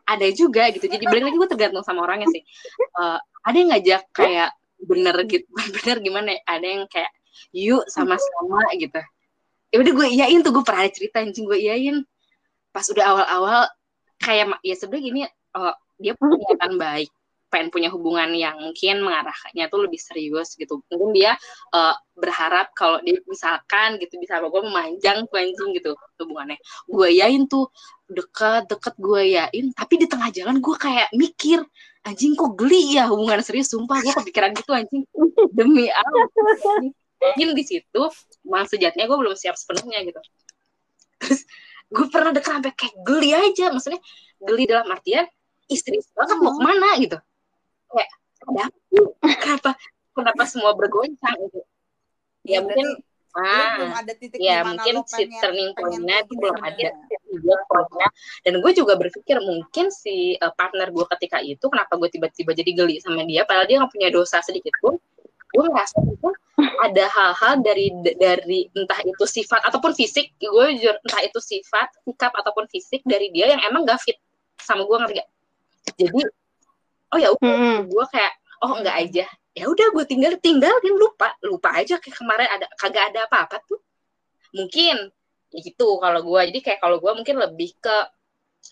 ada 0.06 0.26
juga 0.30 0.62
gitu. 0.70 0.86
Jadi 0.86 1.04
balik 1.08 1.24
lagi 1.26 1.36
gue 1.36 1.48
tergantung 1.50 1.82
sama 1.82 2.04
orangnya 2.06 2.28
sih. 2.30 2.42
Eh, 2.78 3.18
ada 3.18 3.56
yang 3.56 3.70
ngajak 3.74 4.02
kayak 4.14 4.50
bener 4.80 5.16
gitu 5.26 5.48
bener 5.80 5.96
gimana 5.98 6.28
ya? 6.36 6.40
Ada 6.46 6.66
yang 6.66 6.82
kayak 6.86 7.10
yuk 7.52 7.84
sama-sama 7.88 8.62
gitu. 8.76 9.00
Ya 9.70 9.76
udah 9.80 9.92
gue 9.94 10.06
iyain 10.10 10.40
tuh 10.42 10.50
gue 10.50 10.64
pernah 10.66 10.86
ada 10.86 10.92
cerita 10.92 11.22
anjing 11.22 11.46
gue 11.46 11.58
iyain. 11.58 11.96
Pas 12.70 12.86
udah 12.86 13.04
awal-awal 13.04 13.60
kayak 14.20 14.58
ya 14.62 14.74
sebenarnya 14.76 15.04
gini 15.06 15.20
oh, 15.56 15.74
dia 15.96 16.12
punya 16.14 16.36
niatan 16.38 16.74
baik 16.76 17.10
pengen 17.50 17.68
punya 17.74 17.90
hubungan 17.90 18.30
yang 18.32 18.54
mungkin 18.62 19.02
mengarahnya 19.02 19.66
tuh 19.66 19.82
lebih 19.84 19.98
serius 19.98 20.54
gitu. 20.54 20.78
Mungkin 20.86 21.10
dia 21.12 21.34
eh, 21.74 21.94
berharap 22.14 22.70
kalau 22.78 23.02
dia 23.02 23.18
misalkan 23.26 23.98
gitu 23.98 24.16
bisa 24.22 24.38
sama 24.38 24.48
gue 24.48 24.62
memanjang 24.62 25.26
anjing 25.26 25.70
gitu 25.74 25.98
hubungannya. 26.22 26.62
Gue 26.86 27.18
yain 27.18 27.50
tuh 27.50 27.68
deket 28.06 28.70
deket 28.70 28.94
gue 29.02 29.22
yain 29.34 29.66
tapi 29.74 29.98
di 29.98 30.06
tengah 30.06 30.30
jalan 30.30 30.62
gue 30.62 30.76
kayak 30.78 31.10
mikir 31.14 31.58
anjing 32.06 32.38
kok 32.38 32.54
geli 32.54 32.96
ya 32.96 33.10
hubungan 33.10 33.42
serius 33.42 33.74
sumpah. 33.74 33.98
Gue 33.98 34.14
kepikiran 34.14 34.54
gitu 34.54 34.70
anjing. 34.70 35.02
Demi 35.50 35.90
Allah 35.90 36.30
mungkin 37.20 37.48
di 37.52 37.64
situ 37.64 38.02
memang 38.48 38.66
sejatinya 38.66 39.04
gue 39.06 39.18
belum 39.20 39.36
siap 39.36 39.54
sepenuhnya 39.54 40.00
gitu. 40.08 40.20
Terus 41.20 41.40
gue 41.90 42.06
pernah 42.08 42.32
deket 42.32 42.50
sampai 42.56 42.72
kayak 42.72 42.96
geli 43.04 43.30
aja 43.36 43.68
maksudnya 43.70 44.00
geli 44.40 44.64
dalam 44.64 44.88
artian 44.88 45.28
istri 45.68 46.00
banget 46.16 46.38
mau 46.40 46.56
ke 46.56 46.62
mana? 46.64 46.88
gitu. 46.98 47.18
Kayak 47.92 48.10
ada 48.40 48.64
kenapa 49.36 49.70
kenapa 50.16 50.42
semua 50.48 50.72
bergoncang 50.74 51.36
gitu? 51.48 51.60
Ya 52.44 52.58
Iya, 52.58 52.58
mungkin 52.64 52.86
ah 53.30 53.78
belum 53.78 53.94
ada 53.94 54.12
titik 54.18 54.42
ya 54.42 54.66
mungkin 54.66 55.06
si 55.06 55.22
turning 55.38 55.70
point-nya 55.78 56.26
itu 56.26 56.34
belum 56.34 56.56
ada 56.58 56.90
sebenarnya. 56.90 57.30
Iya, 57.30 57.56
pokoknya. 57.70 58.08
dan 58.42 58.54
gue 58.58 58.72
juga 58.74 58.98
berpikir 58.98 59.38
mungkin 59.38 59.86
si 59.94 60.34
uh, 60.42 60.50
partner 60.50 60.90
gue 60.90 61.06
ketika 61.14 61.38
itu 61.38 61.62
kenapa 61.70 61.94
gue 61.94 62.10
tiba-tiba 62.10 62.50
jadi 62.58 62.70
geli 62.74 62.98
sama 62.98 63.22
dia 63.22 63.46
padahal 63.46 63.70
dia 63.70 63.78
nggak 63.78 63.92
punya 63.94 64.08
dosa 64.10 64.42
sedikit 64.42 64.74
pun 64.82 64.98
gue 65.50 65.66
merasa 65.66 65.98
itu 66.02 66.30
ada 66.86 67.04
hal-hal 67.10 67.54
dari 67.64 67.90
dari 68.16 68.70
entah 68.76 69.00
itu 69.02 69.24
sifat 69.26 69.66
ataupun 69.66 69.92
fisik. 69.96 70.30
Gue 70.38 70.78
jujur 70.78 70.94
entah 71.02 71.22
itu 71.26 71.38
sifat 71.42 71.90
sikap 72.06 72.32
ataupun 72.36 72.70
fisik 72.70 73.02
dari 73.02 73.34
dia 73.34 73.50
yang 73.50 73.62
emang 73.66 73.82
gak 73.82 73.98
fit 74.02 74.18
sama 74.60 74.84
gue 74.84 74.96
ngerti 75.00 75.16
gak? 75.24 75.30
jadi 75.96 76.20
oh 77.10 77.18
ya 77.18 77.28
udah 77.34 77.40
Mm-mm. 77.42 77.76
gue 77.88 78.04
kayak 78.12 78.32
oh 78.62 78.72
enggak 78.78 78.96
aja. 78.96 79.26
Ya 79.50 79.64
udah 79.66 79.86
gue 79.90 80.04
tinggal 80.06 80.38
tinggalin 80.38 80.94
lupa. 80.94 81.34
Lupa 81.42 81.74
aja 81.74 81.98
kayak 81.98 82.16
kemarin 82.16 82.48
ada 82.48 82.66
kagak 82.78 83.10
ada 83.10 83.26
apa-apa 83.26 83.58
tuh. 83.66 83.80
Mungkin 84.54 85.10
ya 85.50 85.58
gitu 85.58 85.98
kalau 85.98 86.20
gue. 86.22 86.40
Jadi 86.54 86.60
kayak 86.62 86.78
kalau 86.78 87.02
gue 87.02 87.12
mungkin 87.16 87.36
lebih 87.40 87.74
ke 87.82 87.96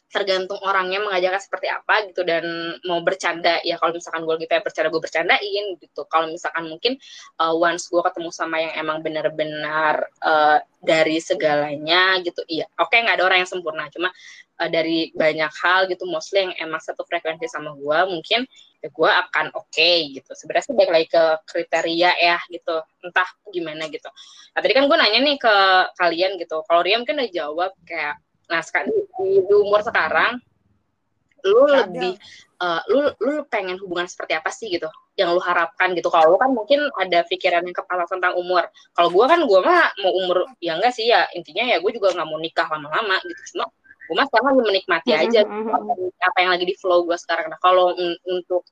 tergantung 0.08 0.56
orangnya 0.64 1.04
mengajarkan 1.04 1.40
seperti 1.40 1.68
apa 1.68 2.08
gitu 2.08 2.24
dan 2.24 2.44
mau 2.88 3.04
bercanda 3.04 3.60
ya 3.60 3.76
kalau 3.76 3.92
misalkan 3.92 4.24
gue 4.24 4.34
lagi 4.40 4.48
pengen 4.48 4.64
bercanda 4.64 4.88
gue 4.88 5.02
bercandain 5.04 5.64
gitu. 5.76 6.02
Kalau 6.08 6.26
misalkan 6.32 6.64
mungkin 6.64 6.92
uh, 7.40 7.52
once 7.52 7.92
gue 7.92 8.00
ketemu 8.00 8.30
sama 8.32 8.56
yang 8.56 8.72
emang 8.80 9.04
benar-benar 9.04 10.08
uh, 10.24 10.58
dari 10.80 11.20
segalanya 11.20 12.22
gitu 12.24 12.40
iya 12.48 12.64
oke 12.80 12.94
nggak 12.94 13.20
ada 13.20 13.24
orang 13.28 13.38
yang 13.44 13.50
sempurna. 13.52 13.84
Cuma 13.92 14.08
uh, 14.64 14.68
dari 14.72 15.12
banyak 15.12 15.52
hal 15.60 15.92
gitu 15.92 16.08
mostly 16.08 16.48
yang 16.48 16.54
emang 16.56 16.80
satu 16.80 17.04
frekuensi 17.04 17.44
sama 17.44 17.76
gue 17.76 17.98
mungkin 18.08 18.48
ya 18.80 18.88
gue 18.88 19.10
akan 19.12 19.52
oke 19.60 19.90
gitu. 20.16 20.30
Sebenarnya 20.32 20.64
sih 20.72 20.74
balik 20.76 20.92
lagi 20.92 21.06
ke 21.12 21.24
kriteria 21.44 22.10
ya 22.16 22.40
gitu 22.48 22.80
entah 23.04 23.28
gimana 23.52 23.92
gitu. 23.92 24.08
Nah 24.56 24.60
tadi 24.64 24.72
kan 24.72 24.88
gue 24.88 24.96
nanya 24.96 25.20
nih 25.20 25.36
ke 25.36 25.54
kalian 26.00 26.40
gitu 26.40 26.64
kalau 26.64 26.80
Ria 26.80 26.96
mungkin 26.96 27.20
udah 27.20 27.28
jawab 27.28 27.76
kayak 27.84 28.16
nah 28.48 28.60
sekarang 28.64 28.90
di, 28.90 29.44
di 29.44 29.54
umur 29.54 29.84
sekarang 29.84 30.40
lu 31.46 31.70
Kadang. 31.70 31.76
lebih 31.94 32.12
eh, 32.58 32.80
lu 32.90 33.00
lu 33.22 33.34
pengen 33.46 33.78
hubungan 33.78 34.08
seperti 34.10 34.34
apa 34.34 34.50
sih 34.50 34.66
gitu? 34.72 34.90
Yang 35.14 35.38
lu 35.38 35.40
harapkan 35.42 35.94
gitu. 35.94 36.10
Kalau 36.10 36.34
lu 36.34 36.38
kan 36.38 36.50
mungkin 36.50 36.90
ada 36.98 37.22
pikiran 37.26 37.62
yang 37.62 37.76
kepala 37.76 38.04
tentang 38.10 38.34
umur. 38.34 38.66
Kalau 38.94 39.10
gue 39.10 39.24
kan 39.26 39.40
gue 39.46 39.60
mah 39.62 39.94
mau 40.02 40.12
umur 40.24 40.38
ya 40.58 40.78
enggak 40.78 40.94
sih 40.94 41.06
ya. 41.10 41.30
Intinya 41.34 41.62
ya 41.66 41.76
gue 41.78 41.90
juga 41.94 42.14
nggak 42.14 42.28
mau 42.28 42.38
nikah 42.42 42.66
lama-lama 42.66 43.22
gitu. 43.22 43.54
Cuma 43.54 43.70
gue 44.08 44.16
mah 44.16 44.26
sekarang 44.32 44.46
lagi 44.56 44.62
menikmati 44.64 45.10
aja 45.12 45.40
gitu, 45.44 45.68
apa, 45.68 45.92
apa 46.24 46.38
yang 46.40 46.50
lagi 46.56 46.64
di 46.64 46.74
flow 46.80 47.04
gue 47.04 47.18
sekarang. 47.20 47.52
Nah 47.52 47.60
kalau 47.60 47.92
un- 47.92 48.20
untuk 48.24 48.64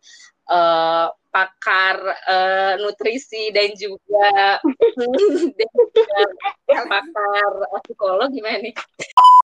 eh, 0.48 1.06
pakar 1.28 1.96
eh, 2.24 2.74
nutrisi 2.80 3.52
dan 3.52 3.76
juga 3.76 4.56
dan 4.96 5.70
juga 5.92 6.20
pakar 6.88 7.50
psikolog 7.84 8.32
gimana 8.32 8.64
nih? 8.64 8.72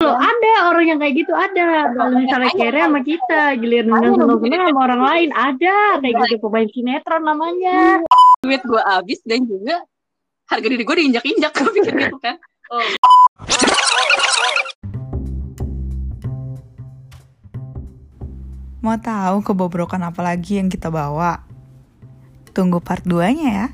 Loh, 0.04 0.14
ada 0.14 0.70
orang 0.70 0.86
yang 0.92 1.00
kayak 1.00 1.16
gitu 1.24 1.34
ada. 1.34 1.90
Kalau 1.96 2.12
misalnya 2.20 2.52
kere 2.54 2.80
sama 2.86 3.02
kita, 3.02 3.42
giliran 3.58 3.90
seneng 3.98 4.38
seneng 4.44 4.62
sama 4.68 4.82
orang 4.84 5.02
lain 5.02 5.30
ada. 5.32 5.78
Kayak 6.04 6.16
gitu 6.28 6.36
pemain 6.44 6.68
sinetron 6.70 7.24
namanya. 7.24 8.04
duit 8.46 8.62
gue 8.62 8.82
habis 8.86 9.20
dan 9.26 9.48
juga 9.50 9.82
harga 10.52 10.68
diri 10.70 10.84
gue 10.86 10.96
diinjak-injak 11.02 11.52
gue 11.56 11.72
pikir 11.82 11.94
gitu 11.98 12.18
kan. 12.22 12.36
Oh 12.70 12.86
Mau 18.88 18.96
tahu 18.96 19.44
kebobrokan 19.44 20.00
apa 20.00 20.24
lagi 20.24 20.64
yang 20.64 20.72
kita 20.72 20.88
bawa? 20.88 21.44
Tunggu 22.56 22.80
part 22.80 23.04
2-nya 23.04 23.48
ya. 23.52 23.68